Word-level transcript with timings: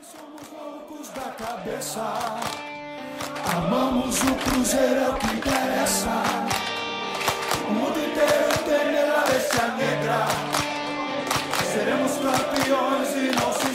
Somos 0.00 0.46
loucos 0.52 1.08
da 1.08 1.32
cabeça. 1.32 2.04
Amamos 3.56 4.22
o 4.22 4.34
Cruzeiro, 4.36 4.94
é 4.94 5.08
o 5.08 5.14
que 5.14 5.26
interessa. 5.26 6.22
O 7.68 7.72
mundo 7.72 7.98
inteiro 7.98 8.58
tem 8.64 8.92
nela 8.92 9.24
bestia 9.26 9.68
negra. 9.76 10.28
Seremos 11.64 12.12
campeões 12.12 13.08
e 13.16 13.32
não 13.40 13.52
se 13.52 13.74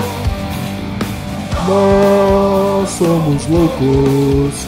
Nós 1.69 2.89
somos 2.89 3.47
loucos, 3.49 4.67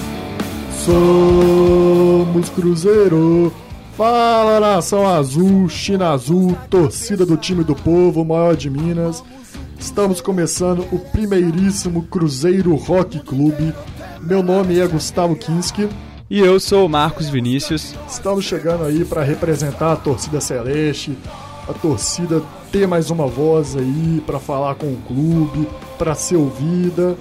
somos 0.84 2.25
Cruzeiro. 2.42 3.52
Fala 3.96 4.60
nação 4.60 5.08
azul, 5.08 5.68
China 5.68 6.10
azul, 6.10 6.56
torcida 6.68 7.24
do 7.24 7.36
time 7.36 7.64
do 7.64 7.74
povo, 7.74 8.24
maior 8.24 8.54
de 8.54 8.68
Minas. 8.68 9.24
Estamos 9.78 10.20
começando 10.20 10.86
o 10.92 10.98
primeiríssimo 10.98 12.02
Cruzeiro 12.02 12.74
Rock 12.74 13.20
Clube. 13.20 13.74
Meu 14.20 14.42
nome 14.42 14.78
é 14.78 14.86
Gustavo 14.86 15.34
Kinski. 15.34 15.88
E 16.28 16.40
eu 16.40 16.60
sou 16.60 16.86
o 16.86 16.88
Marcos 16.88 17.28
Vinícius. 17.28 17.94
Estamos 18.08 18.44
chegando 18.44 18.84
aí 18.84 19.04
para 19.04 19.22
representar 19.22 19.92
a 19.92 19.96
torcida 19.96 20.40
celeste, 20.40 21.16
a 21.68 21.72
torcida 21.72 22.42
ter 22.70 22.86
mais 22.86 23.10
uma 23.10 23.26
voz 23.26 23.76
aí 23.76 24.22
para 24.26 24.38
falar 24.38 24.74
com 24.74 24.86
o 24.86 24.98
clube, 25.06 25.68
para 25.96 26.14
ser 26.14 26.36
ouvida. 26.36 27.16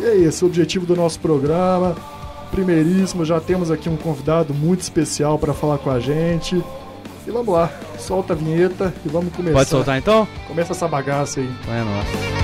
E 0.00 0.04
é 0.04 0.16
esse 0.16 0.44
o 0.44 0.48
objetivo 0.48 0.84
do 0.84 0.94
nosso 0.94 1.18
programa. 1.20 1.96
Primeiríssimo, 2.54 3.24
já 3.24 3.40
temos 3.40 3.68
aqui 3.68 3.88
um 3.88 3.96
convidado 3.96 4.54
muito 4.54 4.80
especial 4.80 5.36
para 5.40 5.52
falar 5.52 5.78
com 5.78 5.90
a 5.90 5.98
gente. 5.98 6.62
E 7.26 7.30
vamos 7.30 7.52
lá, 7.52 7.68
solta 7.98 8.32
a 8.32 8.36
vinheta 8.36 8.94
e 9.04 9.08
vamos 9.08 9.34
começar. 9.34 9.58
Pode 9.58 9.70
soltar 9.70 9.98
então? 9.98 10.28
Começa 10.46 10.72
essa 10.72 10.86
bagaça 10.86 11.40
aí. 11.40 11.50
É 11.66 11.82
nóis. 11.82 12.43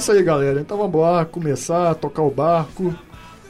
Isso 0.00 0.12
aí, 0.12 0.22
galera. 0.22 0.60
Então 0.60 0.78
vamos 0.78 0.98
lá 0.98 1.26
começar 1.26 1.90
a 1.90 1.94
tocar 1.94 2.22
o 2.22 2.30
barco. 2.30 2.94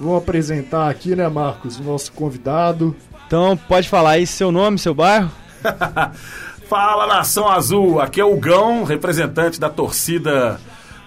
Vamos 0.00 0.18
apresentar 0.18 0.90
aqui, 0.90 1.14
né, 1.14 1.28
Marcos, 1.28 1.78
o 1.78 1.84
nosso 1.84 2.10
convidado. 2.12 2.96
Então, 3.26 3.56
pode 3.56 3.88
falar 3.88 4.12
aí 4.12 4.26
seu 4.26 4.50
nome, 4.50 4.78
seu 4.78 4.92
bairro? 4.92 5.30
Fala 6.68 7.06
nação 7.06 7.48
azul, 7.48 8.00
aqui 8.00 8.20
é 8.20 8.24
o 8.24 8.36
Gão, 8.36 8.82
representante 8.82 9.60
da 9.60 9.68
torcida 9.68 10.60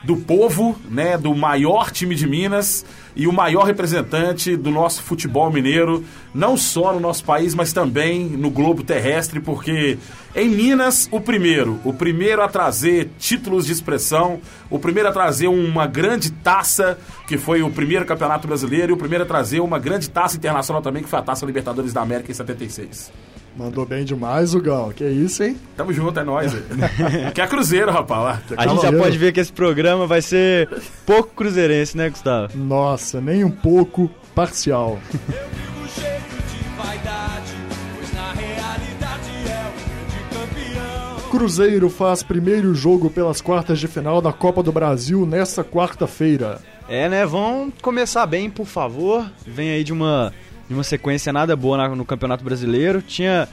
do 0.03 0.17
povo, 0.17 0.77
né, 0.89 1.17
do 1.17 1.33
maior 1.35 1.91
time 1.91 2.15
de 2.15 2.27
Minas 2.27 2.85
e 3.15 3.27
o 3.27 3.33
maior 3.33 3.63
representante 3.63 4.55
do 4.55 4.71
nosso 4.71 5.03
futebol 5.03 5.51
mineiro, 5.51 6.03
não 6.33 6.57
só 6.57 6.93
no 6.93 6.99
nosso 6.99 7.23
país, 7.23 7.53
mas 7.53 7.71
também 7.71 8.25
no 8.25 8.49
globo 8.49 8.83
terrestre, 8.83 9.39
porque 9.39 9.97
em 10.35 10.49
Minas, 10.49 11.07
o 11.11 11.21
primeiro, 11.21 11.79
o 11.83 11.93
primeiro 11.93 12.41
a 12.41 12.47
trazer 12.47 13.11
títulos 13.19 13.65
de 13.65 13.71
expressão, 13.71 14.39
o 14.69 14.79
primeiro 14.79 15.09
a 15.09 15.11
trazer 15.11 15.47
uma 15.47 15.85
grande 15.85 16.31
taça, 16.31 16.97
que 17.27 17.37
foi 17.37 17.61
o 17.61 17.69
primeiro 17.69 18.05
campeonato 18.05 18.47
brasileiro, 18.47 18.91
e 18.91 18.95
o 18.95 18.97
primeiro 18.97 19.23
a 19.23 19.27
trazer 19.27 19.59
uma 19.59 19.77
grande 19.77 20.09
taça 20.09 20.35
internacional 20.35 20.81
também, 20.81 21.03
que 21.03 21.09
foi 21.09 21.19
a 21.19 21.21
Taça 21.21 21.45
Libertadores 21.45 21.93
da 21.93 22.01
América 22.01 22.31
em 22.31 22.33
76. 22.33 23.11
Mandou 23.55 23.85
bem 23.85 24.03
demais 24.03 24.55
o 24.55 24.61
Gão. 24.61 24.91
Que 24.91 25.05
isso, 25.05 25.43
hein? 25.43 25.57
Tamo 25.77 25.93
junto, 25.93 26.19
é 26.19 26.23
nóis. 26.23 26.53
Aqui 27.27 27.39
é 27.39 27.47
Cruzeiro, 27.47 27.91
rapaz. 27.91 28.39
A 28.57 28.63
gente 28.67 28.75
já 28.75 28.81
Cavaleiro. 28.81 28.97
pode 28.97 29.17
ver 29.17 29.31
que 29.31 29.39
esse 29.39 29.53
programa 29.53 30.07
vai 30.07 30.21
ser 30.23 30.67
pouco 31.05 31.29
cruzeirense, 31.35 31.95
né, 31.95 32.09
Gustavo? 32.09 32.57
Nossa, 32.57 33.21
nem 33.21 33.43
um 33.43 33.51
pouco 33.51 34.09
parcial. 34.33 34.97
eu 35.13 35.19
vivo 35.29 35.87
cheio 35.87 36.19
de 36.19 36.81
vaidade, 36.81 37.53
pois 37.95 38.13
na 38.13 38.31
realidade 38.33 39.29
é 39.45 39.67
o 39.67 39.73
grande 39.85 40.73
campeão. 41.15 41.29
Cruzeiro 41.29 41.89
faz 41.91 42.23
primeiro 42.23 42.73
jogo 42.73 43.11
pelas 43.11 43.39
quartas 43.39 43.77
de 43.79 43.87
final 43.87 44.19
da 44.19 44.33
Copa 44.33 44.63
do 44.63 44.71
Brasil 44.71 45.27
nesta 45.27 45.63
quarta-feira. 45.63 46.59
É, 46.89 47.07
né? 47.07 47.23
Vamos 47.25 47.75
começar 47.83 48.25
bem, 48.25 48.49
por 48.49 48.65
favor. 48.65 49.25
Vem 49.45 49.69
aí 49.71 49.83
de 49.83 49.93
uma, 49.93 50.33
de 50.73 50.77
uma 50.77 50.83
sequência 50.83 51.31
nada 51.31 51.55
boa 51.55 51.77
na- 51.77 51.95
no 51.95 52.03
Campeonato 52.03 52.43
Brasileiro. 52.43 53.01
Tinha. 53.01 53.47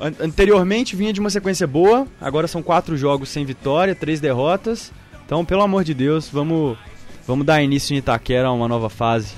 an- 0.00 0.14
Anteriormente 0.20 0.96
vinha 0.96 1.12
de 1.12 1.20
uma 1.20 1.30
sequência 1.30 1.66
boa, 1.66 2.06
agora 2.20 2.48
são 2.48 2.62
quatro 2.62 2.96
jogos 2.96 3.28
sem 3.28 3.44
vitória, 3.44 3.94
três 3.94 4.18
derrotas. 4.20 4.90
Então, 5.24 5.44
pelo 5.44 5.62
amor 5.62 5.84
de 5.84 5.94
Deus, 5.94 6.28
vamos, 6.28 6.76
vamos 7.26 7.46
dar 7.46 7.62
início 7.62 7.94
em 7.94 7.98
Itaquera 7.98 8.48
a 8.48 8.52
uma 8.52 8.66
nova 8.68 8.90
fase. 8.90 9.34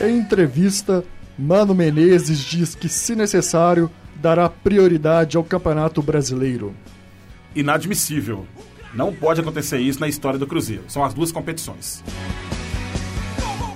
Em 0.00 0.18
entrevista, 0.18 1.04
Mano 1.38 1.74
Menezes 1.74 2.40
diz 2.40 2.74
que, 2.74 2.88
se 2.88 3.14
necessário, 3.14 3.90
dará 4.16 4.48
prioridade 4.48 5.36
ao 5.36 5.44
Campeonato 5.44 6.02
Brasileiro. 6.02 6.74
Inadmissível. 7.54 8.46
Não 8.94 9.12
pode 9.12 9.40
acontecer 9.40 9.78
isso 9.78 10.00
na 10.00 10.08
história 10.08 10.38
do 10.38 10.46
Cruzeiro. 10.46 10.82
São 10.88 11.04
as 11.04 11.14
duas 11.14 11.30
competições. 11.32 12.02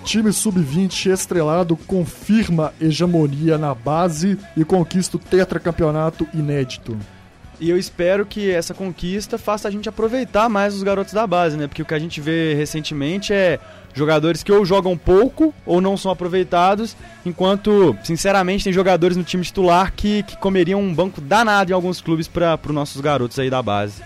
Time 0.06 0.32
sub-20 0.32 1.10
estrelado 1.10 1.76
confirma 1.76 2.72
hegemonia 2.80 3.58
na 3.58 3.74
base 3.74 4.38
e 4.56 4.64
conquista 4.64 5.16
o 5.16 5.20
tetracampeonato 5.20 6.28
inédito. 6.32 6.96
E 7.58 7.68
eu 7.68 7.76
espero 7.76 8.24
que 8.24 8.48
essa 8.48 8.72
conquista 8.72 9.36
faça 9.36 9.66
a 9.66 9.70
gente 9.70 9.88
aproveitar 9.88 10.48
mais 10.48 10.76
os 10.76 10.84
garotos 10.84 11.12
da 11.12 11.26
base, 11.26 11.56
né? 11.56 11.66
Porque 11.66 11.82
o 11.82 11.84
que 11.84 11.92
a 11.92 11.98
gente 11.98 12.20
vê 12.20 12.54
recentemente 12.54 13.32
é 13.32 13.58
jogadores 13.94 14.44
que 14.44 14.52
ou 14.52 14.64
jogam 14.64 14.96
pouco 14.96 15.52
ou 15.66 15.80
não 15.80 15.96
são 15.96 16.12
aproveitados, 16.12 16.96
enquanto, 17.24 17.96
sinceramente, 18.04 18.62
tem 18.62 18.72
jogadores 18.72 19.16
no 19.16 19.24
time 19.24 19.42
titular 19.42 19.92
que, 19.92 20.22
que 20.22 20.36
comeriam 20.36 20.80
um 20.80 20.94
banco 20.94 21.20
danado 21.20 21.72
em 21.72 21.74
alguns 21.74 22.00
clubes 22.00 22.28
para 22.28 22.56
os 22.64 22.72
nossos 22.72 23.00
garotos 23.00 23.40
aí 23.40 23.50
da 23.50 23.60
base. 23.60 24.00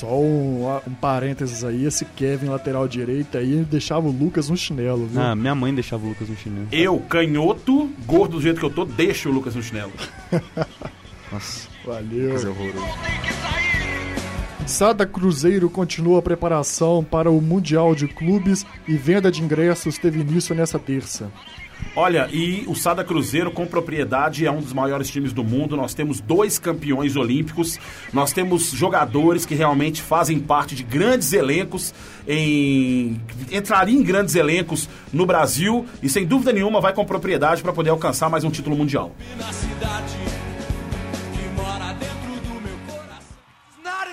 Só 0.00 0.18
um, 0.18 0.66
um 0.86 0.94
parênteses 0.94 1.62
aí, 1.62 1.84
esse 1.84 2.06
Kevin 2.06 2.46
lateral 2.46 2.88
direito 2.88 3.36
aí 3.36 3.62
deixava 3.70 4.08
o 4.08 4.10
Lucas 4.10 4.48
no 4.48 4.56
chinelo, 4.56 5.06
viu? 5.06 5.20
Ah, 5.20 5.36
minha 5.36 5.54
mãe 5.54 5.74
deixava 5.74 6.06
o 6.06 6.08
Lucas 6.08 6.26
no 6.26 6.34
chinelo. 6.36 6.68
Eu, 6.72 6.98
canhoto, 7.00 7.90
gordo 8.06 8.38
do 8.38 8.40
jeito 8.40 8.58
que 8.58 8.64
eu 8.64 8.70
tô, 8.70 8.86
deixo 8.86 9.28
o 9.28 9.32
Lucas 9.32 9.54
no 9.54 9.62
chinelo. 9.62 9.92
Nossa, 11.30 11.68
Valeu. 11.84 12.30
coisa 12.30 12.48
horrorosa. 12.48 12.86
Sada 14.66 15.04
Cruzeiro 15.04 15.68
continua 15.68 16.20
a 16.20 16.22
preparação 16.22 17.04
para 17.04 17.30
o 17.30 17.38
Mundial 17.38 17.94
de 17.94 18.08
Clubes 18.08 18.64
e 18.88 18.96
venda 18.96 19.30
de 19.30 19.42
ingressos 19.42 19.98
teve 19.98 20.20
início 20.20 20.54
nesta 20.54 20.78
terça. 20.78 21.30
Olha, 21.96 22.28
e 22.32 22.64
o 22.68 22.74
Sada 22.74 23.02
Cruzeiro, 23.02 23.50
com 23.50 23.66
propriedade, 23.66 24.46
é 24.46 24.50
um 24.50 24.60
dos 24.60 24.72
maiores 24.72 25.08
times 25.10 25.32
do 25.32 25.42
mundo. 25.42 25.76
Nós 25.76 25.92
temos 25.92 26.20
dois 26.20 26.58
campeões 26.58 27.16
olímpicos, 27.16 27.78
nós 28.12 28.32
temos 28.32 28.70
jogadores 28.70 29.44
que 29.44 29.54
realmente 29.54 30.00
fazem 30.00 30.38
parte 30.38 30.74
de 30.74 30.84
grandes 30.84 31.32
elencos, 31.32 31.92
em... 32.28 33.20
entrariam 33.50 34.00
em 34.00 34.04
grandes 34.04 34.36
elencos 34.36 34.88
no 35.12 35.26
Brasil 35.26 35.84
e, 36.02 36.08
sem 36.08 36.24
dúvida 36.24 36.52
nenhuma, 36.52 36.80
vai 36.80 36.92
com 36.92 37.04
propriedade 37.04 37.62
para 37.62 37.72
poder 37.72 37.90
alcançar 37.90 38.30
mais 38.30 38.44
um 38.44 38.50
título 38.50 38.76
mundial. 38.76 39.14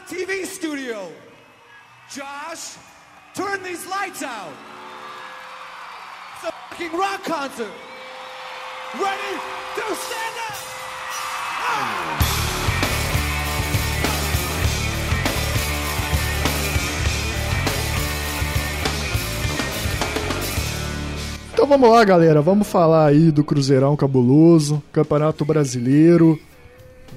TV. 0.09 0.47
Josh, 2.09 2.77
turn 3.33 3.62
these 3.62 3.85
lights 3.85 4.24
out. 4.24 4.53
It's 6.38 6.45
a 6.45 6.51
fucking 6.69 6.95
rock 6.95 7.24
concert. 7.24 7.72
Ready 8.94 9.39
to 9.75 9.81
stand 9.95 10.38
up. 10.48 10.57
Então 21.54 21.66
vamos 21.66 21.89
lá, 21.89 22.04
galera. 22.04 22.39
Vamos 22.39 22.68
falar 22.68 23.07
aí 23.07 23.31
do 23.31 23.44
Cruzeirão 23.44 23.95
cabuloso, 23.95 24.84
Campeonato 24.92 25.44
Brasileiro, 25.44 26.39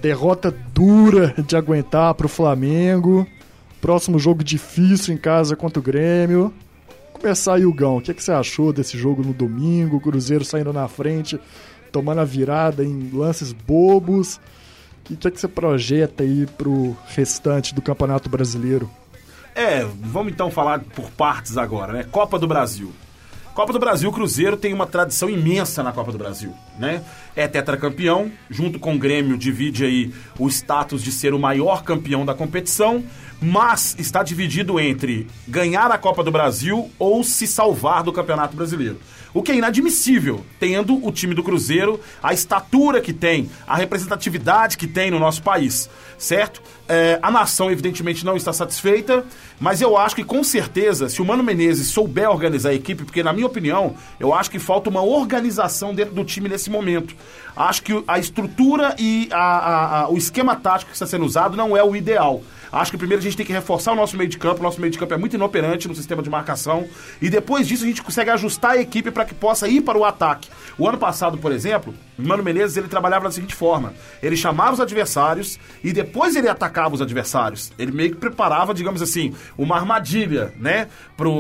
derrota 0.01 0.51
dura 0.51 1.35
de 1.47 1.57
aguentar 1.57 2.15
pro 2.15 2.27
Flamengo. 2.27 3.27
Próximo 3.83 4.19
jogo 4.19 4.43
difícil 4.43 5.13
em 5.13 5.19
casa 5.19 5.55
contra 5.55 5.79
o 5.79 5.83
Grêmio. 5.83 6.55
Começar 7.21 7.57
aí, 7.57 7.73
Gão. 7.73 7.99
O 7.99 8.01
que, 8.01 8.13
é 8.13 8.15
que 8.15 8.25
você 8.25 8.33
achou 8.33 8.73
desse 8.73 8.97
jogo 8.97 9.23
no 9.23 9.35
domingo? 9.35 9.99
O 9.99 10.01
Cruzeiro 10.01 10.43
saindo 10.43 10.73
na 10.73 10.89
frente, 10.89 11.39
tomando 11.93 12.23
a 12.23 12.25
virada 12.25 12.83
em 12.83 13.11
lances 13.13 13.53
bobos. 13.53 14.41
O 15.05 15.17
que, 15.17 15.29
é 15.29 15.31
que 15.31 15.39
você 15.39 15.47
projeta 15.47 16.23
aí 16.23 16.47
pro 16.57 16.97
restante 17.09 17.75
do 17.75 17.83
Campeonato 17.83 18.31
Brasileiro? 18.31 18.91
É, 19.55 19.85
vamos 19.85 20.33
então 20.33 20.51
falar 20.51 20.81
por 20.81 21.11
partes 21.11 21.59
agora, 21.59 21.93
né? 21.93 22.05
Copa 22.05 22.39
do 22.39 22.49
Brasil. 22.49 22.91
Copa 23.61 23.75
do 23.75 23.79
Brasil, 23.79 24.09
o 24.09 24.13
Cruzeiro 24.13 24.57
tem 24.57 24.73
uma 24.73 24.87
tradição 24.87 25.29
imensa 25.29 25.83
na 25.83 25.93
Copa 25.93 26.11
do 26.11 26.17
Brasil, 26.17 26.55
né? 26.79 27.03
É 27.37 27.47
tetracampeão, 27.47 28.33
junto 28.49 28.79
com 28.79 28.95
o 28.95 28.99
Grêmio 28.99 29.37
divide 29.37 29.85
aí 29.85 30.15
o 30.39 30.49
status 30.49 31.03
de 31.03 31.13
ser 31.13 31.35
o 31.35 31.39
maior 31.39 31.83
campeão 31.83 32.25
da 32.25 32.33
competição, 32.33 33.05
mas 33.39 33.95
está 33.99 34.23
dividido 34.23 34.81
entre 34.81 35.27
ganhar 35.47 35.91
a 35.91 35.99
Copa 35.99 36.25
do 36.25 36.31
Brasil 36.31 36.91
ou 36.99 37.23
se 37.23 37.47
salvar 37.47 38.03
do 38.03 38.15
Campeonato 38.15 38.57
Brasileiro. 38.57 38.99
O 39.33 39.43
que 39.43 39.53
é 39.53 39.55
inadmissível, 39.55 40.45
tendo 40.59 41.07
o 41.07 41.13
time 41.13 41.35
do 41.35 41.43
Cruzeiro 41.43 42.01
a 42.23 42.33
estatura 42.33 43.01
que 43.01 43.13
tem, 43.13 43.49
a 43.67 43.77
representatividade 43.77 44.77
que 44.77 44.87
tem 44.87 45.11
no 45.11 45.19
nosso 45.19 45.43
país, 45.43 45.89
certo? 46.19 46.61
É, 46.89 47.21
a 47.23 47.31
nação, 47.31 47.71
evidentemente, 47.71 48.25
não 48.25 48.37
está 48.37 48.53
satisfeita, 48.53 49.25
mas 49.61 49.81
eu 49.81 49.97
acho 49.97 50.17
que, 50.17 50.25
com 50.25 50.43
certeza, 50.43 51.09
se 51.09 51.23
o 51.23 51.25
Mano 51.25 51.45
Menezes 51.45 51.89
souber 51.89 52.29
organizar 52.29 52.71
a 52.71 52.75
equipe, 52.75 53.05
porque, 53.05 53.23
na 53.23 53.33
minha 53.33 53.47
opinião, 53.47 53.95
eu 54.19 54.35
acho 54.35 54.51
que 54.51 54.59
falta 54.59 54.91
uma 54.91 55.03
organização 55.03 55.95
dentro 55.95 56.15
do 56.15 56.25
time 56.25 56.49
nesse 56.49 56.69
momento. 56.69 57.15
Acho 57.55 57.83
que 57.83 58.03
a 58.09 58.19
estrutura 58.19 58.97
e 58.99 59.29
a, 59.31 59.37
a, 59.37 60.01
a, 60.01 60.09
o 60.11 60.17
esquema 60.17 60.57
tático 60.57 60.91
que 60.91 60.97
está 60.97 61.07
sendo 61.07 61.25
usado 61.25 61.57
não 61.57 61.77
é 61.77 61.85
o 61.85 61.95
ideal. 61.95 62.43
Acho 62.73 62.91
que 62.91 62.99
primeiro 62.99 63.21
a 63.21 63.23
gente 63.23 63.37
tem 63.37 63.47
que 63.47 63.53
reforçar 63.53 63.93
o 63.93 63.97
nosso 63.97 64.17
meio 64.17 64.29
de 64.29 64.39
campo. 64.39 64.61
O 64.61 64.63
nosso 64.63 64.81
meio 64.81 64.91
de 64.91 64.99
campo 64.99 65.15
é 65.15 65.17
muito 65.17 65.35
inoperante 65.35 65.89
no 65.89 65.95
sistema 65.95 66.23
de 66.23 66.31
marcação. 66.31 66.87
E 67.21 67.29
depois 67.29 67.67
disso 67.67 67.85
a 67.85 67.87
gente 67.87 68.03
consegue 68.03 68.31
ajustar 68.31 68.73
a 68.73 68.81
equipe 68.81 69.11
para 69.11 69.25
que 69.25 69.35
possa 69.35 69.69
ir 69.69 69.81
para 69.83 69.99
o 69.99 70.05
ataque. 70.05 70.49
O 70.79 70.89
ano 70.89 70.99
passado, 70.99 71.39
por 71.39 71.53
exemplo, 71.53 71.95
Mano 72.17 72.43
Menezes 72.43 72.77
ele 72.77 72.89
trabalhava 72.89 73.25
da 73.25 73.31
seguinte 73.31 73.55
forma: 73.55 73.95
ele 74.23 74.37
chamava 74.37 74.73
os 74.73 74.81
adversários 74.81 75.59
e 75.83 75.93
depois 75.93 76.37
ele 76.37 76.49
atacava 76.49 76.95
os 76.95 77.03
adversários. 77.03 77.73
Ele 77.79 77.93
meio 77.93 78.11
que 78.11 78.17
preparava, 78.17 78.75
digamos 78.75 79.03
assim, 79.03 79.35
uma 79.57 79.77
armadilha, 79.77 80.53
né, 80.59 80.89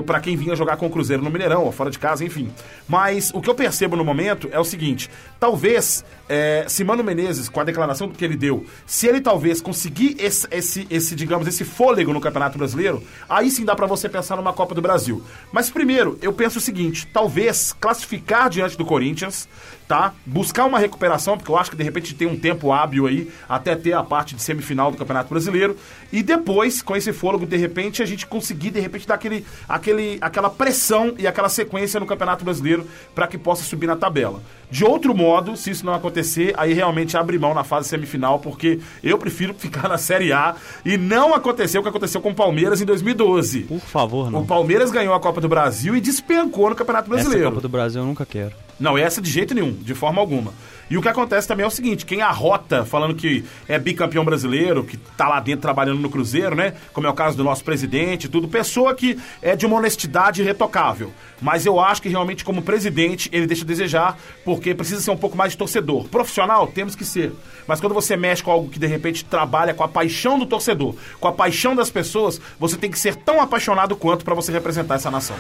para 0.07 0.21
quem 0.21 0.37
vinha 0.37 0.57
jogar 0.57 0.77
com 0.77 0.87
o 0.87 0.91
Cruzeiro 0.91 1.23
no 1.23 1.31
Mineirão 1.31 1.65
ou 1.65 1.73
fora 1.73 1.91
de 1.91 1.99
casa, 1.99 2.25
enfim. 2.25 2.51
Mas 2.89 3.31
o 3.35 3.41
que 3.41 3.49
eu 3.49 3.55
percebo 3.55 3.97
no 3.97 4.05
momento 4.05 4.49
é 4.53 4.59
o 4.59 4.65
seguinte: 4.65 5.11
talvez 5.39 6.05
é, 6.29 6.65
se 6.69 6.85
Mano 6.85 7.03
Menezes, 7.05 7.49
com 7.49 7.61
a 7.61 7.65
declaração 7.65 8.09
que 8.09 8.25
ele 8.25 8.37
deu, 8.37 8.65
se 8.87 9.07
ele 9.07 9.21
talvez 9.21 9.61
conseguir 9.61 10.17
esse, 10.19 10.47
esse, 10.51 10.87
esse 10.91 11.15
digamos, 11.21 11.47
esse 11.47 11.65
fôlego 11.65 12.13
no 12.13 12.21
Campeonato 12.21 12.59
Brasileiro, 12.59 13.03
aí 13.29 13.51
sim 13.51 13.65
dá 13.65 13.77
para 13.77 13.87
você 13.87 14.09
pensar 14.09 14.37
numa 14.37 14.53
Copa 14.53 14.75
do 14.75 14.83
Brasil. 14.83 15.23
Mas 15.53 15.71
primeiro, 15.71 16.19
eu 16.21 16.33
penso 16.33 16.59
o 16.59 16.61
seguinte: 16.61 17.07
talvez 17.07 17.73
classificar 17.79 18.51
diante 18.51 18.77
do 18.77 18.85
Corinthians, 18.85 19.49
tá? 19.91 20.15
Buscar 20.25 20.67
uma 20.67 20.79
recuperação, 20.79 21.37
porque 21.37 21.51
eu 21.51 21.59
acho 21.59 21.69
que 21.69 21.77
de 21.77 21.83
repente 21.83 22.15
tem 22.15 22.29
um 22.29 22.39
tempo 22.39 22.71
hábil 22.71 23.09
aí 23.09 23.29
até 23.49 23.75
ter 23.75 23.93
a 23.93 24.05
parte 24.05 24.37
de 24.37 24.41
semifinal 24.41 24.93
do 24.93 24.97
Campeonato 24.97 25.29
Brasileiro. 25.29 25.77
E 26.13 26.23
depois, 26.23 26.81
com 26.81 26.95
esse 26.95 27.13
fôlego, 27.13 27.45
de 27.45 27.57
repente, 27.57 28.01
a 28.01 28.07
gente 28.07 28.25
conseguir, 28.25 28.71
de 28.71 28.79
repente, 28.79 29.05
dar 29.05 29.17
aquele, 29.17 29.45
aquele, 29.69 30.17
aquela 30.21 30.49
pressão 30.49 31.13
e 31.19 31.27
aquela 31.27 31.49
sequência 31.49 31.99
no 31.99 32.07
Campeonato 32.07 32.45
Brasileiro 32.45 32.87
para 33.17 33.27
que 33.27 33.37
possa 33.37 33.65
subir 33.65 33.89
na 33.89 33.97
tabela. 33.97 34.41
De 34.71 34.85
outro 34.85 35.13
modo, 35.13 35.57
se 35.57 35.73
isso 35.73 35.85
não 35.85 35.93
acontecer, 35.93 36.55
aí 36.57 36.73
realmente 36.73 37.17
abre 37.17 37.37
mão 37.37 37.53
na 37.53 37.65
fase 37.65 37.89
semifinal, 37.89 38.39
porque 38.39 38.79
eu 39.03 39.19
prefiro 39.19 39.53
ficar 39.55 39.89
na 39.89 39.99
Série 39.99 40.33
A 40.33 40.55
e 40.85 40.97
não 40.97 41.35
aconteceu 41.35 41.81
o 41.81 41.83
que 41.83 41.91
aconteceu 41.91 42.21
com 42.21 42.31
o 42.31 42.35
Palmeiras 42.35 42.81
em 42.81 42.85
2012. 42.85 43.63
Por 43.63 43.81
favor, 43.81 44.31
não. 44.31 44.43
O 44.43 44.47
Palmeiras 44.47 44.93
ganhou 44.93 45.15
a 45.15 45.19
Copa 45.19 45.41
do 45.41 45.49
Brasil 45.49 45.97
e 45.97 46.01
despencou 46.01 46.71
no 46.71 46.77
Campeonato 46.77 47.11
Brasileiro. 47.11 47.43
Essa 47.43 47.51
Copa 47.51 47.63
do 47.63 47.69
Brasil 47.69 48.01
eu 48.01 48.07
nunca 48.07 48.25
quero. 48.25 48.53
Não, 48.81 48.97
essa 48.97 49.21
de 49.21 49.31
jeito 49.31 49.55
nenhum, 49.55 49.77
de 49.81 49.95
forma 49.95 50.21
alguma. 50.21 50.53
E 50.91 50.99
o 50.99 51.03
que 51.03 51.09
acontece 51.09 51.47
também 51.47 51.65
é 51.65 51.67
o 51.67 51.71
seguinte: 51.71 52.05
quem 52.05 52.21
arrota 52.21 52.85
falando 52.85 53.15
que 53.15 53.45
é 53.69 53.79
bicampeão 53.79 54.25
brasileiro, 54.25 54.83
que 54.83 54.97
tá 54.97 55.29
lá 55.29 55.39
dentro 55.39 55.63
trabalhando 55.63 56.01
no 56.01 56.11
Cruzeiro, 56.11 56.57
né? 56.57 56.75
Como 56.93 57.07
é 57.07 57.11
o 57.11 57.15
caso 57.15 57.37
do 57.37 57.45
nosso 57.45 57.63
presidente 57.63 58.29
tudo, 58.29 58.49
pessoa 58.49 58.95
que 58.95 59.19
é 59.41 59.55
de 59.55 59.67
uma 59.67 59.77
honestidade 59.77 60.43
irretocável. 60.43 61.13
Mas 61.41 61.65
eu 61.65 61.81
acho 61.81 62.03
que 62.03 62.09
realmente, 62.09 62.45
como 62.45 62.61
presidente, 62.61 63.31
ele 63.33 63.47
deixa 63.47 63.65
a 63.65 63.67
desejar, 63.67 64.19
porque 64.45 64.75
precisa 64.75 65.01
ser 65.01 65.11
um 65.11 65.17
pouco 65.17 65.37
mais 65.37 65.53
de 65.53 65.59
torcedor. 65.59 66.09
Profissional, 66.09 66.67
temos 66.67 66.95
que 66.95 67.05
ser. 67.05 67.33
Mas 67.67 67.81
quando 67.81 67.95
você 67.95 68.17
mexe 68.17 68.43
com 68.43 68.51
algo 68.51 68.69
que 68.69 68.79
de 68.79 68.87
repente 68.87 69.25
trabalha 69.25 69.73
com 69.73 69.85
a 69.85 69.89
paixão 69.89 70.39
do 70.39 70.47
torcedor, 70.47 70.95
com 71.19 71.29
a 71.29 71.33
paixão 71.33 71.75
das 71.75 71.89
pessoas, 71.89 72.41
você 72.59 72.77
tem 72.77 72.91
que 72.91 72.99
ser 72.99 73.15
tão 73.15 73.41
apaixonado 73.41 73.97
quanto 73.97 74.25
para 74.25 74.35
você 74.35 74.51
representar 74.53 74.97
essa 74.97 75.11
nação. 75.11 75.37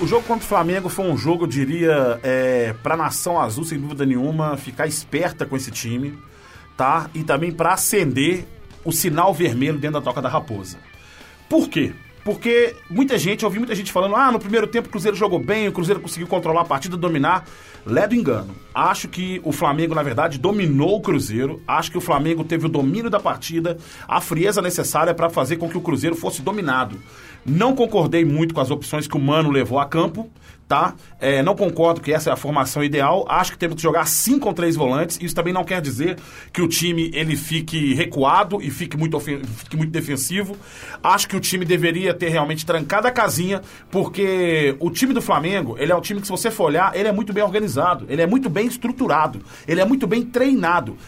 O 0.00 0.06
jogo 0.06 0.24
contra 0.24 0.44
o 0.44 0.48
Flamengo 0.48 0.88
foi 0.88 1.04
um 1.06 1.16
jogo, 1.16 1.42
eu 1.42 1.48
diria, 1.48 2.20
é, 2.22 2.72
para 2.84 2.94
a 2.94 2.96
nação 2.96 3.40
azul, 3.40 3.64
sem 3.64 3.80
dúvida 3.80 4.06
nenhuma, 4.06 4.56
ficar 4.56 4.86
esperta 4.86 5.44
com 5.44 5.56
esse 5.56 5.72
time, 5.72 6.16
tá? 6.76 7.10
E 7.12 7.24
também 7.24 7.50
para 7.50 7.72
acender 7.72 8.46
o 8.84 8.92
sinal 8.92 9.34
vermelho 9.34 9.76
dentro 9.76 9.98
da 9.98 10.00
toca 10.00 10.22
da 10.22 10.28
raposa. 10.28 10.78
Por 11.48 11.68
quê? 11.68 11.92
Porque 12.24 12.76
muita 12.90 13.18
gente, 13.18 13.42
eu 13.42 13.48
ouvi 13.48 13.58
muita 13.58 13.74
gente 13.74 13.90
falando, 13.90 14.14
ah, 14.14 14.30
no 14.30 14.38
primeiro 14.38 14.66
tempo 14.66 14.86
o 14.86 14.90
Cruzeiro 14.90 15.16
jogou 15.16 15.38
bem, 15.38 15.66
o 15.66 15.72
Cruzeiro 15.72 15.98
conseguiu 15.98 16.28
controlar 16.28 16.60
a 16.60 16.64
partida, 16.64 16.96
dominar. 16.96 17.44
Ledo 17.86 18.14
engano. 18.14 18.54
Acho 18.74 19.08
que 19.08 19.40
o 19.42 19.50
Flamengo, 19.50 19.94
na 19.94 20.02
verdade, 20.02 20.38
dominou 20.38 20.96
o 20.96 21.00
Cruzeiro. 21.00 21.62
Acho 21.66 21.90
que 21.90 21.96
o 21.96 22.02
Flamengo 22.02 22.44
teve 22.44 22.66
o 22.66 22.68
domínio 22.68 23.08
da 23.08 23.18
partida, 23.18 23.78
a 24.06 24.20
frieza 24.20 24.60
necessária 24.60 25.14
para 25.14 25.30
fazer 25.30 25.56
com 25.56 25.70
que 25.70 25.78
o 25.78 25.80
Cruzeiro 25.80 26.14
fosse 26.14 26.42
dominado. 26.42 26.98
Não 27.48 27.74
concordei 27.74 28.24
muito 28.24 28.54
com 28.54 28.60
as 28.60 28.70
opções 28.70 29.08
que 29.08 29.16
o 29.16 29.20
Mano 29.20 29.50
levou 29.50 29.78
a 29.78 29.86
campo, 29.86 30.30
tá? 30.68 30.94
É, 31.18 31.42
não 31.42 31.56
concordo 31.56 32.00
que 32.00 32.12
essa 32.12 32.28
é 32.28 32.32
a 32.32 32.36
formação 32.36 32.84
ideal. 32.84 33.24
Acho 33.26 33.52
que 33.52 33.58
temos 33.58 33.76
que 33.76 33.82
jogar 33.82 34.06
sim 34.06 34.38
com 34.38 34.52
três 34.52 34.76
volantes. 34.76 35.18
Isso 35.20 35.34
também 35.34 35.52
não 35.52 35.64
quer 35.64 35.80
dizer 35.80 36.18
que 36.52 36.60
o 36.60 36.68
time 36.68 37.10
ele 37.14 37.36
fique 37.36 37.94
recuado 37.94 38.60
e 38.60 38.70
fique 38.70 38.96
muito, 38.96 39.18
fique 39.18 39.76
muito 39.76 39.90
defensivo. 39.90 40.56
Acho 41.02 41.26
que 41.26 41.36
o 41.36 41.40
time 41.40 41.64
deveria 41.64 42.12
ter 42.12 42.28
realmente 42.28 42.66
trancado 42.66 43.08
a 43.08 43.10
casinha, 43.10 43.62
porque 43.90 44.76
o 44.78 44.90
time 44.90 45.14
do 45.14 45.22
Flamengo, 45.22 45.76
ele 45.78 45.90
é 45.90 45.96
um 45.96 46.02
time 46.02 46.20
que, 46.20 46.26
se 46.26 46.30
você 46.30 46.50
for 46.50 46.64
olhar, 46.64 46.94
ele 46.94 47.08
é 47.08 47.12
muito 47.12 47.32
bem 47.32 47.42
organizado, 47.42 48.04
ele 48.10 48.20
é 48.20 48.26
muito 48.26 48.50
bem 48.50 48.66
estruturado, 48.66 49.40
ele 49.66 49.80
é 49.80 49.84
muito 49.86 50.06
bem 50.06 50.22
treinado 50.22 50.98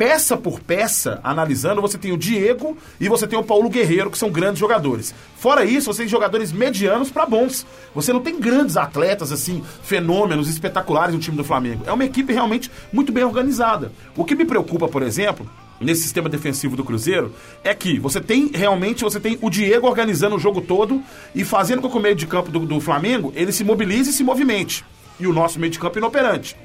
peça 0.00 0.34
por 0.34 0.60
peça, 0.60 1.20
analisando, 1.22 1.82
você 1.82 1.98
tem 1.98 2.10
o 2.10 2.16
Diego 2.16 2.74
e 2.98 3.06
você 3.06 3.26
tem 3.26 3.38
o 3.38 3.44
Paulo 3.44 3.68
Guerreiro, 3.68 4.10
que 4.10 4.16
são 4.16 4.30
grandes 4.30 4.58
jogadores. 4.58 5.14
Fora 5.36 5.62
isso, 5.62 5.92
você 5.92 6.04
tem 6.04 6.08
jogadores 6.08 6.52
medianos 6.52 7.10
para 7.10 7.26
bons. 7.26 7.66
Você 7.94 8.10
não 8.10 8.22
tem 8.22 8.40
grandes 8.40 8.78
atletas, 8.78 9.30
assim, 9.30 9.62
fenômenos 9.82 10.48
espetaculares 10.48 11.14
no 11.14 11.20
time 11.20 11.36
do 11.36 11.44
Flamengo. 11.44 11.84
É 11.86 11.92
uma 11.92 12.06
equipe 12.06 12.32
realmente 12.32 12.70
muito 12.90 13.12
bem 13.12 13.24
organizada. 13.24 13.92
O 14.16 14.24
que 14.24 14.34
me 14.34 14.46
preocupa, 14.46 14.88
por 14.88 15.02
exemplo, 15.02 15.46
nesse 15.78 16.00
sistema 16.00 16.30
defensivo 16.30 16.76
do 16.76 16.84
Cruzeiro 16.84 17.34
é 17.62 17.74
que 17.74 17.98
você 17.98 18.22
tem 18.22 18.50
realmente 18.54 19.04
você 19.04 19.20
tem 19.20 19.36
o 19.42 19.50
Diego 19.50 19.86
organizando 19.86 20.36
o 20.36 20.40
jogo 20.40 20.62
todo 20.62 21.02
e 21.34 21.44
fazendo 21.44 21.82
com 21.82 21.90
que 21.90 21.98
o 21.98 22.00
meio 22.00 22.14
de 22.14 22.26
campo 22.26 22.50
do, 22.50 22.60
do 22.60 22.80
Flamengo 22.80 23.34
ele 23.36 23.52
se 23.52 23.64
mobilize 23.64 24.08
e 24.08 24.14
se 24.14 24.24
movimente. 24.24 24.82
E 25.18 25.26
o 25.26 25.32
nosso 25.34 25.60
meio 25.60 25.70
de 25.70 25.78
campo 25.78 25.98
inoperante. 25.98 26.56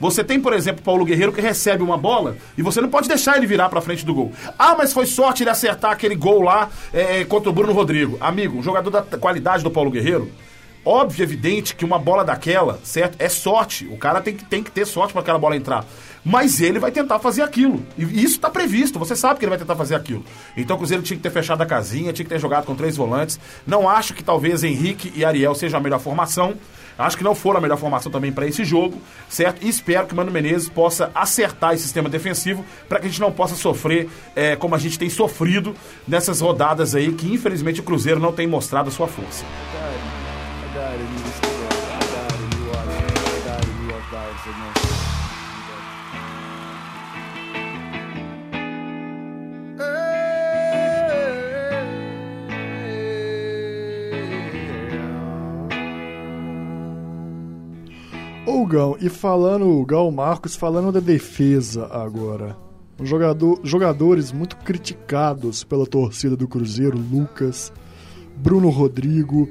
Você 0.00 0.24
tem, 0.24 0.40
por 0.40 0.52
exemplo, 0.52 0.82
Paulo 0.82 1.04
Guerreiro 1.04 1.32
que 1.32 1.40
recebe 1.40 1.82
uma 1.82 1.96
bola 1.96 2.36
e 2.58 2.62
você 2.62 2.80
não 2.80 2.88
pode 2.88 3.08
deixar 3.08 3.36
ele 3.36 3.46
virar 3.46 3.68
para 3.68 3.80
frente 3.80 4.04
do 4.04 4.14
gol. 4.14 4.32
Ah, 4.58 4.74
mas 4.76 4.92
foi 4.92 5.06
sorte 5.06 5.42
ele 5.42 5.50
acertar 5.50 5.92
aquele 5.92 6.14
gol 6.14 6.42
lá 6.42 6.68
é, 6.92 7.24
contra 7.24 7.50
o 7.50 7.52
Bruno 7.52 7.72
Rodrigo. 7.72 8.16
Amigo, 8.20 8.58
um 8.58 8.62
jogador 8.62 8.90
da 8.90 9.02
qualidade 9.18 9.62
do 9.62 9.70
Paulo 9.70 9.90
Guerreiro, 9.90 10.30
óbvio, 10.84 11.22
evidente 11.22 11.74
que 11.74 11.84
uma 11.84 11.98
bola 11.98 12.24
daquela, 12.24 12.78
certo? 12.84 13.16
É 13.18 13.28
sorte. 13.28 13.86
O 13.86 13.96
cara 13.96 14.20
tem 14.20 14.34
que, 14.34 14.44
tem 14.44 14.62
que 14.62 14.70
ter 14.70 14.86
sorte 14.86 15.12
para 15.12 15.22
aquela 15.22 15.38
bola 15.38 15.56
entrar. 15.56 15.84
Mas 16.24 16.60
ele 16.60 16.78
vai 16.78 16.90
tentar 16.90 17.18
fazer 17.18 17.42
aquilo. 17.42 17.84
E 17.98 18.02
isso 18.02 18.36
está 18.36 18.48
previsto, 18.48 18.98
você 18.98 19.14
sabe 19.14 19.38
que 19.38 19.44
ele 19.44 19.50
vai 19.50 19.58
tentar 19.58 19.76
fazer 19.76 19.94
aquilo. 19.94 20.24
Então 20.56 20.76
o 20.76 20.78
Cruzeiro 20.78 21.02
tinha 21.02 21.16
que 21.16 21.22
ter 21.22 21.30
fechado 21.30 21.62
a 21.62 21.66
casinha, 21.66 22.12
tinha 22.12 22.24
que 22.24 22.30
ter 22.30 22.38
jogado 22.38 22.64
com 22.64 22.74
três 22.74 22.96
volantes. 22.96 23.38
Não 23.66 23.88
acho 23.88 24.14
que 24.14 24.22
talvez 24.22 24.64
Henrique 24.64 25.12
e 25.14 25.24
Ariel 25.24 25.54
seja 25.54 25.76
a 25.76 25.80
melhor 25.80 26.00
formação. 26.00 26.54
Acho 26.96 27.16
que 27.18 27.24
não 27.24 27.34
foram 27.34 27.58
a 27.58 27.60
melhor 27.60 27.76
formação 27.76 28.10
também 28.10 28.32
para 28.32 28.46
esse 28.46 28.64
jogo, 28.64 29.00
certo? 29.28 29.64
E 29.64 29.68
espero 29.68 30.06
que 30.06 30.12
o 30.12 30.16
Mano 30.16 30.30
Menezes 30.30 30.68
possa 30.68 31.10
acertar 31.12 31.74
esse 31.74 31.82
sistema 31.82 32.08
defensivo 32.08 32.64
para 32.88 33.00
que 33.00 33.06
a 33.06 33.08
gente 33.08 33.20
não 33.20 33.32
possa 33.32 33.56
sofrer 33.56 34.08
é, 34.36 34.54
como 34.54 34.76
a 34.76 34.78
gente 34.78 34.96
tem 34.98 35.10
sofrido 35.10 35.74
nessas 36.06 36.40
rodadas 36.40 36.94
aí 36.94 37.12
que 37.12 37.32
infelizmente 37.32 37.80
o 37.80 37.82
Cruzeiro 37.82 38.20
não 38.20 38.32
tem 38.32 38.46
mostrado 38.46 38.88
a 38.88 38.92
sua 38.92 39.08
força. 39.08 39.44
Ô 58.46 58.64
Gão, 58.66 58.96
e 59.00 59.08
falando, 59.08 59.84
Gal 59.84 60.10
Marcos, 60.12 60.54
falando 60.54 60.92
da 60.92 61.00
defesa 61.00 61.86
agora. 61.86 62.56
Jogador, 63.02 63.58
jogadores 63.64 64.30
muito 64.30 64.56
criticados 64.58 65.64
pela 65.64 65.86
torcida 65.86 66.36
do 66.36 66.46
Cruzeiro, 66.46 66.96
Lucas, 66.96 67.72
Bruno 68.36 68.68
Rodrigo. 68.70 69.48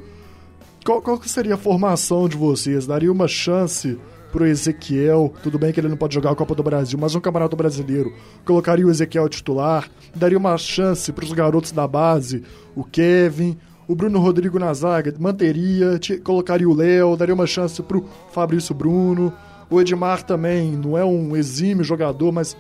Qual, 0.84 1.02
qual 1.02 1.22
seria 1.24 1.56
a 1.56 1.58
formação 1.58 2.28
de 2.28 2.36
vocês? 2.38 2.86
Daria 2.86 3.12
uma 3.12 3.28
chance 3.28 3.98
pro 4.32 4.46
Ezequiel? 4.46 5.34
Tudo 5.44 5.60
bem 5.60 5.72
que 5.72 5.80
ele 5.80 5.88
não 5.88 5.98
pode 5.98 6.14
jogar 6.14 6.32
a 6.32 6.36
Copa 6.36 6.56
do 6.56 6.64
Brasil, 6.64 6.98
mas 7.00 7.16
um 7.16 7.20
Campeonato 7.22 7.56
Brasileiro. 7.56 8.12
Colocaria 8.46 8.86
o 8.86 8.90
Ezequiel 8.90 9.30
titular? 9.30 9.90
Daria 10.16 10.38
uma 10.38 10.58
chance 10.58 11.12
pros 11.12 11.32
garotos 11.32 11.72
da 11.72 11.88
base? 11.88 12.44
O 12.76 12.84
Kevin, 12.84 13.58
o 13.88 13.96
Bruno 13.96 14.20
Rodrigo 14.20 14.60
na 14.60 14.74
zaga? 14.74 15.14
Manteria? 15.20 16.00
Colocaria 16.24 16.68
o 16.68 16.74
Léo? 16.74 17.16
Daria 17.16 17.36
uma 17.36 17.48
chance 17.48 17.82
pro 17.82 18.06
Fabrício 18.32 18.74
Bruno? 18.76 19.32
O 19.70 19.80
Edmar 19.80 20.24
também 20.24 20.72
não 20.72 20.98
é 20.98 21.06
um 21.06 21.36
exímio 21.36 21.84
jogador, 21.84 22.32
mas 22.32 22.56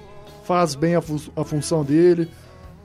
faz 0.46 0.76
bem 0.76 0.96
a, 0.96 1.02
fu- 1.02 1.32
a 1.36 1.44
função 1.44 1.84
dele. 1.84 2.28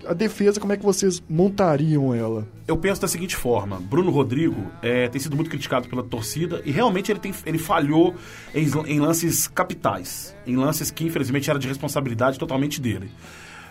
A 0.07 0.14
defesa, 0.14 0.61
como 0.61 0.73
é 0.73 0.76
que 0.76 0.85
vocês 0.85 1.23
montariam 1.28 2.14
ela? 2.14 2.47
Eu 2.67 2.76
penso 2.76 3.00
da 3.00 3.09
seguinte 3.09 3.37
forma: 3.37 3.81
Bruno 3.81 4.11
Rodrigo 4.11 4.71
é, 4.83 5.09
tem 5.09 5.21
sido 5.21 5.37
muito 5.37 5.50
criticado 5.50 5.88
pela 5.88 6.02
torcida 6.02 6.62
e 6.64 6.71
realmente 6.71 7.11
ele, 7.11 7.19
tem, 7.19 7.35
ele 7.45 7.59
falhou 7.59 8.14
em, 8.55 8.67
em 8.87 9.00
lances 9.00 9.49
capitais, 9.49 10.35
em 10.47 10.57
lances 10.57 10.90
que 10.90 11.05
infelizmente 11.05 11.50
era 11.50 11.59
de 11.59 11.69
responsabilidade 11.69 12.38
totalmente 12.38 12.81
dele. 12.81 13.11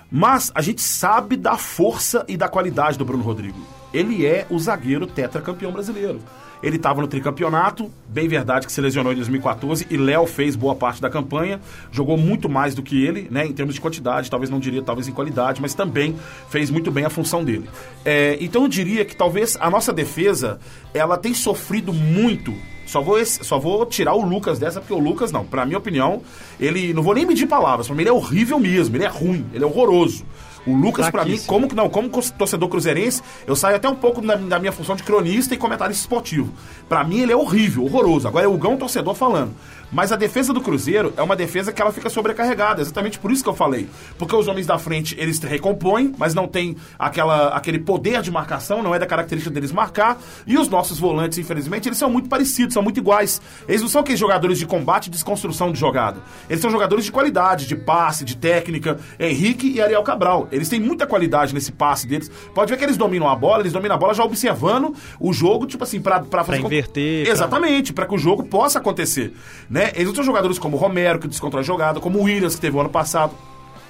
Mas 0.10 0.51
a 0.55 0.62
gente 0.62 0.81
sabe 0.81 1.36
da 1.36 1.57
força 1.57 2.25
e 2.27 2.38
da 2.38 2.48
qualidade 2.48 2.98
do 2.98 3.05
Bruno 3.05 3.24
Rodrigo. 3.24 3.60
Ele 3.93 4.25
é 4.25 4.46
o 4.50 4.57
zagueiro 4.57 5.05
tetracampeão 5.05 5.72
brasileiro. 5.72 6.22
Ele 6.61 6.77
estava 6.77 7.01
no 7.01 7.07
tricampeonato, 7.07 7.91
bem 8.07 8.27
verdade 8.27 8.65
que 8.65 8.71
se 8.71 8.81
lesionou 8.81 9.11
em 9.11 9.15
2014 9.15 9.87
e 9.89 9.97
Léo 9.97 10.25
fez 10.25 10.55
boa 10.55 10.75
parte 10.75 11.01
da 11.01 11.09
campanha, 11.09 11.59
jogou 11.91 12.17
muito 12.17 12.49
mais 12.49 12.73
do 12.73 12.81
que 12.81 13.03
ele, 13.03 13.27
né, 13.29 13.45
em 13.45 13.53
termos 13.53 13.75
de 13.75 13.81
quantidade, 13.81 14.29
talvez 14.29 14.49
não 14.49 14.59
diria 14.59 14.81
talvez 14.81 15.07
em 15.07 15.11
qualidade, 15.11 15.61
mas 15.61 15.73
também 15.73 16.15
fez 16.49 16.69
muito 16.69 16.91
bem 16.91 17.05
a 17.05 17.09
função 17.09 17.43
dele. 17.43 17.69
É, 18.03 18.37
então 18.41 18.63
eu 18.63 18.67
diria 18.67 19.05
que 19.05 19.15
talvez 19.15 19.57
a 19.59 19.69
nossa 19.69 19.93
defesa 19.93 20.59
ela 20.93 21.17
tem 21.17 21.33
sofrido 21.33 21.93
muito 21.93 22.53
só 22.87 23.01
vou, 23.01 23.23
só 23.25 23.59
vou 23.59 23.85
tirar 23.85 24.13
o 24.13 24.21
Lucas 24.25 24.57
dessa, 24.57 24.79
porque 24.79 24.93
o 24.93 24.97
Lucas, 24.97 25.29
não, 25.29 25.45
pra 25.45 25.65
minha 25.65 25.77
opinião, 25.77 26.21
ele. 26.57 26.93
Não 26.93 27.03
vou 27.03 27.13
nem 27.13 27.25
medir 27.25 27.45
palavras, 27.45 27.85
pra 27.85 27.95
mim 27.95 28.03
ele 28.03 28.09
é 28.09 28.13
horrível 28.13 28.57
mesmo, 28.57 28.95
ele 28.95 29.03
é 29.03 29.09
ruim, 29.09 29.45
ele 29.53 29.63
é 29.63 29.67
horroroso. 29.67 30.25
O 30.67 30.75
Lucas, 30.75 31.09
pra 31.09 31.24
mim, 31.24 31.39
como 31.45 31.67
não, 31.74 31.89
como 31.89 32.09
torcedor 32.09 32.67
cruzeirense, 32.67 33.21
eu 33.45 33.55
saio 33.55 33.77
até 33.77 33.88
um 33.88 33.95
pouco 33.95 34.21
da, 34.21 34.36
da 34.36 34.59
minha 34.59 34.71
função 34.71 34.95
de 34.95 35.03
cronista 35.03 35.53
e 35.53 35.57
comentarista 35.57 36.01
esportivo. 36.01 36.51
Pra 36.89 37.03
mim, 37.03 37.21
ele 37.21 37.31
é 37.31 37.36
horrível, 37.36 37.86
horroroso. 37.86 38.27
Agora 38.27 38.45
é 38.45 38.47
o 38.47 38.57
Gão 38.57 38.75
torcedor 38.75 39.15
falando. 39.15 39.53
Mas 39.91 40.12
a 40.12 40.15
defesa 40.17 40.51
do 40.53 40.60
Cruzeiro 40.60 41.13
é 41.15 41.22
uma 41.22 41.36
defesa 41.36 41.72
que 41.72 41.82
ela 41.82 41.94
fica 41.94 42.10
sobrecarregada, 42.10 42.82
exatamente 42.82 43.17
por 43.17 43.32
isso 43.32 43.41
que 43.41 43.48
eu 43.50 43.53
falei. 43.56 43.88
Porque 44.17 44.36
os 44.36 44.48
homens 44.48 44.65
da 44.67 44.77
frente, 44.77 45.15
eles 45.17 45.39
recompõem, 45.39 46.13
mas 46.17 46.34
não 46.34 46.46
tem 46.46 46.75
aquela, 47.00 47.50
aquele 47.50 47.79
poder 47.79 48.22
de 48.22 48.29
marcação, 48.29 48.84
não 48.84 48.94
é 48.94 49.00
da 49.00 49.06
característica 49.06 49.53
deles 49.53 49.72
marcar. 49.72 50.17
E 50.46 50.58
os 50.58 50.67
nossos 50.67 51.00
volantes, 51.00 51.38
infelizmente, 51.38 51.88
eles 51.88 51.98
são 51.98 52.10
muito 52.10 52.27
parecidos, 52.27 52.74
são 52.74 52.84
muito 52.84 53.00
iguais. 53.00 53.41
Eles 53.67 53.82
não 53.82 53.88
são 53.88 54.01
aqueles 54.01 54.20
jogadores 54.20 54.60
de 54.60 54.65
combate 54.65 55.08
e 55.08 55.10
desconstrução 55.10 55.72
de 55.72 55.79
jogada. 55.79 56.20
Eles 56.50 56.62
são 56.62 56.70
jogadores 56.70 57.06
de 57.06 57.12
qualidade, 57.12 57.65
de 57.65 57.75
passe, 57.75 58.25
de 58.25 58.36
técnica. 58.36 59.00
Henrique 59.17 59.72
e 59.72 59.82
Ariel 59.82 60.03
Cabral. 60.03 60.50
Eles 60.51 60.67
têm 60.67 60.82
muita 60.82 61.08
qualidade 61.08 61.53
nesse 61.53 61.72
passe 61.72 62.06
deles. 62.06 62.29
Pode 62.53 62.70
ver 62.72 62.77
que 62.77 62.84
eles 62.84 62.98
dominam 62.98 63.29
a 63.29 63.36
bola, 63.36 63.62
eles 63.62 63.72
dominam 63.72 63.96
a 63.96 63.98
bola 64.00 64.13
já 64.13 64.24
observando 64.25 64.94
o 65.17 65.32
jogo, 65.32 65.65
tipo 65.65 65.84
assim, 65.86 66.01
pra, 66.01 66.20
pra 66.20 66.44
fazer. 66.44 66.60
com- 66.60 66.67
inverter, 66.67 67.24
pra- 67.24 67.32
Exatamente, 67.34 67.94
pra 67.94 68.06
que 68.06 68.13
o 68.15 68.17
jogo 68.17 68.44
possa 68.44 68.79
acontecer. 68.79 69.34
Né? 69.70 69.76
Eles 69.96 70.07
não 70.07 70.15
são 70.15 70.24
jogadores 70.24 70.57
como 70.60 70.77
o 70.77 70.79
Romero, 70.79 71.19
que 71.19 71.27
desconstrói 71.27 71.62
a 71.62 71.65
jogada, 71.65 72.00
como 72.00 72.19
o 72.19 72.24
Williams, 72.24 72.55
que 72.55 72.62
teve 72.62 72.75
o 72.77 72.79
ano 72.79 72.89
passado. 72.89 73.34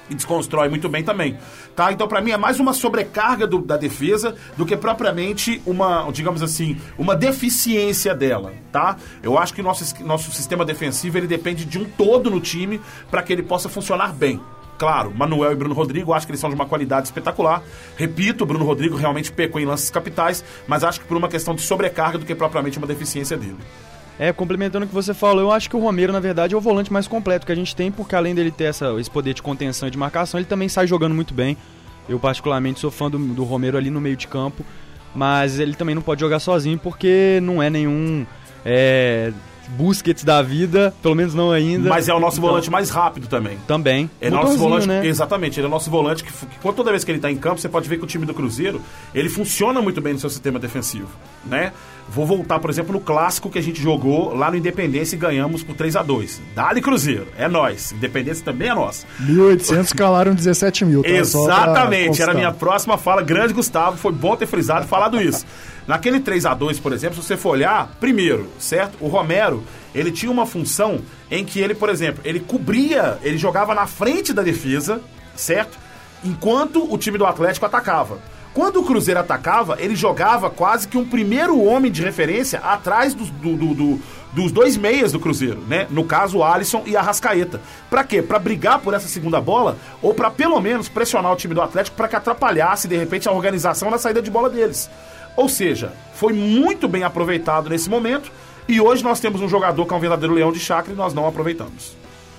E 0.09 0.15
desconstrói 0.15 0.69
muito 0.69 0.87
bem 0.87 1.03
também. 1.03 1.37
Tá? 1.75 1.91
Então, 1.91 2.07
pra 2.07 2.21
mim, 2.21 2.31
é 2.31 2.37
mais 2.37 2.61
uma 2.61 2.71
sobrecarga 2.73 3.45
do- 3.45 3.59
da 3.61 3.75
defesa 3.75 4.35
do 4.55 4.65
que 4.65 4.77
propriamente 4.77 5.61
uma, 5.65 6.09
digamos 6.13 6.41
assim, 6.41 6.77
uma 6.97 7.13
deficiência 7.13 8.15
dela. 8.15 8.53
Tá? 8.71 8.95
Eu 9.21 9.37
acho 9.37 9.53
que 9.53 9.61
nosso, 9.61 10.01
nosso 10.05 10.31
sistema 10.31 10.63
defensivo 10.63 11.17
ele 11.17 11.27
depende 11.27 11.65
de 11.65 11.77
um 11.77 11.83
todo 11.83 12.31
no 12.31 12.39
time 12.39 12.79
para 13.11 13.21
que 13.21 13.33
ele 13.33 13.43
possa 13.43 13.67
funcionar 13.67 14.13
bem. 14.13 14.39
Claro, 14.77 15.11
Manuel 15.13 15.51
e 15.51 15.55
Bruno 15.55 15.73
Rodrigo, 15.73 16.13
acho 16.13 16.25
que 16.25 16.31
eles 16.31 16.39
são 16.39 16.49
de 16.51 16.55
uma 16.55 16.65
qualidade 16.67 17.07
espetacular. 17.07 17.61
Repito, 17.97 18.45
Bruno 18.45 18.63
Rodrigo 18.63 18.95
realmente 18.95 19.29
pecou 19.31 19.59
em 19.59 19.65
lances 19.65 19.89
capitais, 19.89 20.41
mas 20.67 20.83
acho 20.85 21.01
que 21.01 21.05
por 21.07 21.17
uma 21.17 21.27
questão 21.27 21.53
de 21.55 21.61
sobrecarga 21.63 22.17
do 22.17 22.25
que 22.25 22.33
propriamente 22.35 22.77
uma 22.77 22.87
deficiência 22.87 23.35
dele. 23.35 23.57
É, 24.19 24.33
complementando 24.33 24.85
o 24.85 24.87
que 24.87 24.93
você 24.93 25.13
falou, 25.13 25.41
eu 25.41 25.51
acho 25.51 25.69
que 25.69 25.75
o 25.75 25.79
Romero, 25.79 26.11
na 26.11 26.19
verdade, 26.19 26.55
é 26.55 26.57
o 26.57 26.61
volante 26.61 26.91
mais 26.91 27.07
completo 27.07 27.45
que 27.45 27.51
a 27.51 27.55
gente 27.55 27.75
tem, 27.75 27.91
porque 27.91 28.15
além 28.15 28.33
dele 28.33 28.49
ter 28.49 28.65
essa, 28.65 28.93
esse 28.99 29.11
poder 29.11 29.33
de 29.33 29.43
contenção 29.43 29.87
e 29.87 29.91
de 29.91 29.97
marcação, 29.97 30.39
ele 30.39 30.47
também 30.47 30.67
sai 30.67 30.87
jogando 30.87 31.13
muito 31.13 31.33
bem. 31.33 31.55
Eu, 32.09 32.19
particularmente, 32.19 32.79
sou 32.79 32.89
fã 32.89 33.11
do, 33.11 33.19
do 33.19 33.43
Romero 33.43 33.77
ali 33.77 33.91
no 33.91 34.01
meio 34.01 34.15
de 34.15 34.27
campo, 34.27 34.65
mas 35.13 35.59
ele 35.59 35.75
também 35.75 35.93
não 35.93 36.01
pode 36.01 36.21
jogar 36.21 36.39
sozinho, 36.39 36.79
porque 36.79 37.39
não 37.43 37.61
é 37.61 37.69
nenhum 37.69 38.25
é, 38.65 39.31
Busquets 39.69 40.23
da 40.23 40.41
vida, 40.41 40.93
pelo 41.01 41.15
menos 41.15 41.33
não 41.33 41.51
ainda. 41.51 41.89
Mas 41.89 42.07
é 42.07 42.13
o 42.13 42.19
nosso 42.19 42.37
Então, 42.37 42.49
volante 42.49 42.69
mais 42.69 42.89
rápido 42.89 43.27
também. 43.27 43.57
Também. 43.67 44.09
É 44.21 44.29
nosso 44.29 44.57
volante, 44.57 44.87
né? 44.87 45.05
exatamente, 45.05 45.59
ele 45.59 45.65
é 45.65 45.67
o 45.67 45.71
nosso 45.71 45.89
volante 45.89 46.23
que, 46.23 46.31
que 46.31 46.73
toda 46.73 46.91
vez 46.91 47.03
que 47.03 47.11
ele 47.11 47.19
tá 47.19 47.31
em 47.31 47.37
campo, 47.37 47.59
você 47.59 47.69
pode 47.69 47.87
ver 47.89 47.97
que 47.97 48.03
o 48.03 48.07
time 48.07 48.25
do 48.25 48.33
Cruzeiro, 48.33 48.81
ele 49.13 49.29
funciona 49.29 49.81
muito 49.81 50.01
bem 50.01 50.13
no 50.13 50.19
seu 50.19 50.29
sistema 50.29 50.59
defensivo, 50.59 51.09
né? 51.45 51.73
Vou 52.09 52.25
voltar, 52.25 52.59
por 52.59 52.69
exemplo, 52.69 52.93
no 52.93 53.01
clássico 53.01 53.49
que 53.49 53.59
a 53.59 53.61
gente 53.61 53.81
jogou 53.81 54.33
lá 54.33 54.49
no 54.49 54.55
Independência 54.55 55.15
e 55.15 55.19
ganhamos 55.19 55.61
por 55.61 55.75
3 55.75 55.97
a 55.97 56.03
2 56.03 56.41
Dali 56.55 56.81
Cruzeiro, 56.81 57.27
é 57.37 57.49
nós. 57.49 57.91
Independência 57.91 58.45
também 58.45 58.69
é 58.69 58.73
nossa. 58.73 59.05
1.800 59.21 59.91
calaram 59.95 60.33
17 60.33 60.85
mil, 60.85 61.03
tá? 61.03 61.09
Exatamente, 61.09 62.21
era 62.21 62.31
a 62.31 62.35
minha 62.35 62.51
próxima 62.51 62.97
fala. 62.97 63.21
Grande 63.21 63.53
Gustavo, 63.53 63.97
foi 63.97 64.13
bom 64.13 64.35
ter 64.35 64.45
frisado 64.45 64.85
e 64.85 64.87
falado 64.87 65.21
isso. 65.21 65.45
Naquele 65.87 66.19
3 66.19 66.45
a 66.45 66.53
2 66.53 66.79
por 66.79 66.91
exemplo, 66.91 67.15
se 67.21 67.25
você 67.27 67.37
for 67.37 67.51
olhar, 67.51 67.89
primeiro, 67.99 68.47
certo? 68.59 68.97
O 68.99 69.07
Romero, 69.07 69.63
ele 69.95 70.11
tinha 70.11 70.31
uma 70.31 70.45
função 70.45 70.99
em 71.31 71.45
que 71.45 71.59
ele, 71.59 71.73
por 71.73 71.89
exemplo, 71.89 72.21
ele 72.25 72.39
cobria, 72.41 73.17
ele 73.23 73.37
jogava 73.37 73.73
na 73.73 73.87
frente 73.87 74.33
da 74.33 74.41
defesa, 74.41 74.99
certo? 75.35 75.77
Enquanto 76.23 76.91
o 76.93 76.97
time 76.97 77.17
do 77.17 77.25
Atlético 77.25 77.65
atacava. 77.65 78.17
Quando 78.53 78.81
o 78.81 78.83
Cruzeiro 78.83 79.19
atacava, 79.19 79.77
ele 79.79 79.95
jogava 79.95 80.49
quase 80.49 80.87
que 80.87 80.97
um 80.97 81.05
primeiro 81.07 81.61
homem 81.63 81.91
de 81.91 82.01
referência 82.01 82.57
atrás 82.59 83.13
dos, 83.13 83.29
do- 83.29 83.55
do- 83.55 83.73
do- 83.75 84.01
dos 84.33 84.51
dois 84.51 84.75
meias 84.75 85.11
do 85.11 85.19
Cruzeiro, 85.19 85.61
né? 85.67 85.85
No 85.91 86.03
caso, 86.03 86.39
o 86.39 86.43
Alisson 86.43 86.81
e 86.85 86.97
a 86.97 87.01
Rascaeta. 87.01 87.61
Pra 87.87 88.03
quê? 88.03 88.19
Pra 88.21 88.39
brigar 88.39 88.79
por 88.79 88.95
essa 88.95 89.07
segunda 89.07 89.39
bola 89.39 89.77
ou 90.01 90.11
pra 90.13 90.31
pelo 90.31 90.59
menos 90.59 90.89
pressionar 90.89 91.31
o 91.31 91.35
time 91.35 91.53
do 91.53 91.61
Atlético 91.61 91.95
pra 91.95 92.07
que 92.07 92.15
atrapalhasse 92.15 92.87
de 92.87 92.97
repente 92.97 93.29
a 93.29 93.31
organização 93.31 93.91
na 93.91 93.99
saída 93.99 94.21
de 94.23 94.31
bola 94.31 94.49
deles. 94.49 94.89
Ou 95.37 95.47
seja, 95.47 95.93
foi 96.13 96.33
muito 96.33 96.87
bem 96.87 97.03
aproveitado 97.03 97.69
nesse 97.69 97.89
momento 97.89 98.31
e 98.67 98.81
hoje 98.81 99.03
nós 99.03 99.19
temos 99.19 99.39
um 99.39 99.47
jogador 99.47 99.85
que 99.85 99.93
é 99.93 99.95
um 99.95 99.99
verdadeiro 99.99 100.33
leão 100.33 100.51
de 100.51 100.59
chácara 100.59 100.93
e 100.93 100.97
nós 100.97 101.13
não 101.13 101.27
aproveitamos. 101.27 101.95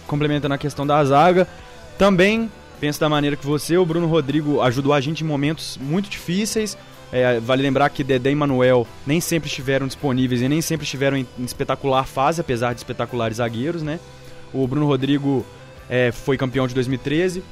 complementando 0.07 0.55
a 0.55 0.59
questão 0.59 0.87
da 0.87 1.03
zaga. 1.05 1.47
Também 1.97 2.51
penso 2.81 2.99
da 2.99 3.09
maneira 3.09 3.37
que 3.37 3.47
você, 3.47 3.77
o 3.77 3.87
Bruno 3.87 4.07
Rodrigo 4.07 4.61
ajudou 4.63 4.93
a 4.93 5.01
gente 5.01 5.23
em 5.23 5.27
momentos 5.27 5.79
muito 5.81 6.09
difíceis. 6.09 6.77
É, 7.13 7.41
vale 7.41 7.63
lembrar 7.63 7.89
que 7.91 8.03
Dedé 8.05 8.31
e 8.31 8.35
Manuel 8.35 8.87
nem 9.07 9.21
sempre 9.21 9.49
estiveram 9.49 9.87
disponíveis 9.87 10.43
e 10.43 10.49
nem 10.49 10.61
sempre 10.61 10.85
estiveram 10.85 11.17
em, 11.17 11.27
em 11.39 11.45
espetacular 11.45 12.05
fase, 12.05 12.41
apesar 12.41 12.75
de 12.75 12.81
espetaculares 12.81 13.39
zagueiros, 13.39 13.83
né? 13.83 13.99
O 14.53 14.67
Bruno 14.67 14.87
Rodrigo 14.87 15.45
é, 15.89 16.13
foi 16.13 16.37
campeão 16.37 16.67
de 16.67 16.75
2013, 16.75 17.43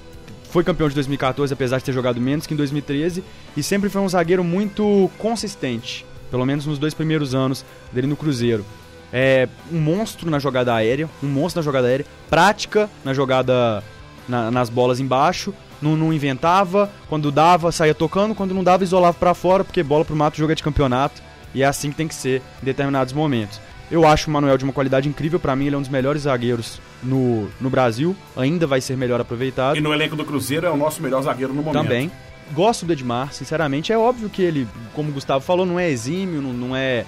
foi 0.50 0.65
campeão 0.65 0.88
de 0.88 0.95
2014, 0.95 1.53
apesar 1.53 1.79
de 1.79 1.85
ter 1.85 1.93
jogado 1.93 2.21
menos 2.21 2.47
que 2.47 2.55
em 2.55 2.57
2013, 2.57 3.23
e 3.57 3.62
sempre 3.62 3.88
foi 3.88 4.00
um 4.00 4.09
zagueiro 4.09 4.43
muito 4.45 5.11
consistente, 5.19 6.05
pelo 6.31 6.47
menos 6.47 6.67
nos 6.67 6.79
dois 6.79 6.95
primeiros 6.95 7.35
anos 7.35 7.65
dele 7.93 8.07
no 8.07 8.17
Cruzeiro. 8.17 8.65
É 9.12 9.49
um 9.73 9.79
monstro 9.79 10.31
na 10.31 10.38
jogada 10.38 10.75
aérea, 10.75 11.09
um 11.23 11.29
monstro 11.29 11.61
na 11.61 11.65
jogada 11.65 11.87
aérea, 11.87 12.07
prática 12.29 12.91
na 13.05 13.15
jogada 13.15 13.83
na- 14.29 14.50
nas 14.50 14.69
bolas 14.69 14.99
embaixo, 14.99 15.55
não, 15.81 15.95
não 15.97 16.12
inventava, 16.12 16.91
quando 17.09 17.31
dava 17.31 17.71
saía 17.71 17.95
tocando, 17.95 18.35
quando 18.35 18.55
não 18.55 18.65
dava 18.65 18.83
isolava 18.83 19.17
pra 19.17 19.35
fora, 19.35 19.62
porque 19.62 19.83
bola 19.83 20.05
pro 20.05 20.17
mato 20.17 20.37
joga 20.37 20.55
de 20.55 20.62
campeonato, 20.62 21.23
e 21.55 21.62
é 21.62 21.67
assim 21.67 21.91
que 21.91 21.97
tem 21.97 22.09
que 22.09 22.15
ser 22.15 22.43
em 22.62 22.65
determinados 22.65 23.12
momentos. 23.12 23.61
Eu 23.90 24.07
acho 24.07 24.28
o 24.28 24.33
Manuel 24.33 24.59
de 24.59 24.64
uma 24.64 24.73
qualidade 24.73 25.09
incrível, 25.09 25.38
pra 25.38 25.55
mim 25.55 25.66
ele 25.66 25.75
é 25.75 25.78
um 25.78 25.83
dos 25.83 25.90
melhores 25.90 26.23
zagueiros 26.23 26.81
no, 27.02 27.49
no 27.61 27.71
Brasil, 27.71 28.16
ainda 28.37 28.66
vai 28.66 28.81
ser 28.81 28.97
melhor 28.97 29.21
aproveitado. 29.21 29.76
E 29.76 29.81
no 29.81 29.93
elenco 29.93 30.16
do 30.16 30.25
Cruzeiro 30.25 30.66
é 30.66 30.71
o 30.71 30.76
nosso 30.76 31.00
melhor 31.02 31.23
zagueiro 31.23 31.52
no 31.55 31.62
momento. 31.62 31.83
Também. 31.83 32.11
Gosto 32.52 32.85
do 32.87 32.93
Edmar, 32.93 33.33
sinceramente. 33.33 33.93
É 33.93 33.99
óbvio 33.99 34.28
que 34.28 34.43
ele, 34.43 34.69
como 34.95 35.11
o 35.11 35.12
Gustavo 35.12 35.45
falou, 35.45 35.64
não 35.66 35.78
é 35.78 35.88
exímio, 35.90 36.40
não, 36.40 36.52
não 36.52 36.76
é. 36.76 37.05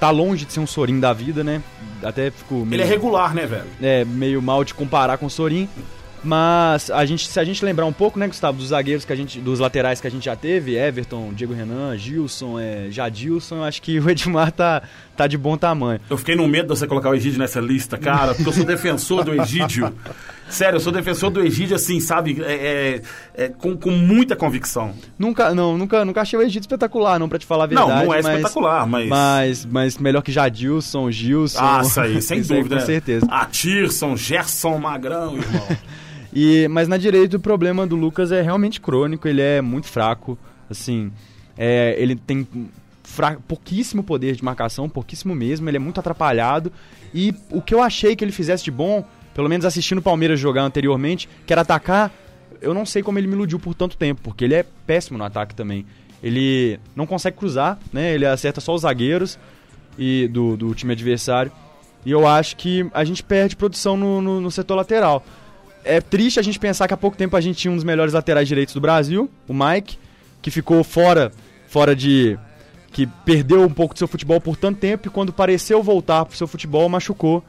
Tá 0.00 0.10
longe 0.10 0.44
de 0.44 0.52
ser 0.52 0.60
um 0.60 0.66
Sorin 0.66 0.98
da 0.98 1.12
vida, 1.12 1.44
né? 1.44 1.62
Até 2.02 2.30
fico 2.30 2.54
meio, 2.56 2.74
Ele 2.74 2.82
é 2.82 2.86
regular, 2.86 3.32
né, 3.34 3.46
velho? 3.46 3.66
é, 3.80 4.04
meio 4.04 4.42
mal 4.42 4.64
de 4.64 4.74
comparar 4.74 5.16
com 5.16 5.26
o 5.26 5.30
Sorin. 5.30 5.68
Mas 6.24 6.88
a 6.90 7.04
gente, 7.04 7.26
se 7.26 7.40
a 7.40 7.44
gente 7.44 7.64
lembrar 7.64 7.84
um 7.84 7.92
pouco, 7.92 8.16
né, 8.18 8.28
Gustavo, 8.28 8.56
dos 8.58 8.68
zagueiros 8.68 9.04
que 9.04 9.12
a 9.12 9.16
gente, 9.16 9.40
dos 9.40 9.58
laterais 9.58 10.00
que 10.00 10.06
a 10.06 10.10
gente 10.10 10.24
já 10.24 10.36
teve, 10.36 10.76
Everton, 10.76 11.32
Diego 11.32 11.52
Renan, 11.52 11.96
Gilson, 11.98 12.60
é, 12.60 12.86
Jadilson, 12.90 13.56
eu 13.56 13.64
acho 13.64 13.82
que 13.82 13.98
o 13.98 14.08
Edmar 14.10 14.52
tá, 14.52 14.82
tá 15.16 15.26
de 15.26 15.36
bom 15.38 15.56
tamanho. 15.56 16.00
Eu 16.08 16.16
fiquei 16.18 16.34
no 16.34 16.46
medo 16.48 16.72
de 16.72 16.78
você 16.78 16.86
colocar 16.86 17.10
o 17.10 17.14
Egídio 17.14 17.38
nessa 17.38 17.60
lista, 17.60 17.96
cara, 17.98 18.34
porque 18.34 18.48
eu 18.48 18.52
sou 18.52 18.64
defensor 18.64 19.24
do 19.24 19.34
Egídio. 19.42 19.92
Sério, 20.48 20.76
eu 20.76 20.80
sou 20.80 20.92
defensor 20.92 21.30
do 21.30 21.40
Egídio, 21.40 21.74
assim, 21.76 21.98
sabe? 21.98 22.42
É, 22.44 23.00
é, 23.36 23.44
é, 23.44 23.48
com, 23.48 23.74
com 23.74 23.90
muita 23.90 24.36
convicção. 24.36 24.92
Nunca, 25.18 25.54
não, 25.54 25.78
nunca, 25.78 26.04
nunca 26.04 26.20
achei 26.20 26.38
o 26.38 26.42
Egito 26.42 26.64
espetacular, 26.64 27.18
não, 27.18 27.26
pra 27.26 27.38
te 27.38 27.46
falar 27.46 27.64
a 27.64 27.66
Não, 27.68 27.86
verdade. 27.86 28.06
não 28.06 28.14
é 28.14 28.22
mas- 28.22 28.26
espetacular, 28.26 28.86
mas- 28.86 29.08
mas. 29.08 29.64
Mas 29.64 29.98
melhor 29.98 30.20
que 30.20 30.30
Jadilson, 30.30 31.10
Gilson. 31.10 31.58
Ah, 31.62 31.80
isso 31.82 31.98
aí, 32.00 32.20
sem 32.20 32.42
dúvida. 32.42 32.76
Com 32.80 32.84
certeza. 32.86 33.26
Ah, 33.30 33.46
Tirson, 33.46 34.14
Gerson, 34.16 34.76
Magrão, 34.78 35.36
irmão. 35.38 35.66
E, 36.34 36.66
mas 36.68 36.88
na 36.88 36.96
direita 36.96 37.36
o 37.36 37.40
problema 37.40 37.86
do 37.86 37.94
Lucas 37.94 38.32
é 38.32 38.40
realmente 38.40 38.80
crônico, 38.80 39.28
ele 39.28 39.42
é 39.42 39.60
muito 39.60 39.86
fraco, 39.86 40.38
assim, 40.70 41.12
é, 41.58 41.94
ele 41.98 42.16
tem 42.16 42.48
fra- 43.12 43.36
pouquíssimo 43.46 44.02
poder 44.02 44.34
de 44.34 44.42
marcação, 44.42 44.88
pouquíssimo 44.88 45.34
mesmo, 45.34 45.68
ele 45.68 45.76
é 45.76 45.80
muito 45.80 46.00
atrapalhado 46.00 46.72
e 47.12 47.34
o 47.50 47.60
que 47.60 47.74
eu 47.74 47.82
achei 47.82 48.16
que 48.16 48.24
ele 48.24 48.32
fizesse 48.32 48.64
de 48.64 48.70
bom, 48.70 49.04
pelo 49.34 49.48
menos 49.48 49.66
assistindo 49.66 49.98
o 49.98 50.02
Palmeiras 50.02 50.40
jogar 50.40 50.62
anteriormente, 50.62 51.28
que 51.46 51.52
era 51.52 51.60
atacar, 51.62 52.10
eu 52.60 52.72
não 52.72 52.86
sei 52.86 53.02
como 53.02 53.18
ele 53.18 53.26
me 53.26 53.34
iludiu 53.34 53.58
por 53.58 53.74
tanto 53.74 53.96
tempo, 53.96 54.20
porque 54.22 54.44
ele 54.44 54.54
é 54.54 54.64
péssimo 54.86 55.18
no 55.18 55.24
ataque 55.24 55.54
também. 55.54 55.84
Ele 56.22 56.78
não 56.96 57.04
consegue 57.06 57.36
cruzar, 57.36 57.78
né? 57.92 58.14
Ele 58.14 58.24
acerta 58.24 58.60
só 58.60 58.72
os 58.74 58.82
zagueiros 58.82 59.38
e 59.98 60.28
do, 60.28 60.56
do 60.56 60.74
time 60.74 60.92
adversário. 60.92 61.50
E 62.06 62.10
eu 62.12 62.26
acho 62.26 62.56
que 62.56 62.86
a 62.94 63.04
gente 63.04 63.22
perde 63.22 63.56
produção 63.56 63.96
no, 63.96 64.22
no- 64.22 64.40
no 64.40 64.50
setor 64.50 64.76
lateral. 64.76 65.24
É 65.84 66.00
triste 66.00 66.38
a 66.38 66.42
gente 66.42 66.58
pensar 66.60 66.86
que 66.86 66.94
há 66.94 66.96
pouco 66.96 67.16
tempo 67.16 67.36
a 67.36 67.40
gente 67.40 67.56
tinha 67.58 67.72
um 67.72 67.74
dos 67.74 67.82
melhores 67.84 68.14
laterais 68.14 68.46
direitos 68.46 68.72
do 68.74 68.80
Brasil, 68.80 69.28
o 69.48 69.52
Mike, 69.52 69.98
que 70.40 70.50
ficou 70.50 70.82
fora, 70.84 71.32
fora 71.66 71.94
de. 71.96 72.38
Que 72.92 73.06
perdeu 73.24 73.62
um 73.62 73.70
pouco 73.70 73.94
do 73.94 73.98
seu 73.98 74.06
futebol 74.06 74.40
por 74.40 74.56
tanto 74.56 74.78
tempo 74.78 75.08
e 75.08 75.10
quando 75.10 75.32
pareceu 75.32 75.82
voltar 75.82 76.24
pro 76.26 76.36
seu 76.36 76.46
futebol 76.46 76.88
machucou. 76.88 77.42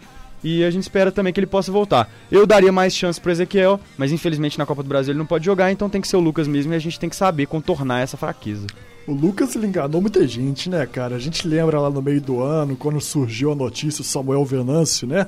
E 0.43 0.63
a 0.63 0.71
gente 0.71 0.83
espera 0.83 1.11
também 1.11 1.31
que 1.31 1.39
ele 1.39 1.47
possa 1.47 1.71
voltar. 1.71 2.09
Eu 2.29 2.45
daria 2.45 2.71
mais 2.71 2.93
chance 2.93 3.19
pro 3.19 3.31
Ezequiel, 3.31 3.79
mas 3.97 4.11
infelizmente 4.11 4.57
na 4.57 4.65
Copa 4.65 4.83
do 4.83 4.89
Brasil 4.89 5.11
ele 5.11 5.19
não 5.19 5.25
pode 5.25 5.45
jogar, 5.45 5.71
então 5.71 5.89
tem 5.89 6.01
que 6.01 6.07
ser 6.07 6.17
o 6.17 6.21
Lucas 6.21 6.47
mesmo 6.47 6.73
e 6.73 6.75
a 6.75 6.79
gente 6.79 6.99
tem 6.99 7.09
que 7.09 7.15
saber 7.15 7.45
contornar 7.45 8.01
essa 8.01 8.17
fraqueza. 8.17 8.67
O 9.07 9.13
Lucas 9.13 9.55
ele 9.55 9.67
enganou 9.67 10.01
muita 10.01 10.25
gente, 10.27 10.69
né, 10.69 10.85
cara? 10.85 11.15
A 11.15 11.19
gente 11.19 11.47
lembra 11.47 11.79
lá 11.79 11.89
no 11.89 12.01
meio 12.01 12.21
do 12.21 12.41
ano, 12.41 12.75
quando 12.75 12.99
surgiu 12.99 13.51
a 13.51 13.55
notícia, 13.55 14.01
o 14.01 14.05
Samuel 14.05 14.45
Venâncio, 14.45 15.07
né? 15.07 15.27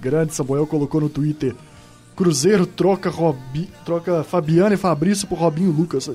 Grande 0.00 0.34
Samuel 0.34 0.66
colocou 0.66 1.00
no 1.00 1.08
Twitter: 1.08 1.54
Cruzeiro 2.16 2.66
troca, 2.66 3.10
Robi... 3.10 3.68
troca 3.84 4.24
Fabiano 4.24 4.74
e 4.74 4.76
Fabrício 4.76 5.28
por 5.28 5.38
Robinho 5.38 5.70
Lucas. 5.70 6.10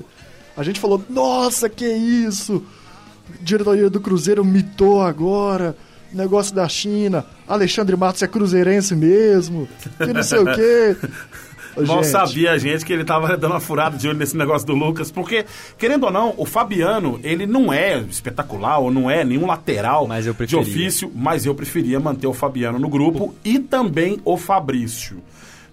A 0.54 0.62
gente 0.62 0.78
falou: 0.80 1.02
Nossa, 1.08 1.68
que 1.68 1.86
isso! 1.86 2.62
Diretoria 3.40 3.90
do 3.90 4.00
Cruzeiro 4.00 4.44
mitou 4.44 5.02
agora. 5.02 5.76
Negócio 6.12 6.54
da 6.54 6.68
China. 6.68 7.24
Alexandre 7.46 7.94
Matos 7.96 8.22
é 8.22 8.26
cruzeirense 8.26 8.96
mesmo. 8.96 9.68
Que 9.98 10.12
não 10.12 10.22
sei 10.22 10.38
o 10.38 10.54
quê. 10.54 10.96
Mal 11.86 12.02
gente, 12.02 12.06
sabia 12.08 12.52
a 12.52 12.58
gente 12.58 12.84
que 12.84 12.92
ele 12.92 13.04
tava 13.04 13.36
dando 13.36 13.52
uma 13.52 13.60
furada 13.60 13.96
de 13.96 14.08
olho 14.08 14.18
nesse 14.18 14.36
negócio 14.36 14.66
do 14.66 14.74
Lucas, 14.74 15.10
porque, 15.10 15.44
querendo 15.76 16.04
ou 16.04 16.10
não, 16.10 16.34
o 16.36 16.44
Fabiano, 16.44 17.20
ele 17.22 17.46
não 17.46 17.72
é 17.72 17.98
espetacular 17.98 18.78
ou 18.78 18.90
não 18.90 19.10
é 19.10 19.24
nenhum 19.24 19.46
lateral 19.46 20.06
Mas 20.06 20.26
eu 20.26 20.34
de 20.34 20.56
ofício, 20.56 21.10
mas 21.14 21.46
eu 21.46 21.54
preferia 21.54 22.00
manter 22.00 22.26
o 22.26 22.34
Fabiano 22.34 22.78
no 22.78 22.88
grupo 22.88 23.34
e 23.44 23.58
também 23.58 24.20
o 24.24 24.36
Fabrício. 24.36 25.22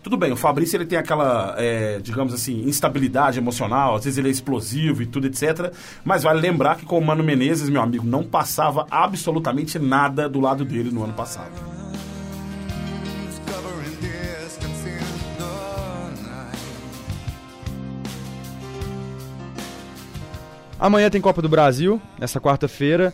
Tudo 0.05 0.17
bem, 0.17 0.31
o 0.31 0.35
Fabrício 0.35 0.77
ele 0.77 0.85
tem 0.85 0.99
aquela, 0.99 1.55
é, 1.57 1.97
digamos 1.97 2.31
assim, 2.31 2.61
instabilidade 2.67 3.39
emocional, 3.39 3.95
às 3.95 4.03
vezes 4.03 4.19
ele 4.19 4.27
é 4.27 4.31
explosivo 4.31 5.01
e 5.01 5.07
tudo, 5.07 5.25
etc. 5.25 5.73
Mas 6.03 6.21
vale 6.21 6.39
lembrar 6.39 6.75
que 6.75 6.85
com 6.85 6.99
o 6.99 7.03
Mano 7.03 7.23
Menezes, 7.23 7.67
meu 7.69 7.81
amigo, 7.81 8.05
não 8.05 8.23
passava 8.23 8.85
absolutamente 8.91 9.79
nada 9.79 10.29
do 10.29 10.39
lado 10.39 10.63
dele 10.63 10.91
no 10.91 11.03
ano 11.03 11.13
passado. 11.13 11.49
Amanhã 20.79 21.09
tem 21.09 21.19
Copa 21.19 21.41
do 21.41 21.49
Brasil, 21.49 21.99
nessa 22.19 22.39
quarta-feira. 22.39 23.11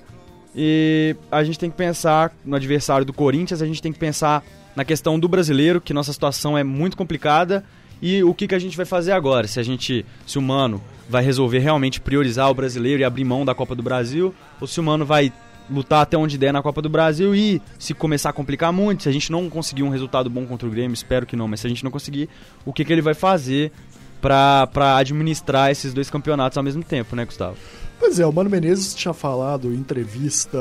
E 0.54 1.16
a 1.32 1.42
gente 1.42 1.58
tem 1.58 1.72
que 1.72 1.78
pensar 1.78 2.34
no 2.44 2.58
adversário 2.58 3.06
do 3.06 3.14
Corinthians, 3.14 3.62
a 3.62 3.66
gente 3.66 3.82
tem 3.82 3.94
que 3.94 4.00
pensar 4.00 4.44
na 4.76 4.86
questão 4.86 5.20
do 5.20 5.28
brasileiro, 5.28 5.82
que 5.82 5.94
nossa 5.94 6.14
situação 6.14 6.58
é 6.58 6.64
muito 6.64 6.98
complicada. 6.98 7.64
E 8.02 8.24
o 8.24 8.34
que, 8.34 8.48
que 8.48 8.56
a 8.56 8.60
gente 8.60 8.76
vai 8.76 8.86
fazer 8.86 9.12
agora? 9.12 9.48
Se 9.48 9.60
a 9.60 9.64
gente, 9.64 10.06
se 10.26 10.40
o 10.40 10.42
Mano 10.42 10.82
vai 11.08 11.24
resolver 11.24 11.60
realmente 11.60 12.02
priorizar 12.02 12.50
o 12.50 12.54
brasileiro 12.54 13.02
e 13.02 13.04
abrir 13.04 13.24
mão 13.24 13.46
da 13.46 13.54
Copa 13.54 13.76
do 13.76 13.84
Brasil, 13.84 14.34
ou 14.60 14.66
se 14.66 14.80
o 14.80 14.84
Mano 14.84 15.06
vai 15.06 15.32
lutar 15.70 16.02
até 16.02 16.18
onde 16.18 16.38
der 16.38 16.52
na 16.52 16.62
Copa 16.62 16.82
do 16.82 16.90
Brasil 16.90 17.36
e 17.36 17.62
se 17.78 17.94
começar 17.94 18.32
a 18.32 18.34
complicar 18.34 18.74
muito, 18.74 19.04
se 19.04 19.10
a 19.10 19.12
gente 19.12 19.32
não 19.32 19.50
conseguir 19.50 19.84
um 19.84 19.90
resultado 19.90 20.30
bom 20.30 20.46
contra 20.46 20.68
o 20.68 20.72
Grêmio, 20.72 20.94
espero 20.94 21.26
que 21.26 21.36
não, 21.36 21.48
mas 21.48 21.60
se 21.60 21.68
a 21.68 21.70
gente 21.70 21.84
não 21.84 21.92
conseguir, 21.92 22.28
o 22.66 22.74
que, 22.74 22.84
que 22.84 22.92
ele 22.92 23.02
vai 23.02 23.14
fazer 23.14 23.72
pra 24.20 24.98
administrar 24.98 25.72
esses 25.72 25.94
dois 25.94 26.10
campeonatos 26.10 26.58
ao 26.58 26.64
mesmo 26.64 26.84
tempo, 26.84 27.16
né, 27.16 27.24
Gustavo? 27.26 27.58
Pois 28.00 28.20
é, 28.20 28.26
o 28.26 28.34
Mano 28.34 28.50
Menezes 28.50 28.96
tinha 28.96 29.14
falado 29.14 29.72
em 29.72 29.78
entrevista 29.78 30.58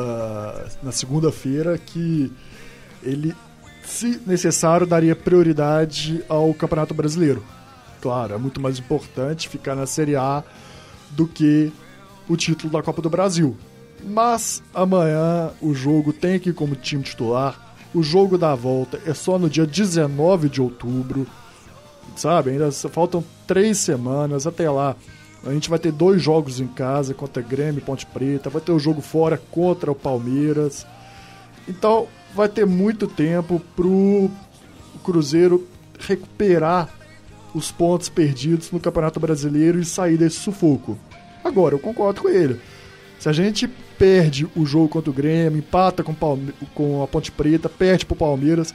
na 0.83 0.93
segunda-feira 0.93 1.79
que 1.79 2.31
ele, 3.03 3.35
se 3.91 4.21
necessário, 4.27 4.87
daria 4.87 5.15
prioridade 5.15 6.25
ao 6.29 6.53
Campeonato 6.55 6.95
Brasileiro. 6.95 7.45
Claro, 8.01 8.35
é 8.35 8.39
muito 8.39 8.61
mais 8.61 8.79
importante 8.79 9.49
ficar 9.49 9.75
na 9.75 9.87
Série 9.87 10.17
A 10.17 10.43
do 11.11 11.27
que 11.27 11.73
o 12.29 12.37
título 12.37 12.73
da 12.73 12.83
Copa 12.83 13.03
do 13.03 13.11
Brasil. 13.11 13.57
Mas 14.03 14.63
amanhã 14.73 15.51
o 15.61 15.75
jogo 15.75 16.13
tem 16.13 16.37
aqui 16.37 16.53
como 16.53 16.75
time 16.75 17.03
titular. 17.03 17.75
O 17.93 18.03
jogo 18.03 18.39
da 18.39 18.55
volta 18.55 19.01
é 19.05 19.13
só 19.13 19.39
no 19.39 19.51
dia 19.51 19.67
19 19.67 20.49
de 20.49 20.63
outubro 20.63 21.27
sabe? 22.17 22.51
Ainda 22.51 22.71
faltam 22.73 23.25
três 23.47 23.79
semanas 23.79 24.47
até 24.47 24.71
lá. 24.71 24.97
A 25.45 25.53
gente 25.53 25.71
vai 25.71 25.79
ter 25.79 25.91
dois 25.91 26.23
jogos 26.23 26.61
em 26.61 26.67
casa 26.67 27.15
contra 27.15 27.43
Grêmio 27.43 27.79
e 27.79 27.85
Ponte 27.85 28.05
Preta, 28.05 28.51
vai 28.51 28.61
ter 28.61 28.73
o 28.73 28.79
jogo 28.79 29.01
fora 29.01 29.41
contra 29.51 29.91
o 29.91 29.95
Palmeiras. 29.95 30.87
Então 31.67 32.07
vai 32.35 32.49
ter 32.49 32.67
muito 32.67 33.07
tempo 33.07 33.61
pro 33.75 34.31
Cruzeiro 35.05 35.67
recuperar 35.99 36.89
os 37.55 37.71
pontos 37.71 38.09
perdidos 38.09 38.71
no 38.71 38.79
Campeonato 38.81 39.19
Brasileiro 39.19 39.79
e 39.81 39.85
sair 39.85 40.17
desse 40.17 40.37
sufoco. 40.37 40.97
Agora, 41.43 41.75
eu 41.75 41.79
concordo 41.79 42.23
com 42.23 42.29
ele. 42.29 42.61
Se 43.19 43.29
a 43.29 43.33
gente 43.33 43.69
perde 43.99 44.49
o 44.57 44.65
jogo 44.65 44.89
contra 44.89 45.11
o 45.11 45.15
Grêmio, 45.15 45.59
empata 45.59 46.03
com, 46.03 46.15
Palme- 46.15 46.55
com 46.75 47.03
a 47.03 47.09
Ponte 47.09 47.31
Preta, 47.31 47.69
perde 47.69 48.07
pro 48.07 48.17
Palmeiras, 48.17 48.75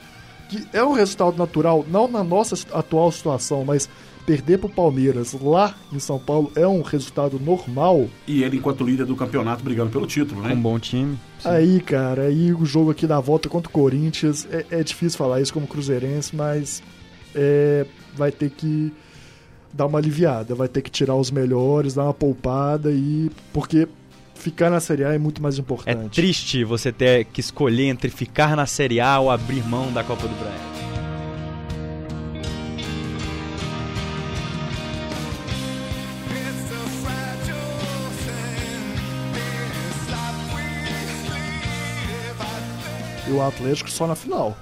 que 0.49 0.67
é 0.71 0.83
um 0.83 0.91
resultado 0.93 1.37
natural, 1.37 1.85
não 1.89 2.07
na 2.07 2.23
nossa 2.23 2.55
atual 2.71 3.11
situação, 3.11 3.65
mas 3.65 3.89
perder 4.25 4.57
pro 4.57 4.69
Palmeiras 4.69 5.33
lá 5.39 5.75
em 5.93 5.99
São 5.99 6.17
Paulo 6.17 6.51
é 6.55 6.67
um 6.67 6.81
resultado 6.81 7.39
normal. 7.39 8.07
E 8.27 8.43
ele, 8.43 8.57
enquanto 8.57 8.83
líder 8.83 9.05
do 9.05 9.15
campeonato, 9.15 9.63
brigando 9.63 9.91
pelo 9.91 10.07
título, 10.07 10.41
né? 10.41 10.53
Um 10.53 10.61
bom 10.61 10.79
time. 10.79 11.17
Aí, 11.43 11.79
cara, 11.79 12.23
aí 12.23 12.51
o 12.53 12.65
jogo 12.65 12.91
aqui 12.91 13.05
da 13.05 13.19
volta 13.19 13.47
contra 13.47 13.69
o 13.69 13.71
Corinthians, 13.71 14.47
é, 14.51 14.65
é 14.71 14.83
difícil 14.83 15.17
falar 15.17 15.41
isso 15.41 15.53
como 15.53 15.67
cruzeirense, 15.67 16.35
mas 16.35 16.81
é, 17.35 17.85
vai 18.15 18.31
ter 18.31 18.49
que 18.49 18.91
dar 19.71 19.85
uma 19.85 19.99
aliviada, 19.99 20.55
vai 20.55 20.67
ter 20.67 20.81
que 20.81 20.89
tirar 20.89 21.15
os 21.15 21.29
melhores, 21.29 21.93
dar 21.93 22.05
uma 22.05 22.13
poupada 22.13 22.91
e 22.91 23.29
porque 23.53 23.88
ficar 24.33 24.69
na 24.69 24.79
Série 24.79 25.03
A 25.03 25.13
é 25.13 25.17
muito 25.17 25.41
mais 25.41 25.57
É 25.57 25.61
importante. 25.61 26.15
triste 26.15 26.63
você 26.63 26.91
ter 26.91 27.25
que 27.25 27.41
escolher 27.41 27.88
entre 27.88 28.09
ficar 28.09 28.55
na 28.55 28.65
Série 28.65 28.99
A 28.99 29.19
ou 29.19 29.29
abrir 29.29 29.63
mão 29.67 29.91
da 29.91 30.03
Copa 30.03 30.27
do 30.27 30.35
Brasil. 30.35 30.84
E 43.27 43.31
o 43.31 43.41
Atlético 43.41 43.89
só 43.89 44.07
na 44.07 44.15
final. 44.15 44.55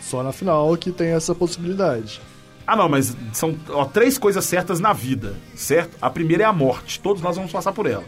Só 0.00 0.22
na 0.22 0.32
final 0.32 0.76
que 0.76 0.90
tem 0.90 1.08
essa 1.08 1.34
possibilidade. 1.34 2.20
Ah, 2.66 2.76
não, 2.76 2.88
mas 2.88 3.16
são 3.32 3.56
ó, 3.70 3.84
três 3.86 4.18
coisas 4.18 4.44
certas 4.44 4.78
na 4.78 4.92
vida, 4.92 5.34
certo? 5.54 5.96
A 6.02 6.10
primeira 6.10 6.42
é 6.42 6.46
a 6.46 6.52
morte. 6.52 7.00
Todos 7.00 7.22
nós 7.22 7.36
vamos 7.36 7.50
passar 7.50 7.72
por 7.72 7.86
ela. 7.86 8.04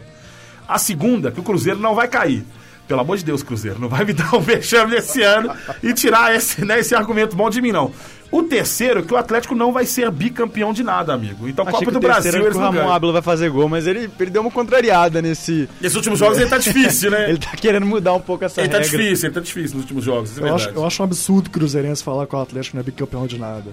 A 0.67 0.77
segunda, 0.77 1.31
que 1.31 1.39
o 1.39 1.43
Cruzeiro 1.43 1.79
não 1.79 1.95
vai 1.95 2.07
cair. 2.07 2.45
Pelo 2.87 3.01
amor 3.01 3.17
de 3.17 3.25
Deus, 3.25 3.41
Cruzeiro, 3.41 3.79
não 3.79 3.89
vai 3.89 4.05
me 4.05 4.13
dar 4.13 4.35
um 4.35 4.39
vexame 4.39 4.95
esse 4.95 5.21
ano 5.23 5.55
e 5.81 5.93
tirar 5.93 6.35
esse, 6.35 6.63
né, 6.63 6.79
esse 6.79 6.93
argumento 6.93 7.35
bom 7.35 7.49
de 7.49 7.61
mim, 7.61 7.71
não. 7.71 7.91
O 8.31 8.43
terceiro, 8.43 9.03
que 9.03 9.13
o 9.13 9.17
Atlético 9.17 9.53
não 9.53 9.73
vai 9.73 9.85
ser 9.85 10.09
bicampeão 10.09 10.71
de 10.71 10.83
nada, 10.83 11.13
amigo. 11.13 11.49
Então, 11.49 11.63
Achei 11.67 11.79
Copa 11.79 11.85
que 11.87 11.91
do 11.91 11.99
Brasil 11.99 12.29
era 12.31 12.39
eles 12.39 12.53
que 12.53 12.57
o 12.57 12.61
não 12.61 12.71
Ramon. 12.71 12.89
Ábila 12.89 13.11
vai 13.13 13.21
fazer 13.21 13.49
gol, 13.49 13.67
mas 13.67 13.85
ele, 13.87 14.09
ele 14.19 14.29
deu 14.31 14.41
uma 14.41 14.49
contrariada 14.51 15.21
nesse... 15.21 15.67
Nesses 15.81 15.95
últimos 15.97 16.17
jogos 16.17 16.37
ele 16.39 16.49
tá 16.49 16.57
difícil, 16.59 17.11
né? 17.11 17.29
Ele 17.29 17.37
tá 17.39 17.51
querendo 17.57 17.85
mudar 17.85 18.13
um 18.13 18.21
pouco 18.21 18.45
essa 18.45 18.61
Ele 18.61 18.69
tá 18.69 18.77
regra. 18.79 18.97
difícil, 18.97 19.27
ele 19.27 19.33
tá 19.35 19.41
difícil 19.41 19.75
nos 19.75 19.83
últimos 19.83 20.03
jogos, 20.05 20.31
isso 20.31 20.45
é 20.45 20.49
Eu 20.49 20.55
acho, 20.55 20.69
eu 20.69 20.85
acho 20.85 21.01
um 21.01 21.05
absurdo 21.05 21.47
o 21.47 21.49
Cruzeirense 21.51 22.01
falar 22.03 22.25
que 22.25 22.33
o 22.33 22.39
Atlético 22.39 22.77
não 22.77 22.81
é 22.81 22.83
bicampeão 22.85 23.27
de 23.27 23.37
nada. 23.37 23.71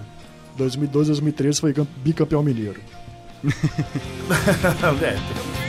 2012 0.57 1.09
2013 1.11 1.61
foi 1.61 1.73
cam- 1.73 1.87
bicampeão 2.03 2.43
mineiro. 2.43 2.81
É, 5.01 5.68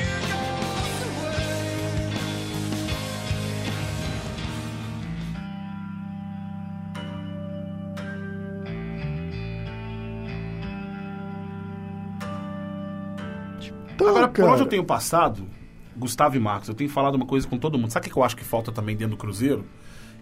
Então, 14.01 14.09
Agora, 14.09 14.29
por 14.29 14.35
cara, 14.35 14.53
onde 14.53 14.63
eu 14.63 14.67
tenho 14.67 14.85
passado, 14.85 15.47
Gustavo 15.97 16.37
e 16.37 16.41
Marcos, 16.41 16.69
eu 16.69 16.75
tenho 16.75 16.89
falado 16.89 17.15
uma 17.15 17.27
coisa 17.27 17.47
com 17.47 17.59
todo 17.59 17.79
mundo. 17.79 17.91
Sabe 17.91 18.09
o 18.09 18.11
que 18.11 18.19
eu 18.19 18.25
acho 18.25 18.37
que 18.37 18.45
falta 18.45 18.73
também 18.73 18.97
dentro 18.97 19.17
do 19.17 19.17
Cruzeiro? 19.17 19.65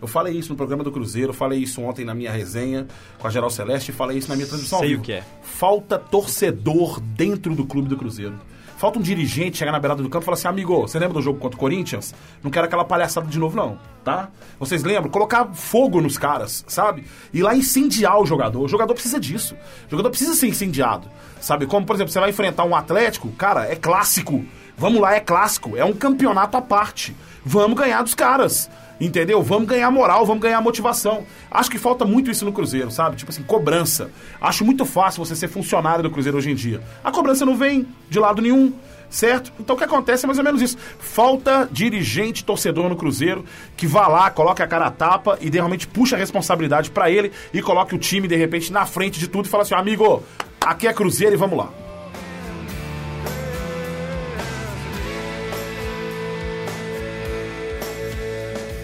Eu 0.00 0.06
falei 0.06 0.36
isso 0.36 0.50
no 0.50 0.56
programa 0.56 0.84
do 0.84 0.92
Cruzeiro, 0.92 1.30
eu 1.30 1.34
falei 1.34 1.58
isso 1.58 1.80
ontem 1.82 2.04
na 2.04 2.14
minha 2.14 2.30
resenha 2.30 2.86
com 3.18 3.26
a 3.26 3.30
Geral 3.30 3.50
Celeste 3.50 3.90
e 3.90 3.94
falei 3.94 4.18
isso 4.18 4.28
na 4.28 4.36
minha 4.36 4.46
transmissão. 4.46 4.78
Sei 4.78 4.94
o 4.94 5.00
que 5.00 5.12
é. 5.12 5.24
Falta 5.42 5.98
torcedor 5.98 7.00
dentro 7.00 7.54
do 7.54 7.66
clube 7.66 7.88
do 7.88 7.96
Cruzeiro. 7.96 8.38
Falta 8.78 8.96
um 8.96 9.02
dirigente 9.02 9.58
chegar 9.58 9.72
na 9.72 9.80
beirada 9.80 10.04
do 10.04 10.08
campo 10.08 10.22
e 10.22 10.26
falar 10.26 10.36
assim: 10.36 10.46
amigo, 10.46 10.82
você 10.82 11.00
lembra 11.00 11.14
do 11.14 11.20
jogo 11.20 11.40
contra 11.40 11.56
o 11.56 11.60
Corinthians? 11.60 12.14
Não 12.44 12.48
quero 12.48 12.64
aquela 12.64 12.84
palhaçada 12.84 13.26
de 13.26 13.36
novo, 13.36 13.56
não, 13.56 13.76
tá? 14.04 14.28
Vocês 14.60 14.84
lembram? 14.84 15.10
Colocar 15.10 15.46
fogo 15.52 16.00
nos 16.00 16.16
caras, 16.16 16.64
sabe? 16.68 17.04
Ir 17.34 17.42
lá 17.42 17.56
incendiar 17.56 18.20
o 18.20 18.24
jogador. 18.24 18.62
O 18.62 18.68
jogador 18.68 18.94
precisa 18.94 19.18
disso. 19.18 19.56
O 19.88 19.90
jogador 19.90 20.10
precisa 20.10 20.32
ser 20.34 20.46
incendiado, 20.46 21.08
sabe? 21.40 21.66
Como, 21.66 21.84
por 21.84 21.96
exemplo, 21.96 22.12
você 22.12 22.20
vai 22.20 22.30
enfrentar 22.30 22.62
um 22.62 22.76
Atlético, 22.76 23.32
cara, 23.32 23.66
é 23.66 23.74
clássico. 23.74 24.44
Vamos 24.76 25.00
lá, 25.00 25.12
é 25.12 25.18
clássico. 25.18 25.76
É 25.76 25.84
um 25.84 25.92
campeonato 25.92 26.56
à 26.56 26.62
parte. 26.62 27.16
Vamos 27.44 27.76
ganhar 27.76 28.02
dos 28.02 28.14
caras. 28.14 28.70
Entendeu? 29.00 29.40
Vamos 29.42 29.68
ganhar 29.68 29.90
moral, 29.90 30.26
vamos 30.26 30.42
ganhar 30.42 30.61
motivação. 30.61 31.24
Acho 31.50 31.70
que 31.70 31.78
falta 31.78 32.04
muito 32.04 32.30
isso 32.30 32.44
no 32.44 32.52
Cruzeiro, 32.52 32.90
sabe? 32.90 33.16
Tipo 33.16 33.30
assim, 33.30 33.42
cobrança. 33.44 34.11
Acho 34.40 34.64
muito 34.64 34.84
fácil 34.84 35.24
você 35.24 35.37
ser 35.37 35.46
funcionário 35.48 36.02
do 36.02 36.11
Cruzeiro 36.11 36.37
hoje 36.38 36.50
em 36.50 36.54
dia. 36.54 36.80
A 37.04 37.12
cobrança 37.12 37.46
não 37.46 37.56
vem 37.56 37.87
de 38.11 38.18
lado 38.18 38.42
nenhum, 38.42 38.72
certo? 39.08 39.52
Então 39.61 39.76
o 39.76 39.78
que 39.78 39.84
acontece 39.84 40.24
é 40.24 40.26
mais 40.26 40.38
ou 40.38 40.44
menos 40.44 40.61
isso. 40.61 40.76
Falta 40.98 41.68
dirigente, 41.70 42.44
torcedor 42.44 42.88
no 42.88 42.96
Cruzeiro 42.96 43.44
que 43.76 43.87
vá 43.87 44.08
lá, 44.08 44.30
coloque 44.30 44.62
a 44.62 44.66
cara 44.66 44.87
a 44.87 44.90
tapa 44.90 45.38
e 45.40 45.48
de- 45.48 45.58
realmente 45.58 45.87
puxa 45.87 46.16
a 46.16 46.18
responsabilidade 46.18 46.90
pra 46.90 47.08
ele 47.08 47.30
e 47.54 47.62
coloque 47.62 47.94
o 47.94 47.98
time 47.98 48.26
de 48.26 48.34
repente 48.34 48.72
na 48.72 48.84
frente 48.84 49.20
de 49.20 49.28
tudo 49.28 49.46
e 49.46 49.48
fala 49.48 49.62
assim: 49.62 49.74
amigo, 49.74 50.24
aqui 50.61 50.88
é 50.88 50.92
Cruzeiro 50.92 51.34
e 51.34 51.38
vamos 51.38 51.56
lá. 51.56 51.70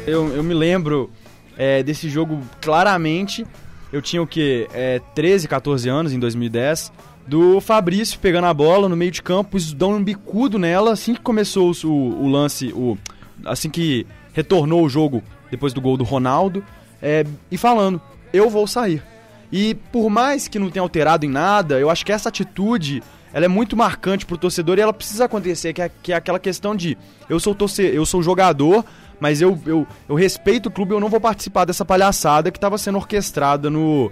Eu, 0.07 0.35
eu 0.35 0.43
me 0.43 0.53
lembro 0.53 1.11
é, 1.57 1.83
desse 1.83 2.09
jogo 2.09 2.40
claramente. 2.61 3.47
Eu 3.93 4.03
tinha 4.03 4.21
o 4.23 4.27
quê? 4.27 4.69
É, 4.73 5.01
13, 5.14 5.49
14 5.49 5.88
anos 5.88 6.12
em 6.12 6.19
2010. 6.19 6.93
Do 7.27 7.61
Fabrício 7.61 8.19
pegando 8.19 8.47
a 8.47 8.55
bola 8.55 8.87
no 8.88 8.97
meio 8.97 9.11
de 9.11 9.23
campo, 9.23 9.57
dando 9.75 9.97
um 9.97 10.05
bicudo 10.05 10.59
nela 10.59 10.93
assim 10.93 11.14
que 11.14 11.21
começou 11.21 11.73
o, 11.85 11.88
o 11.88 12.29
lance, 12.29 12.71
o, 12.75 12.99
assim 13.47 13.71
que 13.71 14.07
retornou 14.35 14.85
o 14.85 14.88
jogo 14.90 15.23
depois 15.51 15.73
do 15.73 15.81
gol 15.81 15.97
do 15.97 16.05
Ronaldo, 16.05 16.62
é, 17.01 17.25
e 17.51 17.57
falando: 17.57 18.01
Eu 18.31 18.51
vou 18.51 18.67
sair. 18.67 19.03
E 19.51 19.75
por 19.90 20.11
mais 20.11 20.49
que 20.49 20.59
não 20.59 20.69
tenha 20.69 20.83
alterado 20.83 21.25
em 21.25 21.31
nada, 21.31 21.81
eu 21.81 21.88
acho 21.88 22.05
que 22.05 22.12
essa 22.12 22.29
atitude 22.29 23.03
ela 23.33 23.47
é 23.47 23.49
muito 23.49 23.77
marcante 23.77 24.25
pro 24.25 24.38
torcedor 24.38 24.79
e 24.79 24.81
ela 24.81 24.93
precisa 24.93 25.25
acontecer, 25.25 25.73
que 25.73 25.83
é, 25.83 25.90
que 26.03 26.12
é 26.12 26.17
aquela 26.17 26.38
questão 26.38 26.75
de 26.77 26.97
eu 27.29 27.40
sou 27.40 27.53
torce, 27.53 27.83
eu 27.83 28.07
sou 28.07 28.23
jogador, 28.23 28.85
mas 29.20 29.40
eu, 29.40 29.59
eu, 29.66 29.87
eu 30.09 30.14
respeito 30.14 30.66
o 30.68 30.70
clube 30.70 30.92
e 30.92 30.94
eu 30.94 31.00
não 31.00 31.09
vou 31.09 31.20
participar 31.20 31.64
dessa 31.64 31.85
palhaçada 31.85 32.50
que 32.50 32.59
estava 32.59 32.77
sendo 32.79 32.96
orquestrada 32.96 33.70
no, 33.70 34.11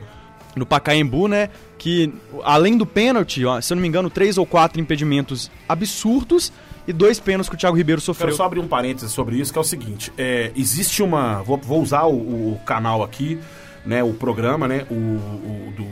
no 0.54 0.66
Pacaembu, 0.66 1.28
né? 1.28 1.48
Que 1.78 2.12
além 2.44 2.76
do 2.76 2.86
pênalti, 2.86 3.44
ó, 3.44 3.60
se 3.60 3.72
eu 3.72 3.76
não 3.76 3.82
me 3.82 3.88
engano, 3.88 4.08
três 4.10 4.38
ou 4.38 4.46
quatro 4.46 4.80
impedimentos 4.80 5.50
absurdos 5.68 6.52
e 6.86 6.92
dois 6.92 7.20
pênaltis 7.20 7.48
que 7.48 7.54
o 7.54 7.58
Thiago 7.58 7.76
Ribeiro 7.76 8.00
sofreu. 8.00 8.28
Quero 8.28 8.36
só 8.36 8.44
abrir 8.44 8.60
um 8.60 8.68
parênteses 8.68 9.12
sobre 9.12 9.36
isso, 9.36 9.52
que 9.52 9.58
é 9.58 9.60
o 9.60 9.64
seguinte: 9.64 10.12
é, 10.16 10.52
existe 10.56 11.02
uma. 11.02 11.42
Vou, 11.42 11.58
vou 11.58 11.80
usar 11.80 12.04
o, 12.04 12.52
o 12.52 12.60
canal 12.64 13.02
aqui, 13.02 13.38
né? 13.84 14.02
O 14.02 14.12
programa, 14.12 14.68
né? 14.68 14.86
O, 14.90 14.94
o 14.94 15.72
do, 15.76 15.86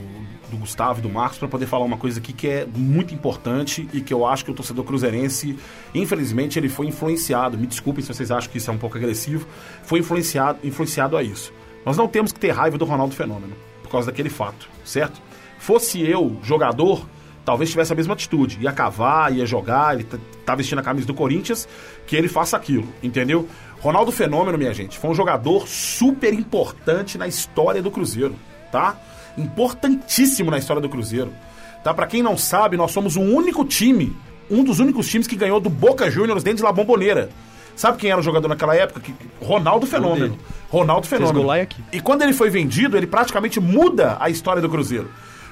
do 0.51 0.57
Gustavo 0.57 0.99
e 0.99 1.01
do 1.01 1.09
Marcos, 1.09 1.39
para 1.39 1.47
poder 1.47 1.65
falar 1.65 1.85
uma 1.85 1.97
coisa 1.97 2.19
aqui 2.19 2.33
que 2.33 2.47
é 2.47 2.67
muito 2.75 3.13
importante 3.13 3.87
e 3.93 4.01
que 4.01 4.13
eu 4.13 4.25
acho 4.25 4.45
que 4.45 4.51
o 4.51 4.53
torcedor 4.53 4.85
cruzeirense, 4.85 5.57
infelizmente, 5.95 6.59
ele 6.59 6.69
foi 6.69 6.87
influenciado. 6.87 7.57
Me 7.57 7.65
desculpem 7.65 8.03
se 8.03 8.13
vocês 8.13 8.29
acham 8.29 8.51
que 8.51 8.57
isso 8.57 8.69
é 8.69 8.73
um 8.73 8.77
pouco 8.77 8.97
agressivo, 8.97 9.47
foi 9.83 9.99
influenciado, 9.99 10.59
influenciado 10.63 11.17
a 11.17 11.23
isso. 11.23 11.51
Nós 11.85 11.97
não 11.97 12.07
temos 12.07 12.31
que 12.31 12.39
ter 12.39 12.51
raiva 12.51 12.77
do 12.77 12.85
Ronaldo 12.85 13.15
Fenômeno, 13.15 13.55
por 13.81 13.89
causa 13.89 14.11
daquele 14.11 14.29
fato, 14.29 14.69
certo? 14.85 15.19
Fosse 15.57 16.01
eu, 16.01 16.37
jogador, 16.43 17.07
talvez 17.43 17.69
tivesse 17.69 17.91
a 17.91 17.95
mesma 17.95 18.13
atitude. 18.13 18.59
Ia 18.61 18.71
cavar, 18.71 19.33
ia 19.33 19.45
jogar, 19.45 19.95
ele 19.95 20.03
t- 20.03 20.17
tá 20.45 20.53
vestindo 20.55 20.79
a 20.79 20.83
camisa 20.83 21.07
do 21.07 21.13
Corinthians, 21.13 21.67
que 22.05 22.15
ele 22.15 22.27
faça 22.27 22.55
aquilo, 22.55 22.87
entendeu? 23.01 23.47
Ronaldo 23.79 24.11
Fenômeno, 24.11 24.57
minha 24.59 24.73
gente, 24.73 24.99
foi 24.99 25.09
um 25.09 25.15
jogador 25.15 25.67
super 25.67 26.33
importante 26.33 27.17
na 27.17 27.27
história 27.27 27.81
do 27.81 27.89
Cruzeiro, 27.89 28.35
tá? 28.71 28.95
Importantíssimo 29.37 30.51
na 30.51 30.57
história 30.57 30.81
do 30.81 30.89
Cruzeiro. 30.89 31.31
Tá? 31.83 31.93
Pra 31.93 32.07
quem 32.07 32.21
não 32.21 32.37
sabe, 32.37 32.77
nós 32.77 32.91
somos 32.91 33.15
o 33.15 33.21
único 33.21 33.65
time, 33.65 34.15
um 34.49 34.63
dos 34.63 34.79
únicos 34.79 35.07
times 35.07 35.27
que 35.27 35.35
ganhou 35.35 35.59
do 35.59 35.69
Boca 35.69 36.09
Juniors 36.11 36.43
dentro 36.43 36.57
de 36.57 36.63
La 36.63 36.71
Bombonera. 36.71 37.29
Sabe 37.75 37.97
quem 37.97 38.11
era 38.11 38.19
o 38.19 38.23
jogador 38.23 38.47
naquela 38.47 38.75
época? 38.75 38.99
Que- 38.99 39.13
Ronaldo 39.41 39.87
Fenômeno. 39.87 40.37
Ronaldo 40.69 41.07
Fenômeno. 41.07 41.39
E 41.91 41.99
quando 41.99 42.21
ele 42.21 42.33
foi 42.33 42.49
vendido, 42.49 42.97
ele 42.97 43.07
praticamente 43.07 43.59
muda 43.59 44.17
a 44.19 44.29
história 44.29 44.61
do 44.61 44.69
Cruzeiro. 44.69 45.09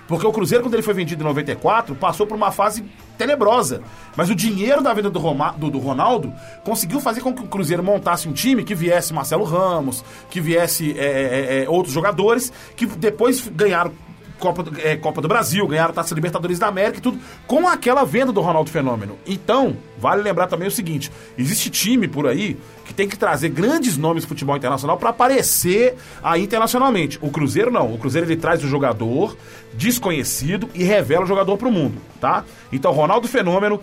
Porque 0.10 0.28
o 0.28 0.32
Cruzeiro, 0.34 0.63
quando 0.65 0.74
ele 0.74 0.84
foi 0.84 0.93
vendido 0.93 1.24
em 1.24 1.26
94, 1.28 1.95
passou 1.95 2.26
por 2.28 2.36
uma 2.36 2.52
fase 2.52 2.84
tenebrosa. 3.17 3.82
Mas 4.17 4.30
o 4.30 4.36
dinheiro 4.36 4.82
da 4.82 4.91
venda 4.93 5.10
do, 5.10 5.19
Roma- 5.19 5.52
do- 5.52 5.69
do 5.69 5.78
Ronaldo 5.78 6.34
conseguiu 6.63 7.00
fazer 7.00 7.22
com 7.22 7.32
que 7.34 7.43
o 7.43 7.48
Cruzeiro 7.48 7.84
montasse 7.84 8.28
um 8.28 8.34
time 8.34 8.63
que 8.63 8.74
viesse 8.76 9.13
Marcelo 9.13 9.43
Ramos, 9.45 10.04
que 10.30 10.41
viesse 10.41 10.98
é, 11.00 11.06
é, 11.06 11.63
é, 11.63 11.69
outros 11.69 11.93
jogadores, 11.93 12.52
que 12.76 12.86
depois 12.88 13.48
ganharam 13.50 13.91
Copa 14.39 14.63
do, 14.63 14.80
é, 14.82 14.95
Copa 14.95 15.21
do 15.21 15.28
Brasil, 15.28 15.67
ganharam 15.67 15.93
Taça 15.93 16.15
Libertadores 16.15 16.58
da 16.58 16.67
América 16.67 16.97
e 16.97 17.02
tudo, 17.02 17.19
com 17.45 17.67
aquela 17.67 18.04
venda 18.04 18.32
do 18.32 18.41
Ronaldo 18.41 18.69
Fenômeno. 18.69 19.17
Então, 19.28 19.78
vale 19.97 20.23
lembrar 20.23 20.47
também 20.47 20.67
o 20.67 20.71
seguinte: 20.71 21.12
existe 21.38 21.69
time 21.69 22.08
por 22.08 22.28
aí 22.28 22.58
que 22.86 22.93
tem 22.93 23.08
que 23.08 23.17
trazer 23.17 23.49
grandes 23.49 23.97
nomes 23.97 24.23
do 24.23 24.30
futebol 24.30 24.58
internacional 24.58 24.97
para 24.97 25.10
aparecer 25.10 25.95
aí 26.23 26.43
internacionalmente. 26.43 27.19
O 27.21 27.30
Cruzeiro 27.30 27.69
não. 27.69 27.93
O 27.93 27.99
Cruzeiro 27.99 28.25
ele 28.25 28.36
traz 28.36 28.63
o 28.63 28.67
jogador 28.67 29.38
desconhecido 29.73 30.67
e 30.73 30.84
revela 30.84 31.23
o 31.23 31.28
jogador 31.28 31.56
pro 31.58 31.71
mundo, 31.71 32.02
tá? 32.19 32.43
Então, 32.71 32.91
Ronaldo 32.91 33.28
Fenômeno 33.28 33.80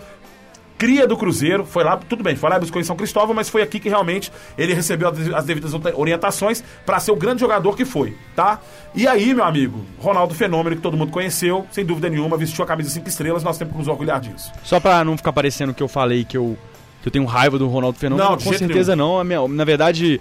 cria 0.77 1.07
do 1.07 1.17
Cruzeiro, 1.17 1.65
foi 1.65 1.83
lá, 1.83 1.97
tudo 1.97 2.23
bem, 2.23 2.35
foi 2.35 2.49
lá 2.49 2.59
buscou 2.59 2.79
em 2.79 2.83
São 2.83 2.95
Cristóvão, 2.95 3.33
mas 3.35 3.49
foi 3.49 3.61
aqui 3.61 3.79
que 3.79 3.89
realmente 3.89 4.31
ele 4.57 4.73
recebeu 4.73 5.09
as- 5.09 5.33
as 5.33 5.45
devidas 5.45 5.71
orientações 5.95 6.63
para 6.85 6.99
ser 6.99 7.11
o 7.11 7.15
grande 7.15 7.39
jogador 7.41 7.75
que 7.75 7.83
foi, 7.85 8.15
tá? 8.35 8.59
E 8.93 9.07
aí, 9.07 9.33
meu 9.33 9.43
amigo, 9.43 9.83
Ronaldo 9.99 10.33
Fenômeno, 10.33 10.75
que 10.75 10.81
todo 10.81 10.95
mundo 10.95 11.11
conheceu, 11.11 11.65
sem 11.71 11.83
dúvida 11.85 12.09
nenhuma, 12.09 12.37
vestiu 12.37 12.63
a 12.63 12.67
camisa 12.67 12.89
5 12.89 13.07
estrelas, 13.07 13.43
nós 13.43 13.57
temos 13.57 13.71
que 13.73 13.77
nos 13.79 13.87
orgulhar 13.87 14.19
disso. 14.19 14.51
Só 14.63 14.79
pra 14.79 15.03
não 15.03 15.17
ficar 15.17 15.33
parecendo 15.33 15.73
que 15.73 15.81
eu 15.81 15.87
falei 15.87 16.23
que 16.23 16.37
eu, 16.37 16.57
que 17.01 17.07
eu 17.07 17.11
tenho 17.11 17.25
raiva 17.25 17.57
do 17.57 17.67
Ronaldo 17.67 17.97
Fenômeno, 17.97 18.29
Não, 18.31 18.37
com 18.37 18.53
certeza 18.53 18.95
não. 18.95 19.19
A 19.19 19.23
minha- 19.23 19.47
na 19.47 19.63
verdade, 19.63 20.19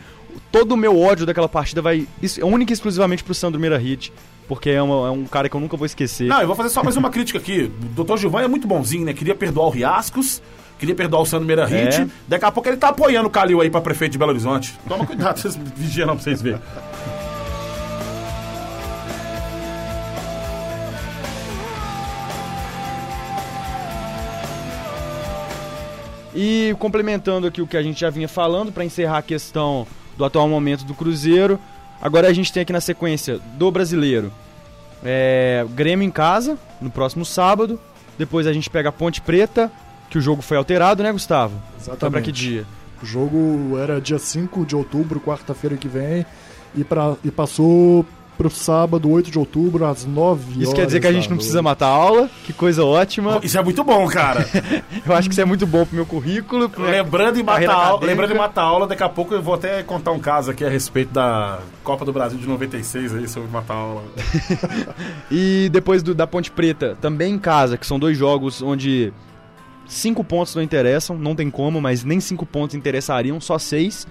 todo 0.52 0.72
o 0.72 0.76
meu 0.76 0.98
ódio 1.00 1.24
daquela 1.26 1.48
partida 1.48 1.80
vai 1.82 2.06
is- 2.22 2.38
única 2.42 2.72
e 2.72 2.74
exclusivamente 2.74 3.22
pro 3.24 3.34
Sandro 3.34 3.60
Meira 3.60 3.76
Hit, 3.78 4.12
porque 4.48 4.70
é, 4.70 4.82
uma- 4.82 5.08
é 5.08 5.10
um 5.10 5.24
cara 5.24 5.48
que 5.48 5.56
eu 5.56 5.60
nunca 5.60 5.76
vou 5.76 5.86
esquecer. 5.86 6.26
Não, 6.28 6.40
eu 6.40 6.46
vou 6.46 6.56
fazer 6.56 6.68
só 6.70 6.82
mais 6.82 6.96
uma 6.96 7.10
crítica 7.10 7.38
aqui. 7.38 7.64
O 7.82 7.84
doutor 7.94 8.16
Gilvan 8.18 8.42
é 8.42 8.48
muito 8.48 8.66
bonzinho, 8.66 9.04
né? 9.04 9.12
Queria 9.12 9.34
perdoar 9.34 9.66
o 9.66 9.70
Riascos, 9.70 10.40
queria 10.78 10.94
perdoar 10.94 11.22
o 11.22 11.26
Sandro 11.26 11.46
Meira 11.46 11.66
Hit. 11.66 12.02
É. 12.02 12.06
Daqui 12.28 12.44
a 12.44 12.52
pouco 12.52 12.68
ele 12.68 12.76
tá 12.76 12.88
apoiando 12.88 13.28
o 13.28 13.30
Calil 13.30 13.60
aí 13.60 13.70
pra 13.70 13.80
prefeito 13.80 14.12
de 14.12 14.18
Belo 14.18 14.30
Horizonte. 14.30 14.74
Toma 14.88 15.04
cuidado, 15.06 15.38
vocês 15.40 15.56
vigiam 15.76 16.06
não 16.06 16.14
pra 16.14 16.22
vocês 16.24 16.40
verem. 16.42 16.60
E 26.34 26.74
complementando 26.78 27.46
aqui 27.46 27.62
o 27.62 27.66
que 27.66 27.76
a 27.76 27.82
gente 27.82 27.98
já 28.00 28.10
vinha 28.10 28.28
falando, 28.28 28.70
para 28.70 28.84
encerrar 28.84 29.18
a 29.18 29.22
questão 29.22 29.86
do 30.18 30.24
atual 30.24 30.48
momento 30.48 30.84
do 30.84 30.94
Cruzeiro, 30.94 31.58
agora 32.00 32.28
a 32.28 32.32
gente 32.32 32.52
tem 32.52 32.62
aqui 32.62 32.72
na 32.72 32.80
sequência 32.80 33.38
do 33.58 33.70
brasileiro 33.70 34.32
é, 35.04 35.66
Grêmio 35.70 36.06
em 36.06 36.10
casa, 36.10 36.58
no 36.80 36.90
próximo 36.90 37.24
sábado. 37.24 37.78
Depois 38.18 38.46
a 38.46 38.52
gente 38.52 38.70
pega 38.70 38.88
a 38.88 38.92
Ponte 38.92 39.20
Preta, 39.20 39.70
que 40.08 40.18
o 40.18 40.20
jogo 40.20 40.42
foi 40.42 40.56
alterado, 40.56 41.02
né, 41.02 41.12
Gustavo? 41.12 41.54
Exatamente. 41.76 41.96
Então, 41.96 42.10
pra 42.10 42.22
que 42.22 42.32
dia? 42.32 42.64
O 43.02 43.06
jogo 43.06 43.78
era 43.78 44.00
dia 44.00 44.18
5 44.18 44.64
de 44.64 44.74
outubro, 44.74 45.20
quarta-feira 45.20 45.76
que 45.76 45.86
vem, 45.86 46.24
e, 46.74 46.82
pra, 46.82 47.14
e 47.22 47.30
passou 47.30 48.06
pro 48.36 48.50
sábado, 48.50 49.10
8 49.10 49.30
de 49.30 49.38
outubro, 49.38 49.84
às 49.86 50.04
9 50.04 50.44
horas. 50.52 50.62
Isso 50.62 50.74
quer 50.74 50.86
dizer 50.86 51.00
que 51.00 51.06
a 51.06 51.12
gente 51.12 51.28
não 51.30 51.36
precisa 51.36 51.62
matar 51.62 51.86
aula, 51.88 52.28
que 52.44 52.52
coisa 52.52 52.84
ótima. 52.84 53.40
Isso 53.42 53.56
é 53.58 53.62
muito 53.62 53.82
bom, 53.82 54.06
cara. 54.06 54.46
Eu 55.06 55.14
acho 55.14 55.28
que 55.28 55.34
isso 55.34 55.40
é 55.40 55.44
muito 55.44 55.66
bom 55.66 55.84
pro 55.86 55.96
meu 55.96 56.06
currículo. 56.06 56.68
pro 56.68 56.82
lembrando, 56.84 57.38
em 57.38 57.42
matar 57.42 57.72
aula, 57.74 58.06
lembrando 58.06 58.32
em 58.34 58.38
matar 58.38 58.62
aula, 58.62 58.86
daqui 58.86 59.02
a 59.02 59.08
pouco 59.08 59.34
eu 59.34 59.42
vou 59.42 59.54
até 59.54 59.82
contar 59.82 60.10
um 60.12 60.18
caso 60.18 60.50
aqui 60.50 60.64
a 60.64 60.68
respeito 60.68 61.12
da 61.12 61.60
Copa 61.84 62.04
do 62.04 62.12
Brasil 62.12 62.38
de 62.38 62.46
96 62.46 63.14
aí, 63.14 63.28
sobre 63.28 63.48
matar 63.50 63.74
aula. 63.74 64.02
E 65.30 65.68
depois 65.72 66.02
do- 66.02 66.14
da 66.14 66.26
Ponte 66.26 66.50
Preta, 66.50 66.96
também 67.00 67.34
em 67.34 67.38
casa, 67.38 67.76
que 67.76 67.86
são 67.86 67.98
dois 67.98 68.16
jogos 68.16 68.62
onde 68.62 69.12
cinco 69.86 70.22
pontos 70.24 70.54
não 70.54 70.62
interessam, 70.62 71.16
não 71.16 71.34
tem 71.34 71.50
como, 71.50 71.80
mas 71.80 72.04
nem 72.04 72.20
cinco 72.20 72.44
pontos 72.46 72.74
interessariam, 72.76 73.40
só 73.40 73.58
seis. 73.58 74.06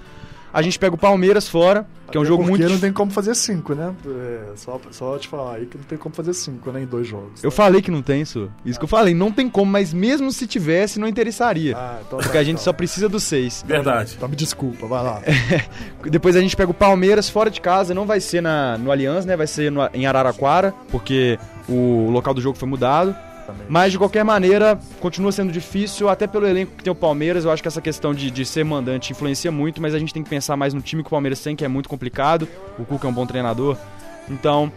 A 0.55 0.61
gente 0.61 0.79
pega 0.79 0.95
o 0.95 0.97
Palmeiras 0.97 1.49
fora, 1.49 1.85
que 2.09 2.15
é 2.17 2.19
um 2.19 2.23
Até 2.23 2.29
jogo 2.29 2.43
porque 2.45 2.59
muito. 2.61 2.71
não 2.73 2.79
tem 2.79 2.93
como 2.93 3.11
fazer 3.11 3.35
5, 3.35 3.75
né? 3.75 3.93
É, 4.07 4.55
só, 4.55 4.79
só 4.89 5.17
te 5.17 5.27
falar 5.27 5.55
aí 5.55 5.65
que 5.65 5.77
não 5.77 5.83
tem 5.83 5.97
como 5.97 6.15
fazer 6.15 6.33
5, 6.33 6.71
né? 6.71 6.83
Em 6.83 6.85
dois 6.85 7.05
jogos. 7.05 7.43
Eu 7.43 7.51
falei 7.51 7.81
que 7.81 7.91
não 7.91 8.01
tem 8.01 8.21
isso. 8.21 8.49
Isso 8.65 8.79
que 8.79 8.85
eu 8.85 8.87
falei, 8.87 9.13
não 9.13 9.33
tem 9.33 9.49
como, 9.49 9.69
mas 9.69 9.93
mesmo 9.93 10.31
se 10.31 10.47
tivesse, 10.47 10.97
não 10.97 11.09
interessaria. 11.09 11.75
Ah, 11.77 11.99
então 12.07 12.19
porque 12.19 12.31
tá, 12.33 12.39
a 12.39 12.43
gente 12.43 12.53
então. 12.55 12.63
só 12.63 12.71
precisa 12.71 13.09
dos 13.09 13.23
seis. 13.23 13.65
Verdade. 13.67 14.13
Então 14.15 14.29
me 14.29 14.35
desculpa, 14.37 14.87
vai 14.87 15.03
lá. 15.03 15.21
Depois 16.09 16.35
a 16.37 16.41
gente 16.41 16.55
pega 16.55 16.71
o 16.71 16.73
Palmeiras 16.73 17.27
fora 17.29 17.49
de 17.49 17.59
casa, 17.59 17.93
não 17.93 18.05
vai 18.05 18.21
ser 18.21 18.41
na, 18.41 18.77
no 18.77 18.91
Allianz, 18.91 19.25
né? 19.25 19.35
Vai 19.35 19.47
ser 19.47 19.69
no- 19.71 19.89
em 19.93 20.05
Araraquara, 20.05 20.73
porque 20.89 21.37
o 21.67 22.09
local 22.11 22.33
do 22.33 22.39
jogo 22.39 22.57
foi 22.57 22.67
mudado. 22.69 23.13
Mas 23.67 23.91
de 23.91 23.97
qualquer 23.97 24.23
maneira, 24.23 24.79
continua 24.99 25.31
sendo 25.31 25.51
difícil, 25.51 26.07
até 26.07 26.27
pelo 26.27 26.45
elenco 26.45 26.73
que 26.77 26.83
tem 26.83 26.91
o 26.91 26.95
Palmeiras. 26.95 27.45
Eu 27.45 27.51
acho 27.51 27.61
que 27.61 27.67
essa 27.67 27.81
questão 27.81 28.13
de, 28.13 28.29
de 28.29 28.45
ser 28.45 28.63
mandante 28.63 29.11
influencia 29.11 29.51
muito, 29.51 29.81
mas 29.81 29.95
a 29.95 29.99
gente 29.99 30.13
tem 30.13 30.23
que 30.23 30.29
pensar 30.29 30.55
mais 30.55 30.73
no 30.73 30.81
time 30.81 31.01
que 31.01 31.07
o 31.07 31.09
Palmeiras 31.09 31.41
tem, 31.41 31.55
que 31.55 31.65
é 31.65 31.67
muito 31.67 31.89
complicado. 31.89 32.47
O 32.77 32.85
Cuca 32.85 33.07
é 33.07 33.09
um 33.09 33.13
bom 33.13 33.25
treinador. 33.25 33.77
Então. 34.29 34.71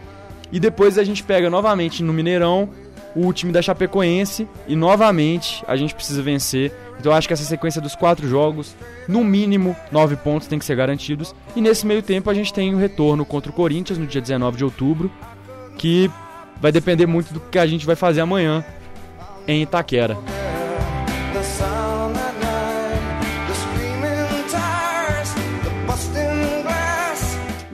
E 0.51 0.59
depois 0.59 0.97
a 0.97 1.03
gente 1.03 1.23
pega 1.23 1.47
novamente 1.47 2.01
no 2.01 2.11
Mineirão 2.11 2.69
o 3.15 3.31
time 3.33 3.51
da 3.51 3.61
Chapecoense 3.61 4.47
e 4.67 4.75
novamente 4.75 5.63
a 5.67 5.75
gente 5.75 5.93
precisa 5.93 6.23
vencer. 6.23 6.71
Então 6.99 7.11
eu 7.11 7.17
acho 7.17 7.27
que 7.27 7.33
essa 7.33 7.43
sequência 7.43 7.79
dos 7.79 7.95
quatro 7.95 8.27
jogos, 8.27 8.75
no 9.07 9.23
mínimo 9.23 9.75
nove 9.91 10.15
pontos 10.15 10.47
tem 10.47 10.57
que 10.57 10.65
ser 10.65 10.75
garantidos. 10.75 11.35
E 11.55 11.61
nesse 11.61 11.85
meio 11.85 12.01
tempo 12.01 12.29
a 12.31 12.33
gente 12.33 12.51
tem 12.51 12.73
o 12.73 12.77
retorno 12.77 13.25
contra 13.25 13.51
o 13.51 13.53
Corinthians 13.53 13.99
no 13.99 14.07
dia 14.07 14.21
19 14.21 14.57
de 14.57 14.63
outubro, 14.63 15.11
que 15.77 16.09
vai 16.59 16.71
depender 16.71 17.05
muito 17.05 17.31
do 17.31 17.39
que 17.39 17.59
a 17.59 17.67
gente 17.67 17.85
vai 17.85 17.95
fazer 17.95 18.21
amanhã 18.21 18.65
em 19.47 19.63
Itaquera. 19.63 20.17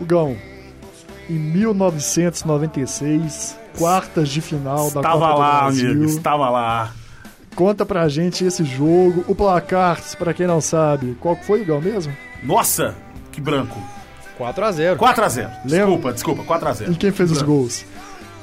Gão, 0.02 0.36
em 1.30 1.34
1996, 1.34 3.56
quartas 3.78 4.30
de 4.30 4.42
final 4.42 4.90
da 4.92 5.00
Estava 5.00 5.20
Copa 5.20 5.34
do 5.34 5.40
lá, 5.40 5.60
Brasil. 5.62 5.92
amigo, 5.92 6.06
estava 6.06 6.50
lá. 6.50 6.92
Conta 7.56 7.86
pra 7.86 8.08
gente 8.10 8.44
esse 8.46 8.64
jogo, 8.64 9.26
o 9.28 9.34
placar, 9.36 10.00
pra 10.18 10.34
quem 10.34 10.46
não 10.46 10.60
sabe. 10.62 11.18
Qual 11.20 11.36
foi, 11.36 11.64
Gão, 11.66 11.82
mesmo? 11.82 12.16
Nossa, 12.44 12.94
que 13.32 13.42
branco. 13.42 13.80
4 14.38 14.66
a 14.66 14.72
0 14.72 15.00
4x0. 15.00 15.50
Lembra? 15.64 15.66
Desculpa, 15.66 16.14
desculpa, 16.14 16.44
4x0. 16.44 16.92
E 16.92 16.96
quem 16.96 17.12
fez 17.12 17.32
os 17.32 17.42
gols? 17.42 17.84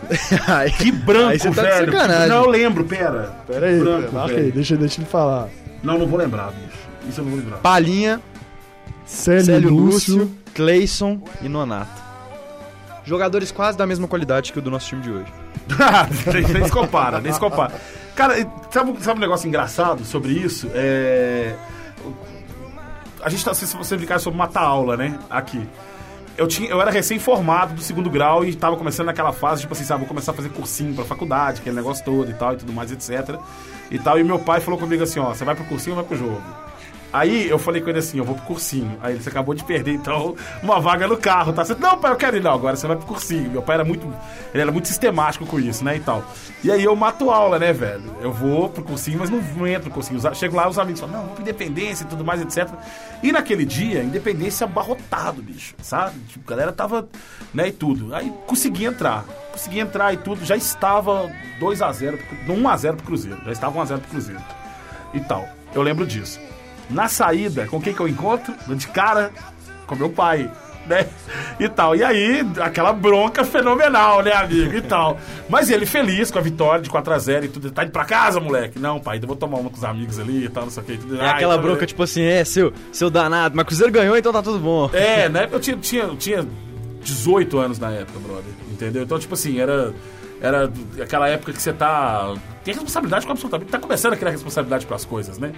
Que 0.79 0.93
branco, 0.93 1.31
Aí 1.31 1.39
você 1.39 1.51
tá 1.51 1.63
de 1.63 1.69
velho. 1.69 1.93
sacanagem. 1.93 2.29
Não, 2.29 2.45
eu 2.45 2.51
lembro, 2.51 2.85
pera. 2.85 3.33
Pera 3.47 3.67
aí, 3.67 3.81
Branco, 3.81 4.11
pera, 4.13 4.27
velho. 4.27 4.39
aí, 4.39 4.53
deixa, 4.53 4.77
deixa 4.77 5.01
ele 5.01 5.09
falar. 5.09 5.49
Não, 5.83 5.99
não 5.99 6.07
vou 6.07 6.19
lembrar, 6.19 6.53
bicho. 6.53 6.79
Isso 7.09 7.21
eu 7.21 7.25
não 7.25 7.33
vou 7.33 7.41
lembrar. 7.41 7.59
Palhinha, 7.59 8.21
Célio, 9.05 9.45
Célio 9.45 9.71
Lúcio. 9.71 10.17
Lúcio, 10.17 10.37
Cleison 10.55 11.21
e 11.41 11.49
Nonato. 11.49 12.03
Jogadores 13.05 13.51
quase 13.51 13.77
da 13.77 13.87
mesma 13.87 14.07
qualidade 14.07 14.53
que 14.53 14.59
o 14.59 14.63
do 14.63 14.71
nosso 14.71 14.89
time 14.89 15.03
de 15.03 15.11
hoje. 15.11 15.33
nem, 16.53 16.65
se 16.65 16.71
compara, 16.71 17.21
nem 17.21 17.33
se 17.33 17.41
compara. 17.41 17.73
Cara, 18.15 18.35
sabe, 18.71 18.95
sabe 19.01 19.19
um 19.19 19.21
negócio 19.21 19.49
engraçado 19.49 20.05
sobre 20.05 20.33
isso? 20.33 20.69
É... 20.75 21.55
A 23.23 23.29
gente 23.29 23.45
tá, 23.45 23.55
se 23.55 23.65
você 23.77 23.97
brincar 23.97 24.19
sobre 24.19 24.39
matar 24.39 24.63
aula, 24.63 24.97
né? 24.97 25.19
Aqui. 25.31 25.67
Eu, 26.37 26.47
tinha, 26.47 26.71
eu 26.71 26.81
era 26.81 26.91
recém-formado 26.91 27.75
do 27.75 27.83
segundo 27.83 28.09
grau 28.09 28.45
e 28.45 28.55
tava 28.55 28.77
começando 28.77 29.07
naquela 29.07 29.33
fase, 29.33 29.63
tipo 29.63 29.75
assim, 29.75 29.85
sabe, 29.85 30.01
vou 30.01 30.09
começar 30.09 30.33
a 30.33 30.35
fazer 30.35 30.49
cursinho 30.49 30.95
pra 30.95 31.05
faculdade, 31.05 31.61
aquele 31.61 31.77
negócio 31.77 32.05
todo 32.05 32.31
e 32.31 32.35
tal, 32.35 32.55
e 32.55 32.57
tudo 32.57 32.73
mais, 32.73 32.91
etc. 32.91 33.39
E 33.91 33.99
tal, 33.99 34.19
e 34.19 34.25
meu 34.25 34.39
pai 34.39 34.61
falou 34.61 34.81
comigo 34.81 35.03
assim, 35.03 35.21
ó, 35.21 35.35
você 35.35 35.45
vai 35.45 35.55
pro 35.55 35.65
cursinho 35.67 35.97
ou 35.97 36.03
vai 36.03 36.09
pro 36.09 36.17
jogo? 36.17 36.43
Aí 37.13 37.49
eu 37.49 37.59
falei 37.59 37.83
com 37.83 37.91
ele 37.91 37.99
assim, 37.99 38.17
eu 38.17 38.25
vou 38.25 38.35
pro 38.35 38.45
cursinho. 38.45 38.99
Aí 39.03 39.15
ele, 39.15 39.23
acabou 39.27 39.55
de 39.55 39.63
perder, 39.63 39.93
então, 39.93 40.35
uma 40.63 40.81
vaga 40.81 41.07
no 41.07 41.17
carro, 41.17 41.53
tá? 41.53 41.63
Você, 41.63 41.75
não, 41.75 41.99
pai, 41.99 42.11
eu 42.11 42.17
quero 42.17 42.37
ir. 42.39 42.43
Não, 42.43 42.53
agora 42.53 42.75
você 42.75 42.87
vai 42.87 42.97
pro 42.97 43.07
cursinho. 43.07 43.51
Meu 43.51 43.61
pai 43.61 43.75
era 43.75 43.85
muito, 43.85 44.07
ele 44.55 44.63
era 44.63 44.73
muito 44.73 44.89
sistemático 44.89 45.45
com 45.45 45.61
isso, 45.61 45.85
né, 45.85 45.97
e 45.97 46.01
tal. 46.01 46.25
E 46.65 46.71
aí 46.71 46.83
eu 46.83 46.97
mato 46.97 47.31
aula, 47.31 47.59
né, 47.59 47.73
velho? 47.73 48.17
Eu 48.23 48.33
vou 48.33 48.71
pro 48.71 48.83
cursinho, 48.83 49.19
mas 49.19 49.29
não, 49.29 49.67
entro 49.67 49.91
no 49.91 49.95
cursinho. 49.95 50.21
Chego 50.35 50.57
lá, 50.57 50.69
os 50.69 50.79
amigos 50.79 51.01
falam, 51.01 51.17
não, 51.17 51.23
vamos 51.23 51.35
pra 51.35 51.43
Independência 51.43 52.05
e 52.05 52.07
tudo 52.07 52.25
mais, 52.25 52.41
etc. 52.41 52.73
E 53.23 53.31
naquele 53.31 53.67
dia, 53.67 54.03
Independência 54.03 54.65
abarrotado, 54.65 55.43
bicho, 55.43 55.75
sabe? 55.83 56.19
Tipo, 56.29 56.45
a 56.47 56.51
galera 56.51 56.73
tava, 56.73 57.09
né, 57.53 57.69
e 57.69 57.73
tudo. 57.73 58.15
Aí 58.15 58.33
consegui 58.47 58.87
entrar. 58.87 59.25
Consegui 59.53 59.81
entrar 59.81 60.15
e 60.15 60.17
tudo. 60.17 60.45
Já 60.47 60.57
estava 60.57 61.31
2x0, 61.61 62.19
1x0 62.49 62.97
pro 62.97 63.07
Cruzeiro. 63.07 63.39
Já 63.45 63.53
estava 63.53 63.79
1x0 63.79 63.99
pro 63.99 64.11
Cruzeiro. 64.11 64.41
E 65.13 65.21
tal. 65.21 65.47
Eu 65.75 65.83
lembro 65.83 66.07
disso. 66.07 66.41
Na 66.91 67.09
saída, 67.09 67.67
com 67.67 67.81
quem 67.81 67.95
que 67.95 68.01
eu 68.01 68.09
encontro? 68.09 68.55
De 68.75 68.87
cara, 68.89 69.31
com 69.87 69.95
meu 69.95 70.11
pai, 70.11 70.51
né? 70.87 71.07
E 71.59 71.69
tal. 71.69 71.95
E 71.95 72.03
aí, 72.03 72.47
aquela 72.61 72.93
bronca 72.93 73.45
fenomenal, 73.45 74.23
né, 74.23 74.33
amigo? 74.33 74.77
E 74.77 74.81
tal. 74.81 75.19
Mas 75.49 75.71
ele 75.71 75.87
feliz 75.87 76.31
com 76.31 76.39
a 76.39 76.43
vitória 76.43 76.83
de 76.83 76.91
4x0 76.91 77.45
e 77.45 77.49
tudo. 77.49 77.71
Tá 77.71 77.85
indo 77.85 77.93
pra 77.93 78.05
casa, 78.05 78.41
moleque? 78.41 78.79
Não, 78.79 78.99
pai, 79.01 79.19
eu 79.23 79.27
vou 79.27 79.37
tomar 79.37 79.59
uma 79.59 79.71
com 79.71 79.77
os 79.77 79.85
amigos 79.85 80.19
ali 80.19 80.45
e 80.45 80.49
tal, 80.49 80.65
não 80.65 80.71
sei 80.71 80.83
o 80.83 80.87
que. 80.87 80.99
É 81.19 81.29
aquela 81.29 81.57
bronca, 81.59 81.87
tipo 81.87 82.03
assim, 82.03 82.23
é, 82.23 82.45
seu, 82.45 82.73
seu 82.91 83.11
danado, 83.11 83.55
mas 83.57 83.63
o 83.65 83.67
Cruzeiro 83.67 83.93
ganhou, 83.93 84.17
então 84.17 84.33
tá 84.33 84.43
tudo 84.43 84.59
bom. 84.59 84.91
É, 84.93 85.29
né? 85.29 85.49
Eu 85.51 85.61
tinha, 85.61 85.77
tinha, 85.77 86.03
eu 86.05 86.17
tinha 86.17 86.47
18 87.03 87.59
anos 87.59 87.79
na 87.79 87.91
época, 87.91 88.19
brother. 88.19 88.53
Entendeu? 88.71 89.03
Então, 89.03 89.19
tipo 89.19 89.35
assim, 89.35 89.59
era. 89.59 89.93
Era 90.41 90.69
aquela 91.01 91.29
época 91.29 91.53
que 91.53 91.63
você 91.63 91.73
tá. 91.73 92.35
Tem 92.65 92.75
responsabilidade 92.75 93.25
com 93.25 93.31
absolutamente. 93.31 93.71
Tá 93.71 93.79
começando 93.79 94.15
a 94.15 94.17
criar 94.17 94.33
responsabilidade 94.33 94.87
pras 94.87 95.05
coisas, 95.05 95.39
né? 95.39 95.53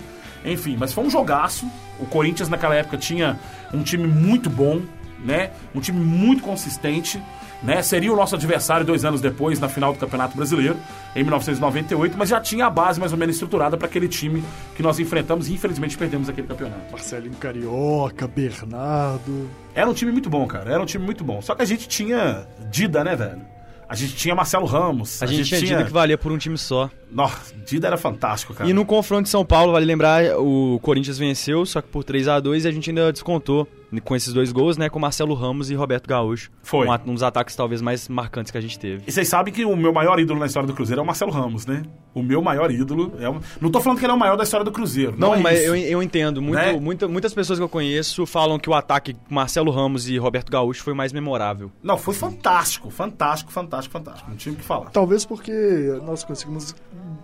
Enfim, 0.45 0.77
mas 0.79 0.93
foi 0.93 1.05
um 1.05 1.11
jogaço. 1.11 1.67
O 1.99 2.07
Corinthians 2.07 2.49
naquela 2.49 2.75
época 2.75 2.97
tinha 2.97 3.39
um 3.73 3.83
time 3.83 4.07
muito 4.07 4.51
bom, 4.51 4.83
né? 5.25 5.51
Um 5.75 5.81
time 5.81 5.99
muito 5.99 6.43
consistente. 6.43 7.23
Né? 7.63 7.81
Seria 7.83 8.13
o 8.13 8.17
nosso 8.17 8.35
adversário 8.35 8.85
dois 8.85 9.07
anos 9.07 9.23
depois, 9.23 9.59
na 9.59 9.71
final 9.71 9.95
do 9.95 9.99
Campeonato 9.99 10.37
Brasileiro, 10.37 10.77
em 11.17 11.23
1998, 11.23 12.15
mas 12.19 12.29
já 12.29 12.39
tinha 12.39 12.67
a 12.67 12.71
base 12.71 13.01
mais 13.01 13.11
ou 13.11 13.17
menos 13.17 13.37
estruturada 13.37 13.75
para 13.75 13.87
aquele 13.87 14.07
time 14.07 14.45
que 14.77 14.83
nós 14.83 14.99
enfrentamos 15.01 15.49
e 15.49 15.55
infelizmente 15.55 15.97
perdemos 15.97 16.29
aquele 16.29 16.47
campeonato. 16.47 16.93
Marcelinho 16.93 17.35
Carioca, 17.37 18.29
Bernardo. 18.29 19.49
Era 19.75 19.89
um 19.89 19.95
time 19.95 20.13
muito 20.13 20.29
bom, 20.29 20.47
cara. 20.47 20.71
Era 20.71 20.83
um 20.83 20.87
time 20.87 21.07
muito 21.07 21.25
bom. 21.25 21.41
Só 21.41 21.55
que 21.55 21.63
a 21.63 21.65
gente 21.65 21.89
tinha 21.89 22.47
Dida, 22.71 23.03
né, 23.03 23.17
velho? 23.17 23.54
A 23.95 23.97
gente 23.97 24.17
tinha 24.17 24.35
Marcelo 24.35 24.67
Ramos. 24.67 25.23
A, 25.23 25.27
gente 25.27 25.45
tinha 25.45 25.61
dito 25.61 25.85
que 25.85 25.93
valia 25.93 26.19
por 26.19 26.33
um 26.33 26.37
time 26.37 26.59
só. 26.59 26.91
Nossa, 27.11 27.55
Dida 27.65 27.87
era 27.87 27.97
fantástico, 27.97 28.53
cara. 28.53 28.69
E 28.69 28.73
no 28.73 28.85
confronto 28.85 29.23
de 29.23 29.29
São 29.29 29.45
Paulo, 29.45 29.73
vale 29.73 29.87
lembrar, 29.87 30.37
o 30.39 30.81
Corinthians 30.83 31.17
venceu, 31.17 31.65
só 31.65 31.81
que 31.81 31.89
por 31.89 32.03
3 32.03 32.27
a 32.29 32.41
2 32.41 32.65
e 32.65 32.69
a 32.69 32.73
gente 32.73 32.91
ainda 32.91 33.13
descontou 33.13 33.69
com 34.01 34.15
esses 34.17 34.33
dois 34.33 34.51
gols, 34.53 34.77
né, 34.77 34.89
com 34.89 34.99
Marcelo 34.99 35.35
Ramos 35.35 35.71
e 35.71 35.75
Roberto 35.75 36.07
Gaúcho. 36.09 36.51
Foi. 36.63 36.87
Um, 36.87 36.93
a- 36.93 37.01
um 37.07 37.15
dos 37.15 37.23
ataques 37.23 37.55
talvez 37.57 37.81
mais 37.83 38.09
marcantes 38.09 38.51
que 38.51 38.59
a 38.59 38.61
gente 38.61 38.79
teve. 38.79 39.03
E 39.07 39.13
vocês 39.13 39.29
sabem 39.29 39.53
que 39.53 39.65
o 39.65 39.77
meu 39.77 39.93
maior 39.93 40.19
ídolo 40.19 40.39
na 40.41 40.47
história 40.47 40.67
do 40.67 40.75
Cruzeiro 40.75 41.01
é 41.01 41.03
o 41.03 41.07
Marcelo 41.07 41.31
Ramos, 41.31 41.67
né? 41.67 41.83
O 42.15 42.23
meu 42.23 42.41
maior 42.41 42.71
ídolo 42.71 43.13
é 43.19 43.29
o... 43.29 43.41
Não 43.61 43.71
tô 43.71 43.81
falando 43.81 43.99
que 43.99 44.05
ele 44.05 44.13
é 44.13 44.15
o 44.15 44.19
maior 44.19 44.37
da 44.37 44.45
história 44.45 44.65
do 44.65 44.71
Cruzeiro. 44.71 45.13
Não, 45.19 45.29
Não, 45.31 45.35
é 45.35 45.41
mas 45.41 45.59
isso. 45.61 45.69
eu, 45.69 45.77
eu 45.77 46.03
entendo. 46.03 46.41
Muito, 46.41 46.55
Né? 46.57 46.73
muita- 46.79 47.09
muitas 47.09 47.35
pessoas 47.35 47.59
que 47.59 47.63
eu 47.65 47.69
conheço 47.69 48.25
falam 48.27 48.59
que 48.59 48.71
o 48.71 48.75
ataque 48.75 49.15
com 49.15 49.35
Marcelo 49.35 49.71
Ramos 49.71 50.09
e 50.09 50.17
Roberto 50.17 50.51
Gaúcho 50.51 50.83
foi 50.83 50.95
mais 50.95 51.13
memorável. 51.13 51.73
Não, 51.83 51.99
foi 51.99 52.15
fantástico. 52.15 52.89
Fantástico, 52.91 53.51
fantástico, 53.51 53.93
fantástico. 53.93 54.31
Não 54.31 54.37
tinha 54.37 54.53
o 54.53 54.57
que 54.57 54.63
falar. 54.65 54.91
Talvez 54.91 55.25
porque 55.25 55.53
nós 56.07 56.23
conseguimos 56.23 56.75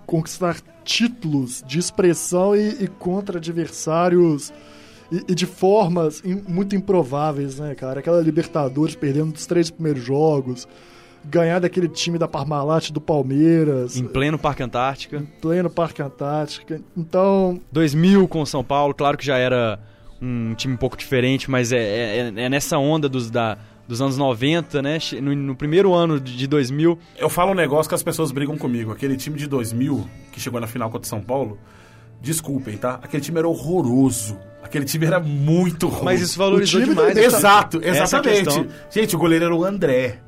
conquistar 0.07 0.57
títulos 0.85 1.63
de 1.67 1.79
expressão 1.79 2.57
e, 2.57 2.85
e 2.85 2.89
contra 2.89 3.39
adversários 3.39 4.53
e, 5.11 5.25
e 5.29 5.35
de 5.35 5.47
formas 5.47 6.23
im- 6.25 6.43
muito 6.49 6.75
improváveis, 6.77 7.59
né, 7.59 7.75
cara? 7.75 8.01
Aquela 8.01 8.21
Libertadores 8.21 8.95
perdendo 8.95 9.35
os 9.35 9.47
três 9.47 9.71
primeiros 9.71 10.03
jogos, 10.03 10.67
ganhar 11.25 11.59
daquele 11.59 11.89
time 11.89 12.19
da 12.19 12.27
Parmalat 12.29 12.91
do 12.91 13.01
Palmeiras, 13.01 13.97
Em 13.97 14.05
pleno 14.07 14.39
Parque 14.39 14.63
Antártica. 14.63 15.23
pleno 15.41 15.69
Parque 15.71 16.03
Antártica. 16.03 16.81
Então, 16.97 17.61
2000 17.73 18.27
com 18.29 18.41
o 18.43 18.47
São 18.47 18.65
Paulo, 18.65 18.95
claro 18.95 19.17
que 19.19 19.25
já 19.27 19.37
era 19.37 19.79
um 20.23 20.55
time 20.55 20.75
um 20.75 20.79
pouco 20.79 20.97
diferente, 20.97 21.51
mas 21.51 21.73
é, 21.73 21.79
é- 22.29 22.33
é 22.45 22.49
nessa 22.49 22.77
onda 22.79 23.09
dos, 23.09 23.31
da, 23.31 23.57
dos 23.89 24.01
anos 24.03 24.17
90, 24.19 24.81
né? 24.83 24.99
No, 25.23 25.35
no 25.35 25.57
primeiro 25.57 25.93
ano 25.95 26.21
de 26.21 26.37
de 26.37 26.47
2000, 26.47 26.99
Eu 27.19 27.29
falo 27.29 27.53
um 27.53 27.55
negócio 27.55 27.89
que 27.89 27.95
as 27.95 28.03
pessoas 28.03 28.31
brigam 28.31 28.57
comigo. 28.57 28.93
Aquele 28.93 29.17
time 29.17 29.37
de 29.39 29.47
2000, 29.47 30.07
que 30.33 30.39
chegou 30.41 30.61
na 30.61 30.67
final 30.67 30.91
contra 30.91 31.07
o 31.07 31.09
São 31.09 31.21
Paulo, 31.23 31.59
desculpem, 32.21 32.77
tá? 32.77 32.99
Aquele 33.03 33.23
time 33.23 33.39
era 33.39 33.49
horroroso. 33.49 34.37
Aquele 34.63 34.85
time 34.85 35.07
era 35.07 35.19
muito 35.19 35.89
ruim. 35.89 36.05
mas 36.05 36.21
isso 36.21 36.39
valorizou 36.39 36.81
O 36.81 36.85
demais. 36.85 37.15
do- 37.15 37.19
essa- 37.21 37.37
Exato, 37.39 37.81
exatamente. 37.83 38.69
Gente, 38.91 39.17
o 39.17 39.19
goleiro 39.19 39.47
era 39.47 39.55
o 39.57 39.65
André. 39.65 40.19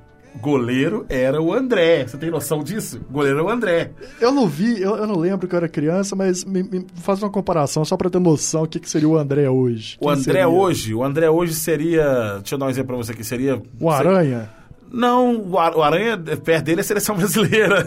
goleiro 0.40 1.04
era 1.10 1.40
o 1.42 1.52
André. 1.52 2.06
Você 2.06 2.16
tem 2.16 2.30
noção 2.30 2.62
disso? 2.64 2.98
Goleiro 3.10 3.38
era 3.38 3.46
o 3.46 3.50
André. 3.50 3.90
Eu 4.18 4.32
não 4.32 4.48
vi, 4.48 4.80
eu, 4.80 4.96
eu 4.96 5.06
não 5.06 5.16
lembro 5.18 5.46
que 5.46 5.54
eu 5.54 5.58
era 5.58 5.68
criança, 5.68 6.16
mas 6.16 6.42
me, 6.44 6.62
me 6.62 6.86
faz 7.02 7.22
uma 7.22 7.28
comparação 7.30 7.84
só 7.84 7.96
pra 7.98 8.08
ter 8.08 8.18
noção 8.18 8.62
o 8.62 8.66
que, 8.66 8.80
que 8.80 8.88
seria 8.88 9.08
o 9.08 9.16
André 9.18 9.48
hoje. 9.50 9.96
O 10.00 10.06
Quem 10.06 10.12
André 10.12 10.22
seria? 10.24 10.48
hoje, 10.48 10.94
o 10.94 11.04
André 11.04 11.28
hoje 11.30 11.54
seria. 11.54 12.38
Deixa 12.38 12.54
eu 12.54 12.58
dar 12.58 12.66
um 12.66 12.70
exemplo 12.70 12.88
pra 12.88 12.96
você 12.96 13.12
aqui, 13.12 13.22
seria. 13.22 13.60
O 13.78 13.90
Aranha? 13.90 14.48
Não, 14.90 15.36
o 15.36 15.52
o 15.52 15.82
Aranha, 15.82 16.16
perto 16.18 16.64
dele 16.64 16.80
é 16.80 16.82
a 16.82 16.84
seleção 16.84 17.14
brasileira. 17.14 17.86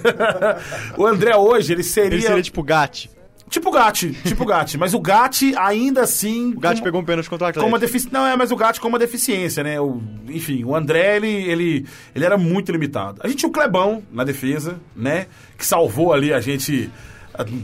o 0.98 1.06
André 1.06 1.36
hoje, 1.36 1.74
ele 1.74 1.84
seria. 1.84 2.14
Ele 2.14 2.22
seria 2.22 2.42
tipo 2.44 2.62
Gatti. 2.64 3.10
Tipo 3.56 3.70
o 3.70 3.72
Gatti, 3.72 4.12
tipo 4.26 4.44
o 4.44 4.46
Gatti. 4.46 4.78
Mas 4.78 4.94
o 4.94 5.00
Gatti, 5.00 5.56
ainda 5.56 6.02
assim. 6.02 6.52
O 6.54 6.60
Gatti 6.60 6.80
com- 6.80 6.84
pegou 6.84 7.00
um 7.00 7.06
pênalti 7.06 7.30
contra 7.30 7.46
o 7.46 7.48
com 7.48 7.50
Atlético. 7.52 7.70
uma 7.72 7.80
deficiência. 7.80 8.10
Não, 8.20 8.28
é, 8.28 8.36
mas 8.36 8.52
o 8.52 8.56
Gatti 8.58 8.82
com 8.82 8.90
uma 8.90 9.00
deficiência, 9.00 9.64
né? 9.64 9.80
O, 9.80 10.02
enfim, 10.28 10.66
o 10.66 10.76
André, 10.76 11.16
ele, 11.16 11.28
ele, 11.30 11.86
ele 12.14 12.26
era 12.26 12.38
muito 12.38 12.70
limitado. 12.74 13.22
A 13.24 13.30
gente 13.30 13.38
tinha 13.38 13.50
o 13.50 13.54
Clebão 13.54 14.04
na 14.12 14.26
defesa, 14.26 14.78
né? 14.94 15.28
Que 15.58 15.66
salvou 15.66 16.12
ali 16.12 16.34
a 16.34 16.42
gente, 16.42 16.90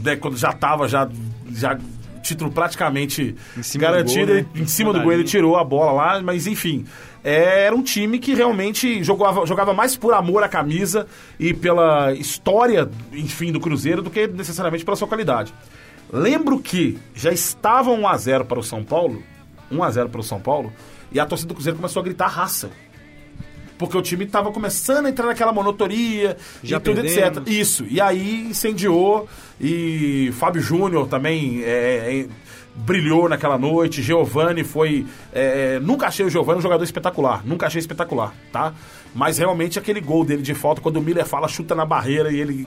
né, 0.02 0.16
quando 0.16 0.38
já 0.38 0.50
tava, 0.54 0.88
já, 0.88 1.06
já 1.52 1.78
título 2.22 2.50
praticamente 2.50 3.34
garantido. 3.76 4.26
gol, 4.26 4.34
né? 4.36 4.46
ele- 4.54 4.62
Em 4.62 4.66
cima 4.66 4.94
do 4.94 5.00
gol, 5.02 5.12
ele 5.12 5.24
tirou 5.24 5.56
a 5.58 5.64
bola 5.64 5.92
lá, 5.92 6.22
mas 6.22 6.46
enfim. 6.46 6.86
é, 7.22 7.66
Era 7.66 7.76
um 7.76 7.82
time 7.82 8.18
que 8.18 8.32
realmente 8.32 9.02
jogava, 9.04 9.44
jogava 9.44 9.74
mais 9.74 9.94
por 9.96 10.14
amor 10.14 10.42
à 10.42 10.48
camisa 10.48 11.06
e 11.38 11.52
pela 11.52 12.12
história, 12.14 12.88
enfim, 13.12 13.52
do 13.52 13.60
Cruzeiro 13.60 14.00
do 14.02 14.08
que 14.08 14.26
necessariamente 14.26 14.84
pela 14.84 14.96
sua 14.96 15.06
qualidade. 15.08 15.52
Lembro 16.12 16.58
que 16.60 16.98
já 17.14 17.32
estava 17.32 17.90
1x0 17.90 18.44
para 18.44 18.58
o 18.58 18.62
São 18.62 18.84
Paulo, 18.84 19.22
1x0 19.72 20.08
para 20.08 20.20
o 20.20 20.24
São 20.24 20.38
Paulo, 20.38 20.70
e 21.10 21.18
a 21.18 21.24
torcida 21.24 21.48
do 21.48 21.54
Cruzeiro 21.54 21.78
começou 21.78 22.00
a 22.00 22.04
gritar 22.04 22.26
raça. 22.28 22.70
Porque 23.78 23.96
o 23.96 24.02
time 24.02 24.24
estava 24.24 24.52
começando 24.52 25.06
a 25.06 25.08
entrar 25.08 25.26
naquela 25.26 25.52
monotonia 25.52 26.36
Já 26.62 26.76
e 26.76 26.80
tudo, 26.80 27.02
perdemos. 27.02 27.16
etc. 27.16 27.48
Isso. 27.48 27.84
E 27.88 28.00
aí 28.00 28.46
incendiou 28.50 29.26
e 29.60 30.30
Fábio 30.38 30.62
Júnior 30.62 31.08
também 31.08 31.62
é, 31.64 32.20
é, 32.20 32.26
brilhou 32.76 33.28
naquela 33.28 33.58
noite. 33.58 34.00
Giovani 34.00 34.62
foi. 34.62 35.04
é, 35.32 35.80
nunca 35.80 36.06
achei 36.06 36.24
o 36.24 36.30
Giovani 36.30 36.58
um 36.58 36.62
jogador 36.62 36.84
espetacular. 36.84 37.42
Nunca 37.44 37.66
achei 37.66 37.80
espetacular, 37.80 38.32
tá? 38.52 38.72
Mas 39.14 39.38
realmente 39.38 39.78
aquele 39.78 40.00
gol 40.00 40.24
dele 40.24 40.42
de 40.42 40.54
falta, 40.54 40.80
quando 40.80 40.96
o 40.96 41.02
Miller 41.02 41.26
fala, 41.26 41.46
chuta 41.48 41.74
na 41.74 41.84
barreira 41.84 42.32
e 42.32 42.40
ele 42.40 42.66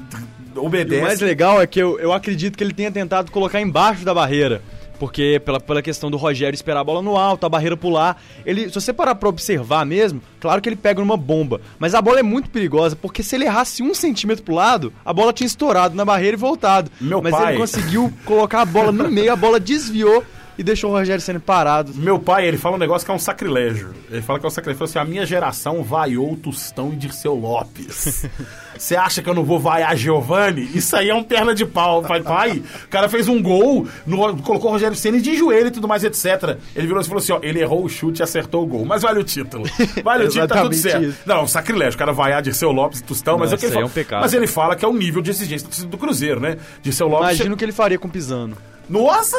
E 0.55 0.59
o 0.59 0.65
obedece. 0.65 1.01
mais 1.01 1.19
legal 1.19 1.61
é 1.61 1.65
que 1.67 1.79
eu, 1.79 1.99
eu 1.99 2.13
acredito 2.13 2.57
que 2.57 2.63
ele 2.63 2.73
tenha 2.73 2.91
tentado 2.91 3.31
colocar 3.31 3.59
embaixo 3.59 4.05
da 4.05 4.13
barreira. 4.13 4.61
Porque 4.97 5.41
pela, 5.43 5.59
pela 5.59 5.81
questão 5.81 6.09
do 6.09 6.15
Rogério 6.15 6.55
esperar 6.55 6.79
a 6.79 6.83
bola 6.83 7.01
no 7.01 7.17
alto, 7.17 7.45
a 7.45 7.49
barreira 7.49 7.75
pular. 7.75 8.15
Ele, 8.45 8.69
se 8.69 8.75
você 8.75 8.93
parar 8.93 9.13
pra 9.15 9.27
observar 9.27 9.85
mesmo, 9.85 10.21
claro 10.39 10.61
que 10.61 10.69
ele 10.69 10.77
pega 10.77 11.01
numa 11.01 11.17
bomba. 11.17 11.59
Mas 11.77 11.93
a 11.93 12.01
bola 12.01 12.21
é 12.21 12.23
muito 12.23 12.49
perigosa, 12.49 12.95
porque 12.95 13.21
se 13.21 13.35
ele 13.35 13.43
errasse 13.43 13.83
um 13.83 13.93
centímetro 13.93 14.45
pro 14.45 14.55
lado, 14.55 14.93
a 15.03 15.11
bola 15.11 15.33
tinha 15.33 15.47
estourado 15.47 15.95
na 15.95 16.05
barreira 16.05 16.37
e 16.37 16.39
voltado. 16.39 16.89
Meu 17.01 17.21
mas 17.21 17.33
pai- 17.35 17.49
ele 17.49 17.57
conseguiu 17.59 18.13
colocar 18.23 18.61
a 18.61 18.65
bola 18.65 18.93
no 18.93 19.11
meio, 19.11 19.33
a 19.33 19.35
bola 19.35 19.59
desviou 19.59 20.23
e 20.57 20.63
deixou 20.63 20.91
o 20.91 20.93
Rogério 20.93 21.21
sendo 21.21 21.39
parado. 21.39 21.91
Meu 21.95 22.17
pai, 22.19 22.47
ele 22.47 22.57
fala 22.57 22.75
um 22.75 22.79
negócio 22.79 23.05
que 23.05 23.11
é 23.11 23.13
um 23.15 23.19
sacrilégio. 23.19 23.93
Ele 24.09 24.21
fala 24.21 24.39
que 24.39 24.45
é 24.45 24.47
um 24.47 24.51
sacrilégio. 24.51 24.83
Ele 24.83 24.87
falou 24.87 25.03
assim: 25.03 25.09
a 25.09 25.11
minha 25.13 25.25
geração 25.25 25.83
vaiou 25.83 26.35
Tostão 26.37 26.91
e 26.93 26.95
Dirceu 26.95 27.33
Lopes. 27.35 28.25
Você 28.77 28.95
acha 28.97 29.21
que 29.21 29.29
eu 29.29 29.33
não 29.33 29.43
vou 29.45 29.57
vaiar 29.57 29.95
Giovanni? 29.95 30.69
Isso 30.75 30.95
aí 30.97 31.09
é 31.09 31.15
um 31.15 31.23
perna 31.23 31.55
de 31.55 31.65
pau. 31.65 32.01
Pai, 32.01 32.21
pai, 32.21 32.61
o 32.83 32.87
cara 32.89 33.07
fez 33.07 33.29
um 33.29 33.41
gol, 33.41 33.87
no- 34.05 34.41
colocou 34.43 34.69
o 34.69 34.73
Rogério 34.73 34.97
Ceni 34.97 35.21
de 35.21 35.33
joelho 35.37 35.67
e 35.67 35.71
tudo 35.71 35.87
mais, 35.87 36.03
etc. 36.03 36.57
Ele 36.75 36.85
virou 36.87 37.01
e 37.01 37.05
falou 37.05 37.19
assim: 37.19 37.31
ó, 37.31 37.39
ele 37.41 37.59
errou 37.61 37.83
o 37.85 37.89
chute 37.89 38.19
e 38.19 38.23
acertou 38.23 38.63
o 38.63 38.67
gol. 38.67 38.85
Mas 38.85 39.01
vale 39.01 39.19
o 39.19 39.23
título. 39.23 39.63
Vale 40.03 40.25
o 40.25 40.27
título, 40.29 40.47
tá 40.47 40.61
tudo 40.61 40.75
certo. 40.75 41.03
isso. 41.05 41.17
Não, 41.25 41.47
sacrilégio. 41.47 41.95
O 41.95 41.97
cara 41.97 42.11
vaiar 42.11 42.41
Dirceu 42.41 42.71
Lopes 42.71 42.99
e 42.99 43.03
Tostão, 43.03 43.37
mas 43.37 43.53
é 43.53 43.57
que 43.57 43.65
ele 43.65 43.73
fala. 43.73 43.85
é 43.85 43.87
um. 44.17 44.21
Mas 44.21 44.33
ele 44.33 44.47
fala 44.47 44.75
que 44.75 44.83
é 44.83 44.87
o 44.87 44.93
nível 44.93 45.21
de 45.21 45.29
exigência 45.31 45.67
do- 45.69 45.87
do 45.91 45.97
Cruzeiro, 45.97 46.39
né? 46.41 46.57
Dirceu 46.81 47.07
Lopes. 47.07 47.27
Imagina 47.29 47.53
o 47.55 47.57
que 47.57 47.63
ele 47.63 47.71
faria 47.71 47.97
com 47.97 48.07
o 48.09 48.11
Pisano. 48.11 48.57
Nossa! 48.89 49.35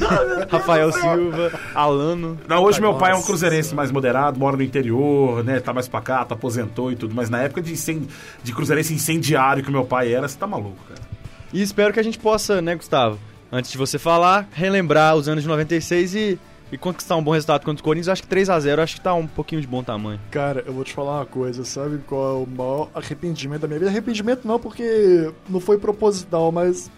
Rafael 0.50 0.92
Silva, 0.92 1.52
Alano. 1.74 2.38
Não, 2.48 2.62
hoje 2.62 2.80
meu 2.80 2.94
pai 2.94 3.12
é 3.12 3.14
um 3.14 3.22
cruzeirense 3.22 3.74
mais 3.74 3.90
moderado, 3.90 4.38
mora 4.38 4.56
no 4.56 4.62
interior, 4.62 5.42
né? 5.44 5.60
Tá 5.60 5.72
mais 5.72 5.88
pacato, 5.88 6.34
aposentou 6.34 6.92
e 6.92 6.96
tudo. 6.96 7.14
Mas 7.14 7.30
na 7.30 7.40
época 7.42 7.62
de, 7.62 7.72
incen- 7.72 8.06
de 8.42 8.52
cruzeirense 8.52 8.92
incendiário 8.94 9.62
que 9.64 9.70
meu 9.70 9.84
pai 9.84 10.12
era, 10.12 10.28
você 10.28 10.36
tá 10.38 10.46
maluco, 10.46 10.76
cara. 10.88 11.00
E 11.52 11.60
espero 11.62 11.92
que 11.92 12.00
a 12.00 12.02
gente 12.02 12.18
possa, 12.18 12.60
né, 12.62 12.74
Gustavo? 12.74 13.18
Antes 13.50 13.70
de 13.70 13.76
você 13.78 13.98
falar, 13.98 14.48
relembrar 14.52 15.14
os 15.14 15.28
anos 15.28 15.42
de 15.42 15.48
96 15.48 16.14
e, 16.14 16.38
e 16.70 16.78
conquistar 16.78 17.16
um 17.16 17.22
bom 17.22 17.32
resultado 17.32 17.64
contra 17.64 17.80
o 17.82 17.84
Corinthians. 17.84 18.08
Acho 18.08 18.22
que 18.22 18.28
3 18.28 18.48
a 18.48 18.58
0 18.58 18.80
acho 18.80 18.94
que 18.94 19.00
tá 19.02 19.12
um 19.12 19.26
pouquinho 19.26 19.60
de 19.60 19.66
bom 19.66 19.82
tamanho. 19.82 20.18
Cara, 20.30 20.64
eu 20.66 20.72
vou 20.72 20.82
te 20.84 20.94
falar 20.94 21.18
uma 21.18 21.26
coisa, 21.26 21.62
sabe 21.64 21.98
qual 22.06 22.30
é 22.30 22.44
o 22.44 22.46
maior 22.46 22.88
arrependimento 22.94 23.60
da 23.62 23.68
minha 23.68 23.78
vida? 23.78 23.90
Arrependimento 23.90 24.48
não, 24.48 24.58
porque 24.58 25.30
não 25.50 25.60
foi 25.60 25.76
proposital, 25.76 26.50
mas 26.50 26.90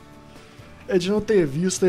é 0.89 0.99
de 0.99 1.11
não 1.11 1.21
ter 1.21 1.47
visto 1.47 1.85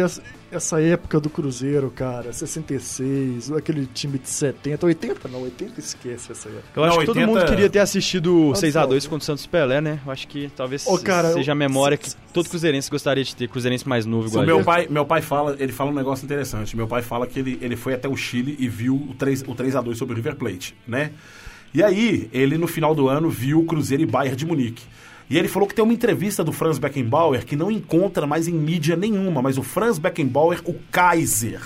essa, 0.51 0.81
época 0.81 1.19
do 1.19 1.29
Cruzeiro, 1.29 1.91
cara. 1.91 2.31
66, 2.31 3.51
aquele 3.51 3.85
time 3.87 4.17
de 4.17 4.29
70, 4.29 4.85
80 4.85 5.27
não, 5.27 5.41
80 5.43 5.79
esquece 5.79 6.31
essa 6.31 6.47
época. 6.49 6.63
Eu 6.75 6.83
acho 6.83 6.93
Não, 6.93 6.99
que 7.01 7.05
todo 7.05 7.17
80 7.17 7.31
mundo 7.39 7.45
queria 7.49 7.69
ter 7.69 7.79
assistido 7.79 8.27
o 8.35 8.47
Olha 8.49 8.55
6x2 8.55 9.01
só. 9.01 9.09
contra 9.09 9.23
o 9.23 9.25
Santos 9.25 9.45
Pelé, 9.45 9.81
né? 9.81 9.99
Eu 10.05 10.11
acho 10.11 10.27
que 10.27 10.49
talvez 10.55 10.85
Ô, 10.87 10.97
cara, 10.97 11.33
seja 11.33 11.51
eu- 11.51 11.53
a 11.53 11.55
memória 11.55 11.97
que 11.97 12.09
todo 12.33 12.49
cruzeirense 12.49 12.89
gostaria 12.89 13.23
de 13.23 13.35
ter, 13.35 13.47
cruzeirense 13.49 13.87
mais 13.87 14.05
novo 14.05 14.27
igual 14.27 14.45
meu 14.45 14.63
pai, 14.63 14.87
meu 14.89 15.05
pai 15.05 15.21
fala, 15.21 15.55
ele 15.59 15.71
fala 15.71 15.91
um 15.91 15.95
negócio 15.95 16.23
interessante. 16.25 16.75
Meu 16.75 16.87
pai 16.87 17.01
fala 17.01 17.27
que 17.27 17.39
ele, 17.39 17.57
ele 17.61 17.75
foi 17.75 17.93
até 17.93 18.07
o 18.07 18.15
Chile 18.15 18.55
e 18.59 18.67
viu 18.69 18.95
o 18.95 19.13
3, 19.13 19.43
o 19.47 19.53
3 19.55 19.75
a 19.75 19.81
2 19.81 19.97
sobre 19.97 20.13
o 20.13 20.15
River 20.15 20.35
Plate, 20.35 20.75
né? 20.87 21.11
E 21.73 21.83
aí, 21.83 22.29
ele 22.31 22.57
no 22.57 22.67
final 22.67 22.95
do 22.95 23.09
ano 23.09 23.29
viu 23.29 23.59
o 23.59 23.65
Cruzeiro 23.65 24.01
e 24.01 24.05
Bayern 24.05 24.37
de 24.37 24.45
Munique. 24.45 24.83
E 25.29 25.37
ele 25.37 25.47
falou 25.47 25.67
que 25.67 25.73
tem 25.73 25.83
uma 25.83 25.93
entrevista 25.93 26.43
do 26.43 26.51
Franz 26.51 26.77
Beckenbauer 26.77 27.45
que 27.45 27.55
não 27.55 27.71
encontra 27.71 28.27
mais 28.27 28.47
em 28.47 28.53
mídia 28.53 28.95
nenhuma, 28.95 29.41
mas 29.41 29.57
o 29.57 29.63
Franz 29.63 29.97
Beckenbauer, 29.97 30.61
o 30.65 30.73
Kaiser, 30.91 31.61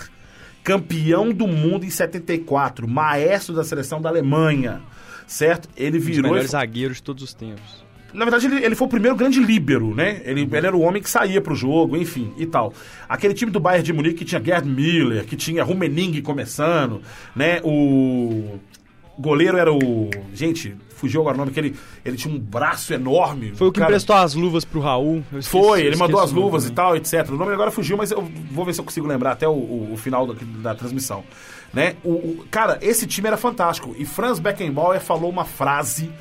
campeão 0.64 1.32
do 1.32 1.48
mundo 1.48 1.86
em 1.86 1.90
74, 1.90 2.88
maestro 2.88 3.54
da 3.54 3.64
seleção 3.64 4.02
da 4.02 4.10
Alemanha, 4.10 4.82
certo? 5.28 5.68
Ele 5.76 5.98
Um 5.98 6.00
dos 6.00 6.08
virou 6.08 6.32
melhores 6.32 6.52
zagueiros 6.52 6.98
de 6.98 7.04
todos 7.04 7.24
os 7.24 7.34
tempos. 7.34 7.84
na 8.14 8.24
verdade, 8.24 8.46
ele, 8.46 8.64
ele 8.64 8.76
foi 8.76 8.88
o 8.88 8.90
primeiro 8.90 9.18
grande 9.18 9.40
líbero, 9.42 9.94
né? 9.94 10.22
Ele, 10.24 10.42
ele 10.42 10.68
era 10.68 10.76
o 10.76 10.82
homem 10.82 11.02
que 11.02 11.10
saía 11.10 11.42
pro 11.42 11.54
jogo, 11.54 11.98
enfim, 11.98 12.34
e 12.38 12.46
tal. 12.46 12.74
Aquele 13.10 13.34
time 13.34 13.52
do 13.52 13.60
Bayern 13.60 13.84
de 13.84 13.92
Munique 13.92 14.20
que 14.20 14.26
tinha 14.26 14.42
Gerd 14.42 14.68
Miller, 14.68 15.26
que 15.26 15.36
tinha 15.36 15.64
Rummenigge 15.64 16.22
começando, 16.22 17.02
né? 17.36 17.60
O 17.64 18.58
goleiro 19.20 19.58
era 19.58 19.72
o... 19.74 20.10
Gente, 20.34 20.76
fugiu 20.96 21.22
agora 21.22 21.36
o 21.36 21.38
nome, 21.40 21.52
que 21.52 21.60
ele, 21.60 21.76
ele 22.04 22.16
tinha 22.18 22.34
um 22.34 22.40
braço 22.40 22.94
enorme. 22.94 23.54
Foi 23.56 23.68
o 23.68 23.72
que 23.72 23.80
cara- 23.80 23.92
emprestou 23.92 24.16
as 24.16 24.34
luvas 24.34 24.66
pro 24.66 24.80
Raul. 24.80 25.24
Esqueci- 25.34 25.50
Foi, 25.50 25.82
ele 25.82 25.96
mandou 25.96 26.20
as 26.20 26.32
luvas 26.32 26.66
e 26.66 26.72
tal, 26.72 26.96
etc. 26.96 27.30
O 27.30 27.36
nome 27.36 27.54
agora 27.54 27.72
fugiu, 27.72 27.96
mas 27.98 28.12
eu 28.12 28.22
vou 28.52 28.66
ver 28.66 28.74
se 28.74 28.82
eu 28.82 28.86
consigo 28.86 29.08
lembrar 29.08 29.32
até 29.32 29.48
o, 29.48 29.52
o- 29.52 29.94
o 29.94 29.98
final 29.98 30.26
da, 30.28 30.36
da 30.62 30.76
transmissão. 30.76 31.24
Né? 31.74 31.96
O, 32.04 32.12
o- 32.12 32.46
cara, 32.50 32.78
esse 32.82 33.06
time 33.08 33.28
era 33.28 33.38
fantástico. 33.38 33.96
E 33.98 34.06
Franz 34.06 34.40
Beckenbauer 34.40 35.00
falou 35.00 35.30
uma 35.30 35.46
frase 35.46 36.12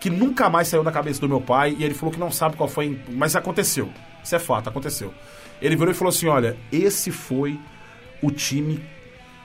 que 0.00 0.08
nunca 0.10 0.48
mais 0.48 0.68
saiu 0.68 0.82
da 0.82 0.90
cabeça 0.92 1.20
do 1.20 1.28
meu 1.28 1.40
pai. 1.40 1.76
E 1.78 1.84
ele 1.84 1.94
falou 1.94 2.12
que 2.12 2.18
não 2.20 2.30
sabe 2.30 2.56
qual 2.56 2.68
foi. 2.68 2.98
Mas 3.10 3.34
aconteceu. 3.36 3.88
Isso 4.22 4.34
é 4.34 4.38
fato, 4.38 4.68
aconteceu. 4.68 5.12
Ele 5.62 5.76
virou 5.76 5.90
e 5.92 5.94
falou 5.94 6.10
assim: 6.10 6.26
olha, 6.26 6.56
esse 6.72 7.10
foi 7.10 7.58
o 8.22 8.30
time, 8.30 8.80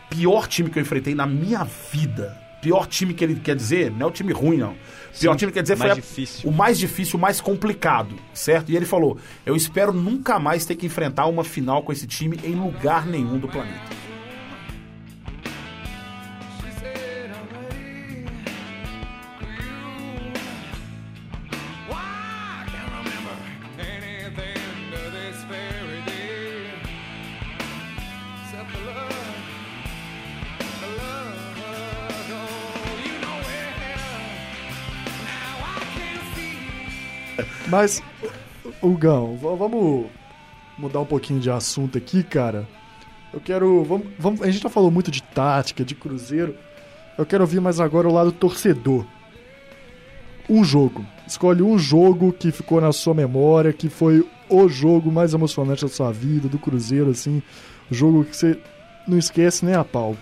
pior 0.10 0.48
time 0.48 0.70
que 0.70 0.78
eu 0.80 0.82
enfrentei 0.84 1.16
na 1.16 1.26
minha 1.26 1.64
vida. 1.92 2.38
Pior 2.66 2.88
time 2.88 3.14
que 3.14 3.24
ele 3.24 3.36
quer 3.36 3.56
dizer, 3.56 3.92
não 3.92 4.08
é 4.08 4.10
o 4.10 4.12
time 4.12 4.34
ruim, 4.34 4.58
não. 4.58 4.76
Pior 5.20 5.34
Sim, 5.34 5.38
time 5.38 5.52
quer 5.52 5.62
dizer 5.62 5.78
foi 5.78 5.92
a- 5.92 5.94
difícil. 5.94 6.50
o 6.50 6.52
mais 6.52 6.80
difícil, 6.80 7.18
o 7.18 7.22
mais 7.22 7.40
complicado, 7.40 8.16
certo? 8.34 8.72
E 8.72 8.76
ele 8.76 8.86
falou: 8.86 9.18
Eu 9.46 9.56
espero 9.56 9.94
nunca 9.94 10.40
mais 10.40 10.66
ter 10.66 10.76
que 10.76 10.88
enfrentar 10.88 11.28
uma 11.28 11.44
final 11.44 11.84
com 11.84 11.92
esse 11.92 12.08
time 12.08 12.40
em 12.44 12.56
lugar 12.56 13.06
nenhum 13.06 13.38
do 13.38 13.48
planeta. 13.48 13.80
Mas, 37.76 38.02
Hugão, 38.82 39.36
vamos 39.36 40.06
mudar 40.78 41.02
um 41.02 41.06
pouquinho 41.06 41.42
de 41.42 41.52
assunto 41.52 41.98
aqui, 41.98 42.24
cara. 42.24 42.66
Eu 43.34 43.42
quero. 43.42 43.84
Vamos, 43.84 44.08
vamos- 44.18 44.42
a 44.42 44.50
gente 44.50 44.64
já 44.64 44.70
falou 44.70 44.90
muito 44.90 45.12
de 45.12 45.22
tática, 45.22 45.84
de 45.84 45.94
cruzeiro. 45.94 46.56
Eu 47.18 47.26
quero 47.26 47.44
ouvir 47.44 47.60
mais 47.60 47.82
agora 47.82 48.08
o 48.08 48.14
lado 48.14 48.32
torcedor. 48.32 49.06
Um 50.50 50.64
jogo. 50.64 51.06
Escolhe 51.28 51.62
um 51.62 51.78
jogo 51.78 52.32
que 52.32 52.50
ficou 52.50 52.80
na 52.80 52.94
sua 52.94 53.14
memória, 53.14 53.74
que 53.74 53.90
foi 53.90 54.26
o 54.48 54.70
jogo 54.70 55.12
mais 55.12 55.34
emocionante 55.34 55.82
da 55.82 55.90
sua 55.90 56.14
vida, 56.14 56.48
do 56.48 56.58
Cruzeiro, 56.58 57.10
assim. 57.12 57.44
Jogo 57.92 58.24
que 58.24 58.38
você 58.38 58.58
não 59.06 59.18
esquece 59.18 59.66
nem 59.66 59.76
a 59.76 59.84
pau. 59.84 60.16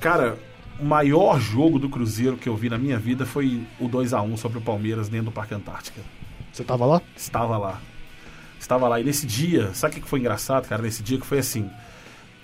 Cara, 0.00 0.36
o 0.80 0.84
maior 0.84 1.40
jogo 1.40 1.78
do 1.78 1.88
Cruzeiro 1.88 2.36
que 2.36 2.48
eu 2.48 2.56
vi 2.56 2.68
na 2.68 2.78
minha 2.78 2.98
vida 2.98 3.26
foi 3.26 3.62
o 3.80 3.88
2 3.88 4.12
a 4.14 4.22
1 4.22 4.36
sobre 4.36 4.58
o 4.58 4.60
Palmeiras 4.60 5.08
dentro 5.08 5.26
do 5.26 5.32
Parque 5.32 5.54
Antártica. 5.54 6.00
Você 6.52 6.62
tava 6.64 6.86
lá? 6.86 7.00
Estava 7.16 7.56
lá. 7.58 7.80
Estava 8.58 8.88
lá. 8.88 9.00
E 9.00 9.04
nesse 9.04 9.26
dia, 9.26 9.70
sabe 9.74 9.98
o 9.98 10.02
que 10.02 10.08
foi 10.08 10.18
engraçado, 10.20 10.68
cara? 10.68 10.82
Nesse 10.82 11.02
dia 11.02 11.18
que 11.18 11.26
foi 11.26 11.38
assim. 11.38 11.68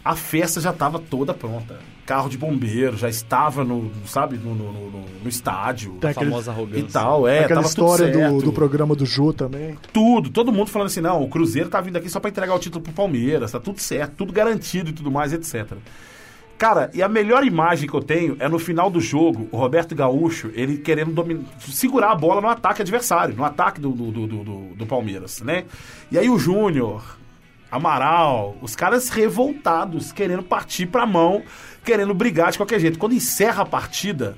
A 0.04 0.14
festa 0.14 0.60
já 0.60 0.70
estava 0.70 0.98
toda 0.98 1.32
pronta. 1.32 1.78
Carro 2.04 2.28
de 2.28 2.36
bombeiro 2.36 2.94
já 2.94 3.08
estava 3.08 3.64
no, 3.64 3.90
sabe, 4.06 4.36
no, 4.36 4.54
no, 4.54 4.70
no- 4.72 5.04
no 5.22 5.28
estádio. 5.28 5.92
Tem 5.98 6.10
aquele- 6.10 6.30
famosa 6.30 6.50
arrogância. 6.50 6.80
E 6.80 6.82
tal, 6.84 7.26
é. 7.26 7.44
Aquela 7.44 7.62
história 7.62 8.08
do, 8.08 8.18
certo. 8.18 8.42
do 8.42 8.52
programa 8.52 8.94
do 8.94 9.06
Jô 9.06 9.32
também. 9.32 9.78
Tudo, 9.94 10.28
todo 10.28 10.52
mundo 10.52 10.68
falando 10.70 10.88
assim, 10.88 11.00
não, 11.00 11.22
o 11.22 11.28
Cruzeiro 11.28 11.70
tá 11.70 11.80
vindo 11.80 11.96
aqui 11.96 12.10
só 12.10 12.20
pra 12.20 12.28
entregar 12.28 12.54
o 12.54 12.58
título 12.58 12.84
pro 12.84 12.92
Palmeiras, 12.92 13.52
tá 13.52 13.58
tudo 13.58 13.78
certo, 13.80 14.12
tudo 14.18 14.30
garantido 14.34 14.90
e 14.90 14.92
tudo 14.92 15.10
mais, 15.10 15.32
etc. 15.32 15.72
Cara, 16.56 16.90
e 16.94 17.02
a 17.02 17.08
melhor 17.08 17.44
imagem 17.44 17.88
que 17.88 17.94
eu 17.94 18.02
tenho 18.02 18.36
é 18.38 18.48
no 18.48 18.58
final 18.58 18.88
do 18.88 19.00
jogo, 19.00 19.48
o 19.50 19.56
Roberto 19.56 19.94
Gaúcho, 19.94 20.50
ele 20.54 20.78
querendo 20.78 21.12
domin- 21.12 21.44
segurar 21.58 22.12
a 22.12 22.14
bola 22.14 22.40
no 22.40 22.48
ataque 22.48 22.80
adversário, 22.80 23.34
no 23.34 23.44
ataque 23.44 23.80
do, 23.80 23.90
do, 23.90 24.10
do, 24.12 24.26
do- 24.26 24.74
do 24.76 24.86
Palmeiras, 24.86 25.42
né? 25.42 25.64
E 26.12 26.18
aí 26.18 26.30
o 26.30 26.38
Júnior, 26.38 27.18
Amaral, 27.70 28.56
os 28.62 28.76
caras 28.76 29.08
revoltados, 29.08 30.12
querendo 30.12 30.44
partir 30.44 30.86
pra 30.86 31.04
mão, 31.04 31.42
querendo 31.84 32.14
brigar 32.14 32.52
de 32.52 32.56
qualquer 32.58 32.78
jeito. 32.78 33.00
Quando 33.00 33.14
encerra 33.16 33.64
a 33.64 33.66
partida, 33.66 34.36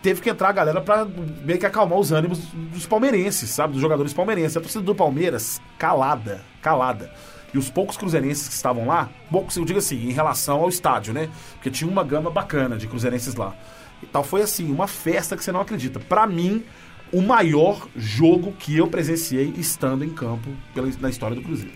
teve 0.00 0.20
que 0.20 0.30
entrar 0.30 0.50
a 0.50 0.52
galera 0.52 0.80
pra 0.80 1.04
meio 1.44 1.58
que 1.58 1.66
acalmar 1.66 1.98
os 1.98 2.12
ânimos 2.12 2.38
dos 2.72 2.86
palmeirenses, 2.86 3.50
sabe? 3.50 3.72
Dos 3.72 3.82
jogadores 3.82 4.12
palmeirenses. 4.14 4.56
A 4.56 4.60
torcida 4.60 4.84
do 4.84 4.94
Palmeiras, 4.94 5.60
calada, 5.76 6.42
calada. 6.62 7.10
E 7.56 7.58
os 7.58 7.70
poucos 7.70 7.96
cruzeirenses 7.96 8.48
que 8.48 8.54
estavam 8.54 8.86
lá, 8.86 9.08
poucos, 9.30 9.56
eu 9.56 9.64
digo 9.64 9.78
assim, 9.78 9.96
em 10.08 10.12
relação 10.12 10.60
ao 10.60 10.68
estádio, 10.68 11.14
né? 11.14 11.30
Porque 11.54 11.70
tinha 11.70 11.90
uma 11.90 12.04
gama 12.04 12.30
bacana 12.30 12.76
de 12.76 12.86
cruzeirenses 12.86 13.34
lá. 13.34 13.54
E 14.02 14.06
tal, 14.06 14.22
foi 14.22 14.42
assim, 14.42 14.70
uma 14.70 14.86
festa 14.86 15.34
que 15.38 15.42
você 15.42 15.50
não 15.50 15.60
acredita. 15.62 15.98
Pra 15.98 16.26
mim, 16.26 16.62
o 17.10 17.22
maior 17.22 17.88
jogo 17.96 18.52
que 18.52 18.76
eu 18.76 18.88
presenciei 18.88 19.54
estando 19.56 20.04
em 20.04 20.10
campo 20.10 20.50
pela, 20.74 20.86
na 21.00 21.08
história 21.08 21.34
do 21.34 21.40
Cruzeiro. 21.40 21.72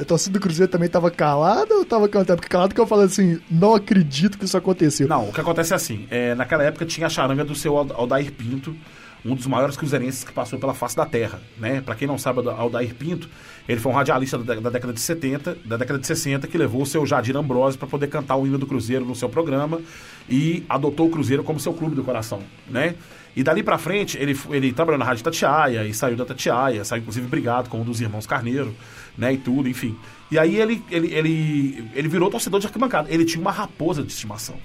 A 0.00 0.04
torcida 0.04 0.38
do 0.38 0.40
Cruzeiro 0.42 0.70
também 0.70 0.88
tava 0.88 1.10
calada 1.10 1.74
ou 1.74 1.84
tava 1.84 2.08
cantando? 2.08 2.36
Porque 2.36 2.48
calado 2.48 2.72
que 2.74 2.80
eu 2.80 2.86
falo 2.86 3.02
assim, 3.02 3.40
não 3.50 3.74
acredito 3.74 4.38
que 4.38 4.44
isso 4.44 4.56
aconteceu. 4.56 5.08
Não, 5.08 5.28
o 5.28 5.32
que 5.32 5.40
acontece 5.40 5.72
é 5.72 5.76
assim, 5.76 6.06
é, 6.10 6.34
naquela 6.36 6.62
época 6.62 6.84
tinha 6.86 7.06
a 7.06 7.10
charanga 7.10 7.44
do 7.44 7.54
seu 7.54 7.76
Ald- 7.76 7.92
Aldair 7.92 8.32
Pinto, 8.32 8.76
um 9.24 9.34
dos 9.34 9.46
maiores 9.46 9.76
cruzeirenses 9.76 10.24
que 10.24 10.32
passou 10.32 10.58
pela 10.58 10.74
face 10.74 10.96
da 10.96 11.04
terra, 11.04 11.40
né? 11.58 11.80
Pra 11.80 11.94
quem 11.94 12.06
não 12.06 12.18
sabe, 12.18 12.40
Aldair 12.48 12.94
Pinto, 12.94 13.28
ele 13.68 13.80
foi 13.80 13.92
um 13.92 13.94
radialista 13.94 14.38
da, 14.38 14.54
da 14.54 14.70
década 14.70 14.92
de 14.92 15.00
70, 15.00 15.58
da 15.64 15.76
década 15.76 15.98
de 15.98 16.06
60, 16.06 16.46
que 16.46 16.56
levou 16.56 16.82
o 16.82 16.86
seu 16.86 17.04
Jadir 17.04 17.36
Ambrosio 17.36 17.78
para 17.78 17.88
poder 17.88 18.08
cantar 18.08 18.36
o 18.36 18.46
hino 18.46 18.58
do 18.58 18.66
Cruzeiro 18.66 19.04
no 19.04 19.14
seu 19.14 19.28
programa 19.28 19.80
e 20.28 20.64
adotou 20.68 21.08
o 21.08 21.10
Cruzeiro 21.10 21.42
como 21.42 21.58
seu 21.58 21.72
clube 21.72 21.94
do 21.94 22.04
coração, 22.04 22.40
né? 22.68 22.94
E 23.36 23.42
dali 23.42 23.62
pra 23.62 23.78
frente, 23.78 24.18
ele, 24.18 24.36
ele 24.50 24.72
trabalhou 24.72 24.98
na 24.98 25.04
Rádio 25.04 25.22
Tatiaia 25.22 25.84
e 25.84 25.94
saiu 25.94 26.16
da 26.16 26.24
Tatiaia, 26.24 26.84
saiu 26.84 27.00
inclusive 27.00 27.26
brigado 27.26 27.68
com 27.70 27.80
um 27.80 27.84
dos 27.84 28.00
irmãos 28.00 28.26
Carneiro, 28.26 28.74
né, 29.16 29.32
e 29.34 29.36
tudo, 29.36 29.68
enfim. 29.68 29.96
E 30.30 30.38
aí 30.38 30.56
ele, 30.56 30.82
ele, 30.90 31.14
ele, 31.14 31.90
ele 31.94 32.08
virou 32.08 32.30
torcedor 32.30 32.58
de 32.58 32.66
arquibancada. 32.66 33.08
Ele 33.10 33.24
tinha 33.24 33.40
uma 33.40 33.52
raposa 33.52 34.02
de 34.02 34.12
estimação. 34.12 34.56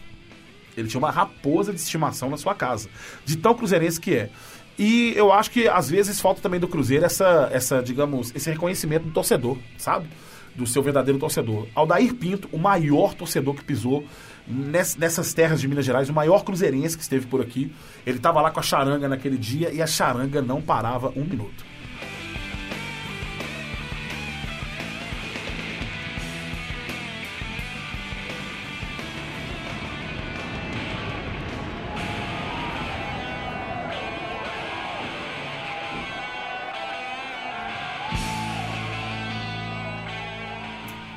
Ele 0.77 0.87
tinha 0.87 0.99
uma 0.99 1.11
raposa 1.11 1.71
de 1.73 1.79
estimação 1.79 2.29
na 2.29 2.37
sua 2.37 2.55
casa. 2.55 2.89
De 3.25 3.37
tão 3.37 3.53
cruzeirense 3.53 3.99
que 3.99 4.15
é. 4.15 4.29
E 4.77 5.13
eu 5.15 5.31
acho 5.31 5.51
que 5.51 5.67
às 5.67 5.89
vezes 5.89 6.19
falta 6.19 6.41
também 6.41 6.59
do 6.59 6.67
Cruzeiro 6.67 7.05
essa, 7.05 7.47
essa 7.51 7.81
digamos, 7.81 8.33
esse 8.35 8.49
reconhecimento 8.49 9.03
do 9.05 9.11
torcedor, 9.11 9.57
sabe? 9.77 10.07
Do 10.55 10.65
seu 10.65 10.81
verdadeiro 10.81 11.19
torcedor. 11.19 11.67
Aldair 11.75 12.13
Pinto, 12.15 12.49
o 12.51 12.57
maior 12.57 13.13
torcedor 13.13 13.53
que 13.55 13.63
pisou 13.63 14.03
ness- 14.47 14.95
nessas 14.95 15.31
terras 15.33 15.61
de 15.61 15.67
Minas 15.67 15.85
Gerais, 15.85 16.09
o 16.09 16.13
maior 16.13 16.43
cruzeirense 16.43 16.97
que 16.97 17.03
esteve 17.03 17.27
por 17.27 17.39
aqui. 17.41 17.71
Ele 18.05 18.17
estava 18.17 18.41
lá 18.41 18.49
com 18.49 18.59
a 18.59 18.63
charanga 18.63 19.07
naquele 19.07 19.37
dia 19.37 19.71
e 19.71 19.81
a 19.81 19.87
charanga 19.87 20.41
não 20.41 20.59
parava 20.61 21.09
um 21.15 21.23
minuto. 21.23 21.63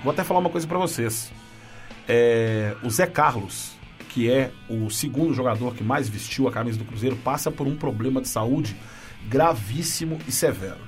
Vou 0.06 0.12
até 0.12 0.22
falar 0.22 0.38
uma 0.38 0.50
coisa 0.50 0.68
pra 0.68 0.78
vocês. 0.78 1.32
É, 2.06 2.76
o 2.84 2.88
Zé 2.88 3.08
Carlos, 3.08 3.72
que 4.10 4.30
é 4.30 4.52
o 4.68 4.88
segundo 4.88 5.34
jogador 5.34 5.74
que 5.74 5.82
mais 5.82 6.08
vestiu 6.08 6.46
a 6.46 6.52
camisa 6.52 6.78
do 6.78 6.84
Cruzeiro, 6.84 7.16
passa 7.16 7.50
por 7.50 7.66
um 7.66 7.74
problema 7.74 8.20
de 8.20 8.28
saúde 8.28 8.76
gravíssimo 9.28 10.16
e 10.28 10.30
severo. 10.30 10.78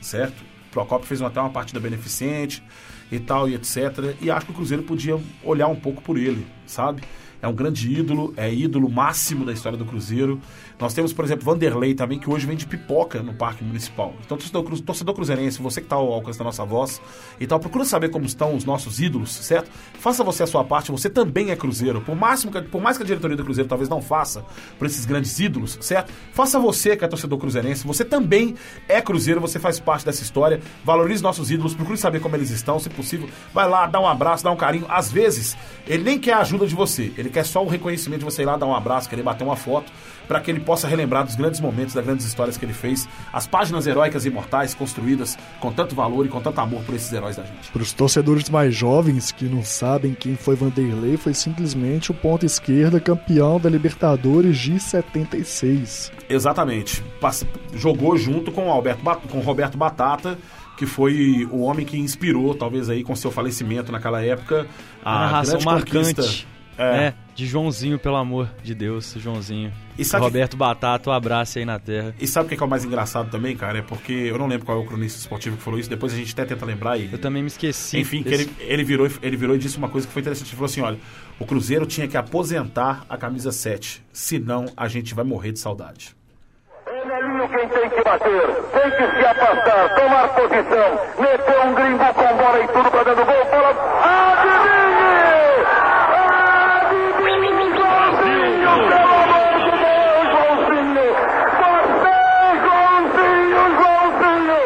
Certo? 0.00 0.40
O 0.40 0.70
Procopio 0.72 1.06
fez 1.06 1.22
até 1.22 1.40
uma 1.40 1.50
partida 1.50 1.78
beneficente 1.78 2.60
e 3.12 3.20
tal 3.20 3.48
e 3.48 3.54
etc. 3.54 4.16
E 4.20 4.28
acho 4.28 4.46
que 4.46 4.50
o 4.50 4.54
Cruzeiro 4.56 4.82
podia 4.82 5.16
olhar 5.44 5.68
um 5.68 5.76
pouco 5.76 6.02
por 6.02 6.18
ele, 6.18 6.44
sabe? 6.66 7.04
É 7.40 7.46
um 7.46 7.54
grande 7.54 7.92
ídolo, 7.92 8.34
é 8.36 8.52
ídolo 8.52 8.90
máximo 8.90 9.44
da 9.44 9.52
história 9.52 9.78
do 9.78 9.84
Cruzeiro. 9.84 10.40
Nós 10.78 10.94
temos, 10.94 11.12
por 11.12 11.24
exemplo, 11.24 11.44
Vanderlei 11.44 11.94
também, 11.94 12.18
que 12.18 12.30
hoje 12.30 12.46
vende 12.46 12.66
pipoca 12.66 13.22
no 13.22 13.34
Parque 13.34 13.64
Municipal. 13.64 14.14
Então, 14.24 14.36
torcedor, 14.36 14.80
torcedor 14.80 15.14
cruzeirense, 15.14 15.60
você 15.60 15.80
que 15.80 15.86
está 15.86 15.96
ao 15.96 16.12
alcance 16.12 16.38
da 16.38 16.44
nossa 16.44 16.64
voz 16.64 17.00
e 17.40 17.46
tal, 17.46 17.58
procura 17.58 17.84
saber 17.84 18.10
como 18.10 18.26
estão 18.26 18.54
os 18.54 18.64
nossos 18.64 19.00
ídolos, 19.00 19.30
certo? 19.30 19.70
Faça 19.94 20.22
você 20.22 20.42
a 20.44 20.46
sua 20.46 20.64
parte, 20.64 20.90
você 20.92 21.10
também 21.10 21.50
é 21.50 21.56
Cruzeiro. 21.56 22.00
Por, 22.00 22.14
máximo 22.14 22.52
por 22.62 22.80
mais 22.80 22.96
que 22.96 23.02
a 23.02 23.06
diretoria 23.06 23.36
do 23.36 23.44
Cruzeiro 23.44 23.68
talvez 23.68 23.88
não 23.88 24.00
faça 24.00 24.44
por 24.78 24.86
esses 24.86 25.04
grandes 25.04 25.38
ídolos, 25.38 25.78
certo? 25.80 26.12
Faça 26.32 26.58
você 26.58 26.96
que 26.96 27.04
é 27.04 27.08
torcedor 27.08 27.38
cruzeirense, 27.38 27.86
você 27.86 28.04
também 28.04 28.54
é 28.88 29.00
Cruzeiro, 29.00 29.40
você 29.40 29.58
faz 29.58 29.80
parte 29.80 30.04
dessa 30.04 30.22
história. 30.22 30.60
Valorize 30.84 31.22
nossos 31.22 31.50
ídolos, 31.50 31.74
procure 31.74 31.98
saber 31.98 32.20
como 32.20 32.36
eles 32.36 32.50
estão, 32.50 32.78
se 32.78 32.88
possível. 32.88 33.28
Vai 33.52 33.68
lá, 33.68 33.86
dá 33.86 34.00
um 34.00 34.06
abraço, 34.06 34.44
dá 34.44 34.50
um 34.50 34.56
carinho. 34.56 34.86
Às 34.88 35.10
vezes, 35.10 35.56
ele 35.86 36.04
nem 36.04 36.18
quer 36.18 36.34
a 36.34 36.38
ajuda 36.38 36.66
de 36.66 36.74
você, 36.74 37.12
ele 37.16 37.27
quer 37.28 37.44
só 37.44 37.64
o 37.64 37.68
reconhecimento 37.68 38.20
de 38.20 38.24
você 38.24 38.42
ir 38.42 38.46
lá 38.46 38.56
dar 38.56 38.66
um 38.66 38.74
abraço, 38.74 39.08
querer 39.08 39.22
bater 39.22 39.44
uma 39.44 39.56
foto, 39.56 39.90
para 40.26 40.40
que 40.40 40.50
ele 40.50 40.60
possa 40.60 40.86
relembrar 40.86 41.24
dos 41.24 41.34
grandes 41.36 41.58
momentos, 41.60 41.94
das 41.94 42.04
grandes 42.04 42.26
histórias 42.26 42.56
que 42.56 42.64
ele 42.64 42.72
fez, 42.74 43.08
as 43.32 43.46
páginas 43.46 43.86
heróicas 43.86 44.24
e 44.24 44.28
imortais 44.28 44.74
construídas 44.74 45.38
com 45.60 45.72
tanto 45.72 45.94
valor 45.94 46.26
e 46.26 46.28
com 46.28 46.40
tanto 46.40 46.60
amor 46.60 46.82
por 46.82 46.94
esses 46.94 47.10
heróis 47.12 47.36
da 47.36 47.44
gente. 47.44 47.70
Para 47.72 47.82
os 47.82 47.92
torcedores 47.92 48.48
mais 48.50 48.74
jovens 48.74 49.32
que 49.32 49.46
não 49.46 49.62
sabem 49.64 50.14
quem 50.14 50.36
foi 50.36 50.54
Vanderlei, 50.54 51.16
foi 51.16 51.32
simplesmente 51.34 52.10
o 52.10 52.14
ponta 52.14 52.44
esquerda 52.44 53.00
campeão 53.00 53.58
da 53.58 53.70
Libertadores 53.70 54.58
de 54.58 54.78
76. 54.78 56.12
Exatamente. 56.28 57.02
Passa- 57.20 57.46
jogou 57.74 58.16
junto 58.16 58.52
com 58.52 58.68
o, 58.68 58.70
Alberto, 58.70 59.02
com 59.28 59.40
Roberto 59.40 59.78
Batata, 59.78 60.38
que 60.76 60.86
foi 60.86 61.48
o 61.50 61.60
homem 61.62 61.84
que 61.84 61.98
inspirou, 61.98 62.54
talvez 62.54 62.88
aí 62.88 63.02
com 63.02 63.16
seu 63.16 63.30
falecimento 63.30 63.90
naquela 63.90 64.22
época, 64.22 64.66
A 65.04 65.16
a 65.16 65.20
narração 65.22 65.52
grande 65.58 65.64
marcante. 65.66 66.14
conquista. 66.14 66.46
É. 66.78 67.06
É. 67.08 67.14
de 67.34 67.46
Joãozinho, 67.46 67.98
pelo 67.98 68.16
amor 68.16 68.48
de 68.62 68.74
Deus, 68.74 69.14
Joãozinho. 69.16 69.72
E 69.98 70.04
sabe 70.04 70.24
Roberto 70.24 70.56
Batata, 70.56 71.10
um 71.10 71.12
abraço 71.12 71.58
aí 71.58 71.64
na 71.64 71.78
terra. 71.78 72.14
E 72.20 72.26
sabe 72.26 72.46
o 72.46 72.48
que 72.48 72.54
é, 72.54 72.56
que 72.56 72.62
é 72.62 72.66
o 72.66 72.68
mais 72.68 72.84
engraçado 72.84 73.30
também, 73.30 73.56
cara? 73.56 73.78
É 73.78 73.82
porque 73.82 74.12
eu 74.12 74.38
não 74.38 74.46
lembro 74.46 74.64
qual 74.66 74.78
é 74.78 74.80
o 74.80 74.84
cronista 74.86 75.18
esportivo 75.18 75.56
que 75.56 75.62
falou 75.62 75.78
isso, 75.78 75.90
depois 75.90 76.12
a 76.12 76.16
gente 76.16 76.32
até 76.32 76.44
tenta 76.44 76.64
lembrar 76.64 76.96
e. 76.96 77.10
Eu 77.12 77.18
também 77.18 77.42
me 77.42 77.48
esqueci. 77.48 77.98
Enfim, 77.98 78.22
que 78.22 78.30
desse- 78.30 78.42
ele, 78.60 78.72
ele, 78.72 78.84
virou, 78.84 79.06
e- 79.06 79.12
ele 79.22 79.36
virou 79.36 79.54
e 79.56 79.58
disse 79.58 79.76
uma 79.76 79.88
coisa 79.88 80.06
que 80.06 80.12
foi 80.12 80.20
interessante. 80.22 80.48
Ele 80.48 80.56
falou 80.56 80.66
assim: 80.66 80.80
olha, 80.80 80.98
o 81.38 81.44
Cruzeiro 81.46 81.84
tinha 81.86 82.06
que 82.08 82.16
aposentar 82.16 83.04
a 83.08 83.16
camisa 83.16 83.50
7, 83.52 84.02
senão 84.12 84.66
a 84.76 84.86
gente 84.88 85.14
vai 85.14 85.24
morrer 85.24 85.52
de 85.52 85.58
saudade. 85.58 86.16
Quem 86.86 87.68
tem 87.68 87.90
que 87.90 88.02
bater, 88.04 88.46
tem 88.72 88.90
que 88.90 89.16
se 89.18 89.24
afastar, 89.26 89.94
tomar 89.94 90.28
posição, 90.28 90.98
meter 91.20 91.60
um 91.66 91.74
gringo 91.74 92.14
com 92.14 92.36
bola 92.36 92.60
e 92.62 92.66
tudo 92.68 92.90
pra 92.90 93.04
dentro 93.04 93.24
do 93.24 93.26
gol, 93.26 93.44
bola. 93.50 93.70
Adivinhe! 94.02 94.98
Adivinhe, 96.78 97.76
Joãozinho, 97.76 98.72
pelo 98.88 99.12
amor 99.22 99.54
de 99.64 99.70
Deus, 99.78 100.24
Joãozinho! 100.32 101.08
Você, 101.58 102.18
Joãozinho, 102.64 103.62
Joãozinho, 103.78 104.60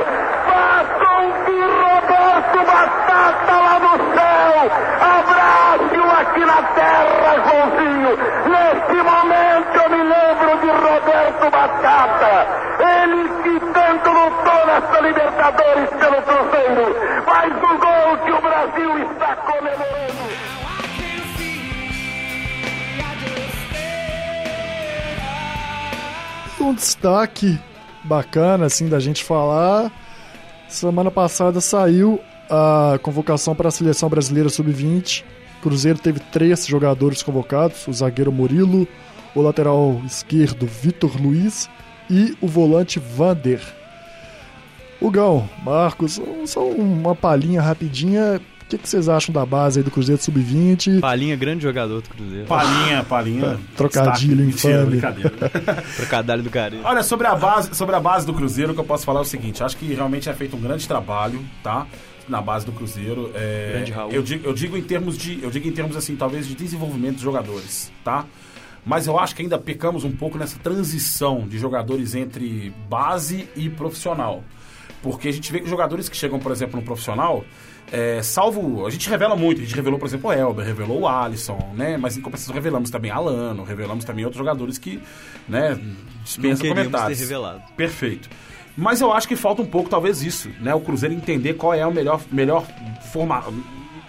façam 0.49 1.23
que 1.45 1.57
Roberto 1.83 2.59
Batata 2.67 3.53
lá 3.53 3.77
no 3.81 3.95
céu, 4.15 4.55
abrace-o 5.01 6.11
aqui 6.21 6.43
na 6.45 6.61
terra, 6.75 7.31
Joãozinho. 7.47 8.13
Neste 8.51 8.99
momento 9.03 9.73
eu 9.77 9.89
me 9.91 10.03
lembro 10.03 10.51
de 10.61 10.71
Roberto 10.71 11.51
Ele 12.81 13.29
que 13.43 13.61
tanto 13.73 14.11
lutou 14.11 14.67
nessa 14.67 15.01
Libertadores 15.01 15.91
pelo 15.91 16.23
Cruzeiro, 16.23 17.25
faz 17.25 17.53
o 17.57 17.79
gol 17.79 18.19
que 18.25 18.33
o 18.33 18.41
Brasil 18.41 18.99
está 19.11 19.37
comemorando. 19.37 20.33
Um 26.61 26.75
destaque 26.75 27.59
bacana, 28.05 28.67
assim, 28.67 28.89
da 28.89 29.01
gente 29.01 29.25
falar. 29.25 29.91
Semana 30.69 31.11
passada 31.11 31.61
saiu 31.61 32.21
a 32.51 32.99
convocação 33.03 33.55
para 33.55 33.69
a 33.69 33.73
seleção 33.73 34.09
brasileira 34.09 34.49
sub-20 34.49 35.25
Cruzeiro 35.63 35.99
teve 35.99 36.19
três 36.19 36.67
jogadores 36.67 37.23
convocados: 37.23 37.87
o 37.87 37.93
zagueiro 37.93 38.33
Murilo, 38.33 38.87
o 39.35 39.41
lateral 39.41 40.03
esquerdo 40.05 40.67
Vitor 40.67 41.17
Luiz 41.17 41.71
e 42.13 42.37
o 42.43 42.47
volante 42.47 43.01
Vander. 43.01 43.61
Hugão, 45.01 45.49
Marcos, 45.65 46.21
só 46.47 46.69
uma 46.69 47.15
palhinha 47.15 47.63
rapidinha. 47.63 48.39
O 48.61 48.65
que, 48.69 48.79
que 48.79 48.89
vocês 48.89 49.09
acham 49.09 49.33
da 49.33 49.45
base 49.45 49.81
aí 49.81 49.85
do 49.85 49.91
Cruzeiro 49.91 50.23
Sub-20? 50.23 51.01
Palinha, 51.01 51.35
grande 51.37 51.63
jogador 51.63 52.03
do 52.03 52.09
Cruzeiro. 52.11 52.47
Palinha, 52.47 53.03
palinha. 53.03 53.59
Trocadilho 53.77 54.47
Destaque. 54.47 54.77
Mentira, 54.77 54.83
infame. 54.83 54.91
brincadeira. 54.91 55.83
Trocadilho 55.97 56.43
do 56.43 56.51
Carinho. 56.51 56.83
Olha, 56.85 57.03
sobre 57.03 57.27
a, 57.27 57.35
base, 57.35 57.75
sobre 57.75 57.97
a 57.97 58.01
base 58.01 58.27
do 58.27 58.35
Cruzeiro, 58.35 58.73
o 58.73 58.75
que 58.75 58.81
eu 58.81 58.85
posso 58.85 59.05
falar 59.05 59.21
é 59.21 59.23
o 59.23 59.27
seguinte: 59.27 59.63
acho 59.63 59.77
que 59.77 59.93
realmente 59.93 60.29
é 60.29 60.35
feito 60.35 60.55
um 60.55 60.61
grande 60.61 60.87
trabalho, 60.87 61.43
tá? 61.63 61.87
Na 62.29 62.41
base 62.41 62.65
do 62.65 62.73
Cruzeiro. 62.73 63.31
É, 63.35 63.73
Grande 63.73 63.93
Raul. 63.93 64.13
Eu 64.13 64.23
digo, 64.23 64.47
eu 64.47 64.55
digo 64.55 64.77
em 64.77 64.83
termos 64.83 65.19
de. 65.19 65.43
Eu 65.43 65.51
digo 65.51 65.67
em 65.67 65.73
termos 65.73 65.97
assim, 65.97 66.15
talvez, 66.15 66.47
de 66.47 66.55
desenvolvimento 66.55 67.15
dos 67.15 67.23
jogadores, 67.23 67.91
tá? 68.05 68.25
Mas 68.85 69.07
eu 69.07 69.19
acho 69.19 69.35
que 69.35 69.43
ainda 69.43 69.59
pecamos 69.59 70.05
um 70.05 70.11
pouco 70.13 70.37
nessa 70.37 70.59
transição 70.59 71.47
de 71.47 71.59
jogadores 71.59 72.15
entre 72.15 72.73
base 72.89 73.49
e 73.55 73.71
profissional. 73.71 74.43
Porque 75.03 75.29
a 75.29 75.33
gente 75.33 75.51
vê 75.53 75.61
que 75.61 75.69
jogadores 75.69 76.09
que 76.09 76.17
chegam, 76.17 76.39
por 76.39 76.51
exemplo, 76.53 76.77
no 76.79 76.83
profissional, 76.83 77.45
é, 77.91 78.23
salvo. 78.23 78.87
A 78.87 78.91
gente 78.91 79.09
revela 79.09 79.37
muito, 79.37 79.61
a 79.61 79.65
gente 79.65 79.75
revelou, 79.75 79.99
por 79.99 80.07
exemplo, 80.07 80.31
o 80.31 80.33
Elber, 80.33 80.65
revelou 80.65 81.01
o 81.01 81.09
Alisson, 81.09 81.73
né? 81.75 81.97
Mas 81.97 82.17
em 82.17 82.21
compensação 82.21 82.55
revelamos 82.55 82.91
também 82.91 83.11
Alano, 83.11 83.65
revelamos 83.65 84.05
também 84.05 84.25
outros 84.25 84.39
jogadores 84.39 84.79
que, 84.79 85.01
né, 85.49 85.71
Não 85.71 85.97
dispensa 86.25 86.35
queríamos 86.35 86.61
ter 86.61 86.69
comentários. 86.69 87.21
revelado. 87.21 87.63
Perfeito. 87.77 88.29
Mas 88.77 89.01
eu 89.01 89.13
acho 89.13 89.29
que 89.29 89.37
falta 89.37 89.61
um 89.61 89.67
pouco, 89.67 89.91
talvez, 89.91 90.23
isso, 90.23 90.49
né? 90.61 90.75
O 90.75 90.81
Cruzeiro 90.81 91.15
entender 91.15 91.55
qual 91.55 91.75
é 91.75 91.87
o 91.87 91.93
melhor, 91.93 92.21
melhor 92.31 92.65
forma, 93.13 93.45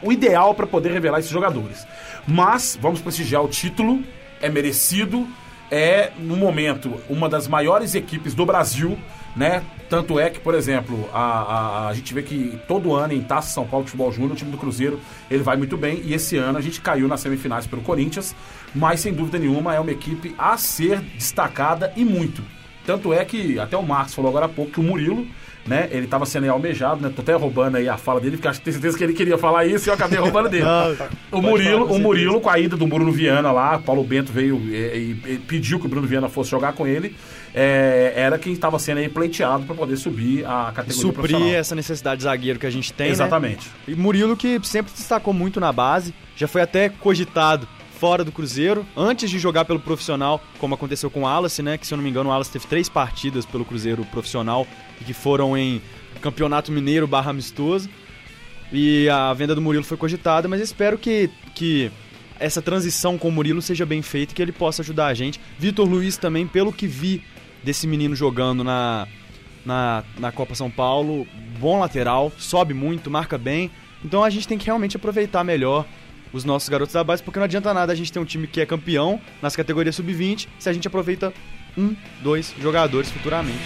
o 0.01 0.11
ideal 0.11 0.55
para 0.55 0.65
poder 0.65 0.91
revelar 0.91 1.19
esses 1.19 1.31
jogadores. 1.31 1.85
Mas 2.27 2.77
vamos 2.81 3.01
prestigiar 3.01 3.43
o 3.43 3.47
título, 3.49 4.01
é 4.43 4.49
merecido, 4.49 5.27
é 5.71 6.11
no 6.19 6.35
momento 6.35 7.01
uma 7.09 7.29
das 7.29 7.47
maiores 7.47 7.95
equipes 7.95 8.35
do 8.35 8.45
Brasil, 8.45 8.99
né? 9.35 9.63
Tanto 9.89 10.19
é 10.19 10.29
que, 10.29 10.39
por 10.39 10.53
exemplo, 10.53 11.09
a, 11.13 11.21
a, 11.21 11.87
a 11.87 11.93
gente 11.93 12.13
vê 12.13 12.21
que 12.21 12.59
todo 12.67 12.93
ano 12.93 13.13
em 13.13 13.21
Taça 13.21 13.53
São 13.53 13.65
Paulo 13.65 13.85
Futebol 13.85 14.11
Júnior, 14.11 14.33
o 14.33 14.35
time 14.35 14.51
do 14.51 14.57
Cruzeiro, 14.57 14.99
ele 15.31 15.41
vai 15.41 15.55
muito 15.55 15.77
bem. 15.77 16.01
E 16.03 16.13
esse 16.13 16.35
ano 16.37 16.57
a 16.57 16.61
gente 16.61 16.81
caiu 16.81 17.07
nas 17.07 17.21
semifinais 17.21 17.65
pelo 17.65 17.81
Corinthians, 17.81 18.35
mas 18.75 18.99
sem 18.99 19.13
dúvida 19.13 19.39
nenhuma 19.39 19.73
é 19.73 19.79
uma 19.79 19.91
equipe 19.91 20.35
a 20.37 20.57
ser 20.57 20.99
destacada 20.99 21.93
e 21.95 22.03
muito. 22.03 22.43
Tanto 22.85 23.13
é 23.13 23.23
que 23.23 23.57
até 23.59 23.77
o 23.77 23.83
Marcos 23.83 24.13
falou 24.13 24.29
agora 24.29 24.45
há 24.45 24.49
pouco 24.49 24.71
que 24.71 24.79
o 24.79 24.83
Murilo, 24.83 25.25
né, 25.65 25.87
ele 25.91 26.03
estava 26.03 26.25
sendo 26.25 26.43
aí 26.43 26.49
almejado, 26.49 27.01
né? 27.01 27.09
Tô 27.15 27.21
até 27.21 27.33
roubando 27.33 27.77
aí 27.77 27.87
a 27.87 27.95
fala 27.95 28.19
dele, 28.19 28.35
porque 28.35 28.49
acho 28.49 28.59
que 28.59 28.65
tenho 28.65 28.73
certeza 28.73 28.97
que 28.97 29.03
ele 29.05 29.13
queria 29.13 29.37
falar 29.37 29.65
isso 29.65 29.87
e 29.87 29.89
eu 29.89 29.93
acabei 29.93 30.19
roubando 30.19 30.49
dele. 30.49 30.65
o 31.31 31.41
Murilo, 31.41 31.85
o 31.85 31.99
Murilo 31.99 32.41
com 32.41 32.49
a 32.49 32.59
ida 32.59 32.75
do 32.75 32.85
Bruno 32.85 33.11
Viana 33.11 33.51
lá, 33.53 33.79
Paulo 33.79 34.03
Bento 34.03 34.33
veio 34.33 34.57
e, 34.67 34.73
e- 34.75 35.33
e 35.33 35.37
pediu 35.47 35.79
que 35.79 35.85
o 35.85 35.89
Bruno 35.89 36.05
Viana 36.05 36.27
fosse 36.27 36.51
jogar 36.51 36.73
com 36.73 36.85
ele. 36.85 37.15
é, 37.55 38.11
era 38.15 38.37
quem 38.37 38.51
estava 38.51 38.77
sendo 38.79 38.97
aí 38.97 39.07
pleiteado 39.07 39.63
para 39.63 39.75
poder 39.75 39.95
subir 39.95 40.43
a 40.45 40.71
categoria 40.75 40.93
Suprir 40.93 41.53
essa 41.55 41.75
necessidade 41.75 42.17
de 42.17 42.23
zagueiro 42.23 42.59
que 42.59 42.65
a 42.65 42.71
gente 42.71 42.91
tem, 42.91 43.07
né? 43.07 43.13
Exatamente. 43.13 43.69
E 43.87 43.95
Murilo 43.95 44.35
que 44.35 44.59
sempre 44.63 44.91
se 44.91 44.97
destacou 44.97 45.33
muito 45.33 45.59
na 45.61 45.71
base, 45.71 46.13
já 46.35 46.47
foi 46.47 46.61
até 46.61 46.89
cogitado 46.89 47.65
fora 48.03 48.25
do 48.25 48.33
Cruzeiro, 48.33 48.85
antes 48.97 49.31
de 49.31 49.39
jogar 49.39 49.63
pelo 49.63 49.79
profissional, 49.79 50.43
como 50.59 50.75
aconteceu 50.75 51.09
com 51.09 51.21
o 51.21 51.23
Wallace, 51.23 51.63
né? 51.63 51.77
Que 51.77 51.87
se 51.87 51.93
eu 51.93 51.95
não 51.95 52.03
me 52.03 52.09
engano, 52.09 52.27
o 52.27 52.33
Wallace 52.33 52.51
teve 52.51 52.67
três 52.67 52.89
partidas 52.89 53.45
pelo 53.45 53.63
Cruzeiro 53.63 54.03
profissional 54.03 54.67
que 55.05 55.13
foram 55.13 55.57
em 55.57 55.81
Campeonato 56.19 56.69
Mineiro 56.69 57.07
barra 57.07 57.31
amistoso. 57.31 57.89
E 58.73 59.07
a 59.07 59.33
venda 59.33 59.55
do 59.55 59.61
Murilo 59.61 59.85
foi 59.85 59.95
cogitada, 59.95 60.49
mas 60.49 60.59
espero 60.59 60.97
que, 60.97 61.29
que 61.55 61.89
essa 62.37 62.61
transição 62.61 63.17
com 63.17 63.29
o 63.29 63.31
Murilo 63.31 63.61
seja 63.61 63.85
bem 63.85 64.01
feita 64.01 64.33
e 64.33 64.35
que 64.35 64.41
ele 64.41 64.51
possa 64.51 64.81
ajudar 64.81 65.07
a 65.07 65.13
gente. 65.13 65.39
Vitor 65.57 65.87
Luiz 65.87 66.17
também, 66.17 66.45
pelo 66.45 66.73
que 66.73 66.85
vi 66.85 67.23
desse 67.63 67.87
menino 67.87 68.17
jogando 68.17 68.65
na, 68.65 69.07
na, 69.65 70.03
na 70.19 70.29
Copa 70.29 70.55
São 70.55 70.69
Paulo, 70.69 71.25
bom 71.57 71.79
lateral, 71.79 72.33
sobe 72.37 72.73
muito, 72.73 73.09
marca 73.09 73.37
bem. 73.37 73.71
Então 74.03 74.25
a 74.25 74.29
gente 74.29 74.45
tem 74.45 74.57
que 74.57 74.65
realmente 74.65 74.97
aproveitar 74.97 75.41
melhor 75.45 75.85
os 76.33 76.43
nossos 76.43 76.67
garotos 76.67 76.93
da 76.93 77.03
base, 77.03 77.21
porque 77.21 77.39
não 77.39 77.45
adianta 77.45 77.73
nada 77.73 77.93
a 77.93 77.95
gente 77.95 78.11
ter 78.11 78.19
um 78.19 78.25
time 78.25 78.47
que 78.47 78.59
é 78.59 78.65
campeão 78.65 79.21
nas 79.41 79.55
categorias 79.55 79.95
sub-20 79.95 80.47
se 80.59 80.67
a 80.67 80.73
gente 80.73 80.87
aproveita 80.87 81.31
um, 81.77 81.95
dois 82.21 82.53
jogadores 82.59 83.11
futuramente. 83.11 83.61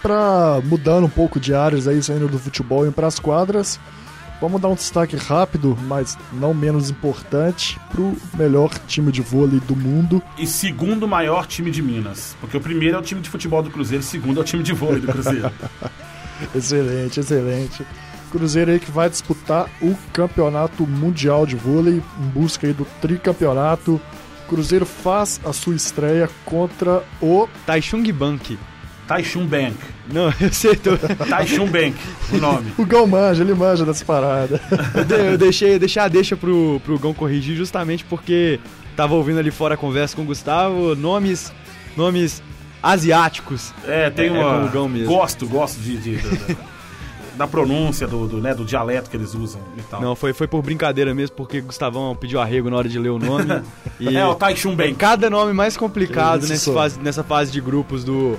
Pra 0.00 0.60
mudando 0.62 1.06
um 1.06 1.10
pouco 1.10 1.40
de 1.40 1.52
áreas 1.52 1.88
aí, 1.88 2.00
saindo 2.00 2.28
do 2.28 2.38
futebol 2.38 2.86
e 2.86 2.92
para 2.92 3.08
as 3.08 3.18
quadras, 3.18 3.80
vamos 4.40 4.60
dar 4.60 4.68
um 4.68 4.74
destaque 4.74 5.16
rápido, 5.16 5.76
mas 5.86 6.16
não 6.32 6.52
menos 6.52 6.90
importante, 6.90 7.78
pro 7.90 8.16
melhor 8.34 8.70
time 8.86 9.10
de 9.10 9.22
vôlei 9.22 9.60
do 9.60 9.76
mundo. 9.76 10.22
E 10.38 10.46
segundo 10.46 11.06
maior 11.08 11.46
time 11.46 11.70
de 11.70 11.82
Minas. 11.82 12.36
Porque 12.40 12.56
o 12.56 12.60
primeiro 12.60 12.96
é 12.96 12.98
o 12.98 13.02
time 13.02 13.20
de 13.20 13.30
futebol 13.30 13.62
do 13.62 13.70
Cruzeiro, 13.70 14.02
o 14.02 14.06
segundo 14.06 14.40
é 14.40 14.42
o 14.42 14.44
time 14.44 14.62
de 14.62 14.72
vôlei 14.72 15.00
do 15.00 15.08
Cruzeiro. 15.08 15.50
Excelente, 16.54 17.20
excelente. 17.20 17.86
Cruzeiro 18.30 18.70
aí 18.70 18.78
que 18.78 18.90
vai 18.90 19.08
disputar 19.08 19.70
o 19.80 19.96
campeonato 20.12 20.86
mundial 20.86 21.46
de 21.46 21.56
vôlei 21.56 22.02
em 22.20 22.28
busca 22.28 22.66
aí 22.66 22.74
do 22.74 22.84
tricampeonato. 23.00 24.00
Cruzeiro 24.48 24.84
faz 24.84 25.40
a 25.44 25.52
sua 25.52 25.74
estreia 25.74 26.28
contra 26.44 27.02
o 27.22 27.48
Taichung 27.64 28.10
Bank. 28.12 28.58
Taishun 29.06 29.46
Bank. 29.46 29.76
Não, 30.12 30.32
eu 30.40 30.52
sei, 30.52 30.74
tô... 30.76 30.96
Taishun 31.28 31.66
Bank, 31.66 31.94
o 32.32 32.36
nome. 32.38 32.72
o 32.78 32.84
Gão 32.84 33.06
manja, 33.06 33.42
ele 33.42 33.54
manja 33.54 33.84
dessa 33.84 34.04
parada. 34.04 34.60
eu, 34.94 35.04
de- 35.04 35.14
eu 35.32 35.38
deixei, 35.38 35.78
deixei 35.78 36.02
a 36.02 36.08
deixa 36.08 36.36
pro, 36.36 36.80
pro 36.84 36.98
Gão 36.98 37.14
corrigir 37.14 37.56
justamente 37.56 38.04
porque 38.04 38.58
tava 38.96 39.14
ouvindo 39.14 39.38
ali 39.38 39.50
fora 39.50 39.74
a 39.74 39.76
conversa 39.76 40.16
com 40.16 40.22
o 40.22 40.24
Gustavo, 40.24 40.94
nomes, 40.96 41.52
nomes 41.96 42.42
asiáticos. 42.82 43.72
É, 43.86 44.10
tem 44.10 44.26
É, 44.26 44.28
é 44.28 44.32
uma. 44.32 44.54
como 44.54 44.66
o 44.66 44.70
Gão 44.70 44.88
mesmo. 44.88 45.08
Gosto, 45.08 45.46
gosto 45.46 45.78
de. 45.80 45.96
de- 45.96 46.16
da- 46.16 46.76
da 47.36 47.46
pronúncia, 47.46 48.06
do, 48.06 48.26
do, 48.26 48.40
né, 48.40 48.54
do 48.54 48.64
dialeto 48.64 49.10
que 49.10 49.16
eles 49.18 49.34
usam 49.34 49.60
e 49.76 49.82
tal. 49.82 50.00
Não, 50.00 50.16
foi, 50.16 50.32
foi 50.32 50.46
por 50.48 50.62
brincadeira 50.62 51.14
mesmo, 51.14 51.36
porque 51.36 51.60
Gustavão 51.60 52.16
pediu 52.16 52.40
arrego 52.40 52.70
na 52.70 52.78
hora 52.78 52.88
de 52.88 52.98
ler 52.98 53.10
o 53.10 53.18
nome. 53.18 53.60
e 54.00 54.16
É 54.16 54.26
o 54.26 54.34
Taishun 54.34 54.74
Bank. 54.74 54.94
cada 54.94 55.28
nome 55.28 55.52
mais 55.52 55.76
complicado 55.76 56.48
nessa 56.48 56.72
fase, 56.72 56.98
nessa 56.98 57.22
fase 57.22 57.52
de 57.52 57.60
grupos 57.60 58.04
do, 58.04 58.38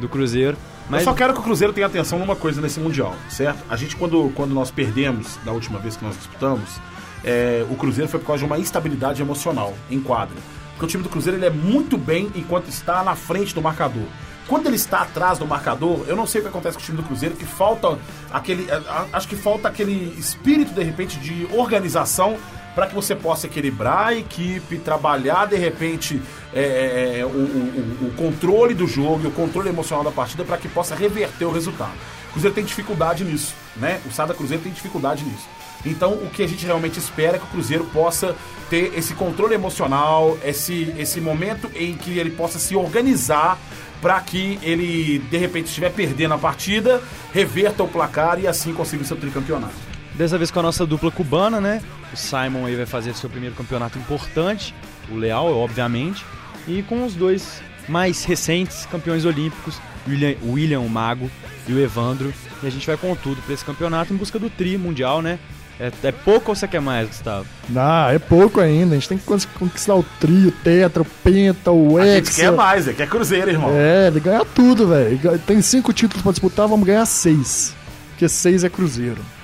do 0.00 0.08
Cruzeiro. 0.08 0.56
Mas 0.88 1.02
Eu 1.02 1.04
só 1.04 1.14
quero 1.14 1.32
que 1.32 1.40
o 1.40 1.42
Cruzeiro 1.42 1.72
tenha 1.72 1.86
atenção 1.86 2.18
numa 2.18 2.34
coisa 2.34 2.60
nesse 2.60 2.80
Mundial, 2.80 3.14
certo? 3.28 3.62
A 3.68 3.76
gente, 3.76 3.94
quando, 3.94 4.32
quando 4.34 4.52
nós 4.52 4.70
perdemos, 4.70 5.38
da 5.44 5.52
última 5.52 5.78
vez 5.78 5.96
que 5.96 6.04
nós 6.04 6.16
disputamos, 6.16 6.80
é, 7.22 7.64
o 7.70 7.76
Cruzeiro 7.76 8.10
foi 8.10 8.18
por 8.18 8.26
causa 8.26 8.40
de 8.40 8.46
uma 8.46 8.58
instabilidade 8.58 9.22
emocional 9.22 9.74
em 9.90 10.00
quadra. 10.00 10.36
Porque 10.70 10.84
o 10.84 10.88
time 10.88 11.02
do 11.02 11.08
Cruzeiro 11.08 11.38
ele 11.38 11.46
é 11.46 11.50
muito 11.50 11.96
bem 11.98 12.30
enquanto 12.34 12.68
está 12.68 13.04
na 13.04 13.14
frente 13.14 13.54
do 13.54 13.62
marcador. 13.62 14.04
Quando 14.48 14.66
ele 14.66 14.76
está 14.76 15.02
atrás 15.02 15.38
do 15.38 15.46
marcador, 15.46 16.04
eu 16.08 16.16
não 16.16 16.26
sei 16.26 16.40
o 16.40 16.44
que 16.44 16.48
acontece 16.48 16.76
com 16.76 16.82
o 16.82 16.84
time 16.84 16.96
do 16.96 17.04
Cruzeiro, 17.04 17.36
que 17.36 17.44
falta 17.44 17.98
aquele. 18.32 18.66
Acho 19.12 19.28
que 19.28 19.36
falta 19.36 19.68
aquele 19.68 20.12
espírito, 20.18 20.72
de 20.72 20.82
repente, 20.82 21.20
de 21.20 21.46
organização 21.52 22.36
para 22.74 22.86
que 22.86 22.94
você 22.94 23.14
possa 23.14 23.46
equilibrar 23.46 24.08
a 24.08 24.14
equipe, 24.14 24.78
trabalhar 24.78 25.46
de 25.46 25.56
repente 25.56 26.20
é, 26.54 26.60
é, 26.62 27.18
é, 27.20 27.24
o, 27.26 27.28
o- 27.28 28.06
o- 28.06 28.12
controle 28.16 28.74
do 28.74 28.86
jogo, 28.86 29.28
o 29.28 29.32
controle 29.32 29.68
emocional 29.68 30.04
da 30.04 30.10
partida 30.10 30.44
para 30.44 30.56
que 30.56 30.68
possa 30.68 30.94
reverter 30.94 31.44
o 31.44 31.52
resultado. 31.52 31.92
O 32.28 32.32
Cruzeiro 32.32 32.54
tem 32.54 32.64
dificuldade 32.64 33.24
nisso, 33.24 33.54
né? 33.76 34.00
O 34.06 34.12
Sada 34.12 34.32
Cruzeiro 34.34 34.62
tem 34.62 34.72
dificuldade 34.72 35.24
nisso. 35.24 35.48
Então, 35.84 36.12
o 36.12 36.30
que 36.30 36.42
a 36.42 36.46
gente 36.48 36.64
realmente 36.64 36.98
espera 36.98 37.36
é 37.36 37.38
que 37.40 37.44
o 37.46 37.48
Cruzeiro 37.48 37.84
possa 37.86 38.36
ter 38.68 38.92
esse 38.96 39.14
controle 39.14 39.54
emocional, 39.54 40.38
esse, 40.44 40.94
esse 40.98 41.20
momento 41.20 41.70
em 41.74 41.94
que 41.96 42.18
ele 42.18 42.30
possa 42.30 42.58
se 42.58 42.76
organizar 42.76 43.58
para 44.00 44.20
que 44.20 44.58
ele, 44.62 45.18
de 45.30 45.36
repente, 45.38 45.66
estiver 45.66 45.90
perdendo 45.90 46.34
a 46.34 46.38
partida, 46.38 47.02
reverta 47.32 47.82
o 47.82 47.88
placar 47.88 48.38
e 48.38 48.46
assim 48.46 48.72
consiga 48.72 49.02
o 49.02 49.06
seu 49.06 49.16
tricampeonato. 49.16 49.89
Dessa 50.20 50.36
vez 50.36 50.50
com 50.50 50.60
a 50.60 50.64
nossa 50.64 50.84
dupla 50.84 51.10
cubana, 51.10 51.62
né? 51.62 51.80
O 52.12 52.16
Simon 52.16 52.66
aí 52.66 52.76
vai 52.76 52.84
fazer 52.84 53.14
seu 53.14 53.30
primeiro 53.30 53.54
campeonato 53.54 53.98
importante, 53.98 54.74
o 55.10 55.16
Leal, 55.16 55.50
obviamente, 55.56 56.26
e 56.68 56.82
com 56.82 57.06
os 57.06 57.14
dois 57.14 57.62
mais 57.88 58.22
recentes 58.22 58.84
campeões 58.84 59.24
olímpicos, 59.24 59.80
William, 60.06 60.34
o 60.42 60.52
William 60.52 60.80
o 60.80 60.90
Mago 60.90 61.30
e 61.66 61.72
o 61.72 61.80
Evandro. 61.80 62.34
E 62.62 62.66
a 62.66 62.70
gente 62.70 62.86
vai 62.86 62.98
com 62.98 63.16
tudo 63.16 63.40
para 63.40 63.54
esse 63.54 63.64
campeonato 63.64 64.12
em 64.12 64.16
busca 64.18 64.38
do 64.38 64.50
tri 64.50 64.76
mundial, 64.76 65.22
né? 65.22 65.38
É, 65.80 65.90
é 66.02 66.12
pouco 66.12 66.50
ou 66.50 66.54
você 66.54 66.68
quer 66.68 66.82
mais, 66.82 67.08
Gustavo? 67.08 67.46
Não, 67.70 68.10
é 68.10 68.18
pouco 68.18 68.60
ainda. 68.60 68.96
A 68.96 68.98
gente 68.98 69.08
tem 69.08 69.16
que 69.16 69.24
conquistar 69.58 69.94
o 69.94 70.02
trio, 70.20 70.50
o 70.50 70.52
tetra, 70.52 71.00
o 71.00 71.06
penta, 71.24 71.70
o 71.70 71.96
A 71.96 72.04
gente 72.04 72.28
hexa. 72.28 72.42
quer 72.42 72.52
mais, 72.52 72.86
é 72.86 72.92
quer 72.92 73.08
Cruzeiro, 73.08 73.50
irmão. 73.52 73.70
É, 73.72 74.08
ele 74.08 74.20
ganha 74.20 74.44
tudo, 74.44 74.86
velho. 74.86 75.18
Tem 75.46 75.62
cinco 75.62 75.94
títulos 75.94 76.22
pra 76.22 76.32
disputar, 76.32 76.68
vamos 76.68 76.86
ganhar 76.86 77.06
seis. 77.06 77.74
Porque 78.10 78.28
seis 78.28 78.64
é 78.64 78.68
Cruzeiro. 78.68 79.39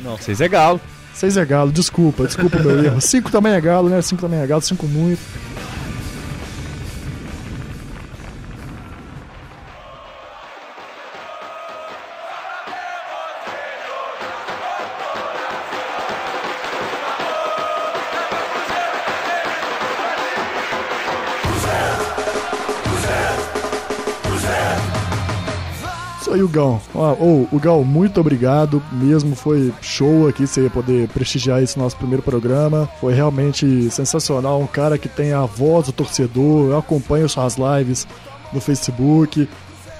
Não, 0.00 0.16
vocês 0.16 0.40
é 0.40 0.48
galo. 0.48 0.80
Seis 1.14 1.36
é 1.36 1.44
galo, 1.44 1.72
desculpa, 1.72 2.24
desculpa 2.24 2.58
o 2.58 2.62
meu 2.62 2.84
erro. 2.84 3.00
Cinco 3.00 3.28
também 3.28 3.52
é 3.52 3.60
galo, 3.60 3.88
né? 3.88 4.00
Cinco 4.00 4.22
também 4.22 4.38
é 4.38 4.46
galo, 4.46 4.62
cinco 4.62 4.86
muito. 4.86 5.18
Isso 26.28 26.34
aí, 26.34 26.46
Gão. 26.48 26.80
Ó, 26.94 27.12
ô, 27.14 27.48
o 27.50 27.58
Gal, 27.58 27.82
muito 27.84 28.20
obrigado 28.20 28.82
mesmo. 28.92 29.34
Foi 29.34 29.72
show 29.80 30.28
aqui 30.28 30.46
você 30.46 30.68
poder 30.68 31.08
prestigiar 31.08 31.62
esse 31.62 31.78
nosso 31.78 31.96
primeiro 31.96 32.22
programa. 32.22 32.88
Foi 33.00 33.14
realmente 33.14 33.90
sensacional. 33.90 34.60
Um 34.60 34.66
cara 34.66 34.98
que 34.98 35.08
tem 35.08 35.32
a 35.32 35.42
voz 35.46 35.86
do 35.86 35.92
torcedor. 35.92 36.70
Eu 36.70 36.78
acompanho 36.78 37.28
suas 37.28 37.56
lives 37.56 38.06
no 38.52 38.60
Facebook. 38.60 39.48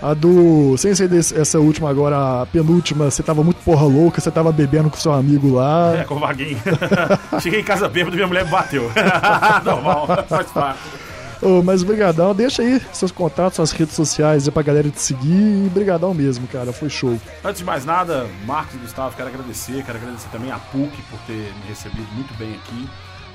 A 0.02 0.14
do. 0.14 0.76
Sem 0.76 0.94
ser 0.94 1.08
desse- 1.08 1.34
essa 1.36 1.58
última 1.58 1.90
agora, 1.90 2.42
a 2.42 2.46
penúltima, 2.46 3.10
você 3.10 3.20
tava 3.22 3.42
muito 3.42 3.56
porra 3.64 3.84
louca, 3.84 4.20
você 4.20 4.30
tava 4.30 4.52
bebendo 4.52 4.88
com 4.90 4.96
seu 4.96 5.12
amigo 5.12 5.54
lá. 5.54 5.96
É, 5.96 6.04
com 6.04 6.14
o 6.14 6.20
Vaguinho. 6.20 6.56
Cheguei 7.42 7.60
em 7.60 7.64
casa 7.64 7.88
bêbado 7.88 8.14
e 8.14 8.16
minha 8.16 8.28
mulher 8.28 8.44
me 8.44 8.50
bateu. 8.50 8.88
Normal, 9.64 10.06
faz 10.28 10.46
parte. 10.52 10.78
Ô, 11.40 11.62
mas 11.62 11.82
brigadão, 11.84 12.34
deixa 12.34 12.62
aí 12.62 12.80
seus 12.92 13.12
contatos, 13.12 13.56
suas 13.56 13.70
redes 13.70 13.94
sociais 13.94 14.46
aí 14.46 14.52
pra 14.52 14.62
galera 14.62 14.90
te 14.90 15.00
seguir. 15.00 15.66
E 15.66 15.70
brigadão 15.72 16.12
mesmo, 16.12 16.46
cara. 16.48 16.72
Foi 16.72 16.90
show. 16.90 17.18
Antes 17.44 17.58
de 17.58 17.64
mais 17.64 17.84
nada, 17.84 18.26
Marcos 18.44 18.74
e 18.74 18.78
Gustavo, 18.78 19.14
quero 19.16 19.28
agradecer, 19.28 19.84
quero 19.84 19.98
agradecer 19.98 20.28
também 20.30 20.50
a 20.50 20.58
PUC 20.58 20.90
por 21.10 21.18
ter 21.26 21.52
me 21.62 21.68
recebido 21.68 22.06
muito 22.14 22.34
bem 22.34 22.54
aqui. 22.54 22.88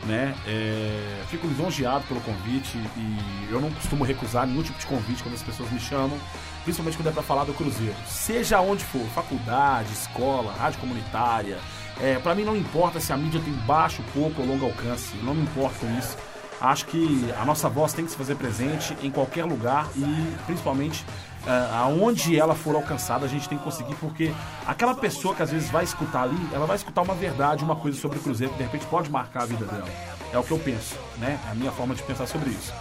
Né? 0.05 0.35
É, 0.45 1.23
fico 1.29 1.47
lisonjeado 1.47 2.03
pelo 2.09 2.19
convite 2.19 2.77
e 2.97 3.47
eu 3.49 3.61
não 3.61 3.71
costumo 3.71 4.03
recusar 4.03 4.45
nenhum 4.45 4.61
tipo 4.61 4.77
de 4.77 4.85
convite 4.85 5.23
quando 5.23 5.35
as 5.35 5.41
pessoas 5.41 5.71
me 5.71 5.79
chamam, 5.79 6.19
principalmente 6.65 6.97
quando 6.97 7.07
é 7.07 7.11
para 7.11 7.23
falar 7.23 7.45
do 7.45 7.53
Cruzeiro. 7.53 7.95
Seja 8.05 8.59
onde 8.59 8.83
for, 8.83 9.01
faculdade, 9.15 9.93
escola, 9.93 10.51
rádio 10.59 10.81
comunitária, 10.81 11.57
é, 12.01 12.15
para 12.15 12.35
mim 12.35 12.43
não 12.43 12.57
importa 12.57 12.99
se 12.99 13.13
a 13.13 13.17
mídia 13.17 13.39
tem 13.39 13.53
baixo, 13.65 14.03
pouco 14.13 14.41
ou 14.41 14.47
longo 14.47 14.65
alcance, 14.65 15.15
não 15.23 15.33
me 15.33 15.43
importo 15.43 15.79
com 15.79 15.97
isso. 15.97 16.17
Acho 16.63 16.85
que 16.85 17.29
a 17.37 17.43
nossa 17.43 17.67
voz 17.67 17.91
tem 17.91 18.05
que 18.05 18.11
se 18.11 18.17
fazer 18.17 18.35
presente 18.35 18.95
em 19.03 19.11
qualquer 19.11 19.43
lugar 19.43 19.85
e 19.97 20.33
principalmente 20.45 21.05
ah, 21.45 21.81
aonde 21.83 22.39
ela 22.39 22.55
for 22.55 22.73
alcançada, 22.73 23.25
a 23.25 23.27
gente 23.27 23.49
tem 23.49 23.57
que 23.57 23.63
conseguir, 23.65 23.95
porque 23.95 24.33
aquela 24.65 24.95
pessoa 24.95 25.35
que 25.35 25.43
às 25.43 25.51
vezes 25.51 25.69
vai 25.69 25.83
escutar 25.83 26.23
ali, 26.23 26.39
ela 26.53 26.65
vai 26.65 26.77
escutar 26.77 27.01
uma 27.01 27.15
verdade, 27.15 27.65
uma 27.65 27.75
coisa 27.75 27.99
sobre 27.99 28.17
o 28.17 28.21
Cruzeiro 28.21 28.53
que 28.53 28.59
de 28.59 28.63
repente 28.63 28.85
pode 28.85 29.11
marcar 29.11 29.43
a 29.43 29.45
vida 29.45 29.65
dela. 29.65 29.89
É 30.31 30.37
o 30.37 30.43
que 30.43 30.51
eu 30.51 30.57
penso, 30.57 30.95
né? 31.17 31.37
É 31.45 31.51
a 31.51 31.53
minha 31.53 31.71
forma 31.73 31.93
de 31.93 32.01
pensar 32.03 32.27
sobre 32.27 32.49
isso. 32.51 32.73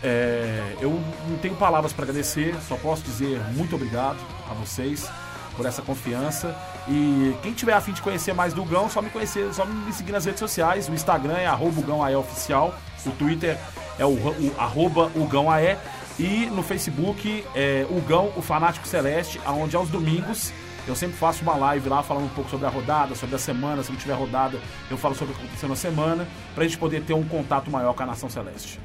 É, 0.00 0.76
eu 0.80 0.90
não 1.28 1.36
tenho 1.38 1.56
palavras 1.56 1.92
para 1.92 2.04
agradecer, 2.04 2.54
só 2.68 2.76
posso 2.76 3.02
dizer 3.02 3.40
muito 3.56 3.74
obrigado 3.74 4.18
a 4.48 4.54
vocês 4.54 5.10
por 5.56 5.66
essa 5.66 5.82
confiança. 5.82 6.54
E 6.88 7.34
quem 7.42 7.52
tiver 7.52 7.72
a 7.72 7.80
fim 7.80 7.92
de 7.92 8.02
conhecer 8.02 8.32
mais 8.34 8.52
do 8.52 8.64
Gão, 8.64 8.88
só 8.88 9.00
me 9.00 9.10
conhecer, 9.10 9.52
só 9.54 9.64
me 9.64 9.92
seguir 9.92 10.12
nas 10.12 10.24
redes 10.24 10.40
sociais. 10.40 10.88
O 10.88 10.94
Instagram 10.94 11.36
é 11.36 11.46
arroba 11.46 12.18
oficial, 12.18 12.74
o 13.06 13.10
Twitter 13.12 13.58
é 13.98 14.04
o, 14.04 14.10
o 14.10 14.54
arroba 14.58 15.10
o 15.14 15.26
Gão 15.26 15.50
AE 15.50 15.76
e 16.18 16.46
no 16.46 16.62
Facebook 16.62 17.44
é 17.54 17.86
o 17.90 18.00
Gão, 18.00 18.32
o 18.36 18.42
Fanático 18.42 18.86
Celeste, 18.86 19.40
aonde 19.44 19.76
aos 19.76 19.88
domingos 19.88 20.52
eu 20.86 20.94
sempre 20.94 21.16
faço 21.16 21.42
uma 21.42 21.56
live 21.56 21.88
lá 21.88 22.02
falando 22.02 22.26
um 22.26 22.34
pouco 22.34 22.50
sobre 22.50 22.66
a 22.66 22.68
rodada, 22.68 23.14
sobre 23.14 23.36
a 23.36 23.38
semana. 23.38 23.82
Se 23.82 23.90
não 23.90 23.98
tiver 23.98 24.12
rodada, 24.14 24.58
eu 24.90 24.98
falo 24.98 25.14
sobre 25.14 25.32
o 25.32 25.36
que 25.36 25.42
aconteceu 25.42 25.68
na 25.68 25.76
semana, 25.76 26.28
pra 26.54 26.64
gente 26.64 26.76
poder 26.76 27.02
ter 27.02 27.14
um 27.14 27.24
contato 27.24 27.70
maior 27.70 27.94
com 27.94 28.02
a 28.02 28.06
Nação 28.06 28.28
Celeste. 28.28 28.78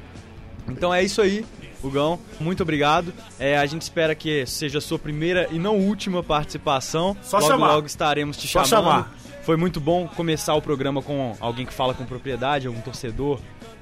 Então 0.68 0.92
é 0.92 1.02
isso 1.02 1.20
aí, 1.20 1.44
Hugão. 1.82 2.18
Muito 2.38 2.62
obrigado. 2.62 3.12
É, 3.38 3.58
a 3.58 3.66
gente 3.66 3.82
espera 3.82 4.14
que 4.14 4.44
seja 4.46 4.78
a 4.78 4.80
sua 4.80 4.98
primeira 4.98 5.48
e 5.50 5.58
não 5.58 5.76
última 5.76 6.22
participação. 6.22 7.16
Só 7.22 7.38
logo, 7.38 7.48
chamar. 7.48 7.74
logo 7.74 7.86
estaremos 7.86 8.36
te 8.36 8.48
Só 8.48 8.64
chamando. 8.64 8.92
chamar. 8.92 9.14
Foi 9.42 9.56
muito 9.56 9.80
bom 9.80 10.06
começar 10.06 10.54
o 10.54 10.62
programa 10.62 11.02
com 11.02 11.36
alguém 11.40 11.64
que 11.66 11.72
fala 11.72 11.94
com 11.94 12.04
propriedade, 12.04 12.66
algum 12.66 12.80
torcedor 12.80 13.40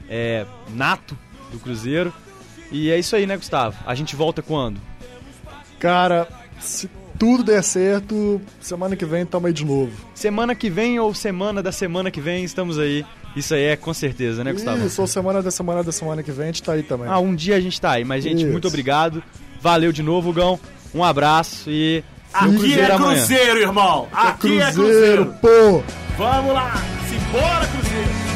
é, 0.08 0.46
nato 0.70 1.16
do 1.50 1.58
Cruzeiro. 1.58 2.12
E 2.70 2.90
é 2.90 2.98
isso 2.98 3.16
aí, 3.16 3.26
né, 3.26 3.36
Gustavo? 3.36 3.76
A 3.86 3.94
gente 3.94 4.14
volta 4.14 4.42
quando? 4.42 4.80
Cara, 5.78 6.28
se 6.60 6.88
tudo 7.18 7.42
der 7.42 7.62
certo, 7.62 8.40
semana 8.60 8.94
que 8.94 9.04
vem 9.04 9.26
tamo 9.26 9.46
aí 9.46 9.52
de 9.52 9.64
novo. 9.64 9.92
Semana 10.14 10.54
que 10.54 10.70
vem 10.70 10.98
ou 11.00 11.12
semana 11.14 11.62
da 11.62 11.72
semana 11.72 12.10
que 12.10 12.20
vem, 12.20 12.44
estamos 12.44 12.78
aí. 12.78 13.04
Isso 13.38 13.54
aí 13.54 13.64
é 13.64 13.76
com 13.76 13.94
certeza, 13.94 14.42
né, 14.42 14.52
Gustavo? 14.52 14.84
Isso, 14.84 15.06
semana 15.06 15.40
da 15.40 15.50
semana 15.50 15.82
da 15.82 15.92
semana 15.92 16.22
que 16.22 16.32
vem, 16.32 16.44
a 16.44 16.46
gente 16.46 16.62
tá 16.62 16.72
aí 16.72 16.82
também. 16.82 17.06
Ah, 17.08 17.18
um 17.18 17.34
dia 17.34 17.56
a 17.56 17.60
gente 17.60 17.80
tá 17.80 17.92
aí. 17.92 18.04
Mas, 18.04 18.24
gente, 18.24 18.42
Isso. 18.42 18.50
muito 18.50 18.66
obrigado. 18.66 19.22
Valeu 19.60 19.92
de 19.92 20.02
novo, 20.02 20.32
Gão. 20.32 20.58
Um 20.94 21.04
abraço 21.04 21.70
e. 21.70 22.02
Aqui 22.32 22.78
é 22.78 22.90
amanhã. 22.90 23.14
Cruzeiro, 23.14 23.58
irmão! 23.60 24.08
Aqui 24.12 24.60
é 24.60 24.72
Cruzeiro, 24.72 25.26
Cruzeiro! 25.26 25.34
pô! 25.40 25.82
Vamos 26.18 26.52
lá! 26.52 26.74
Simbora, 27.08 27.66
Cruzeiro! 27.66 28.27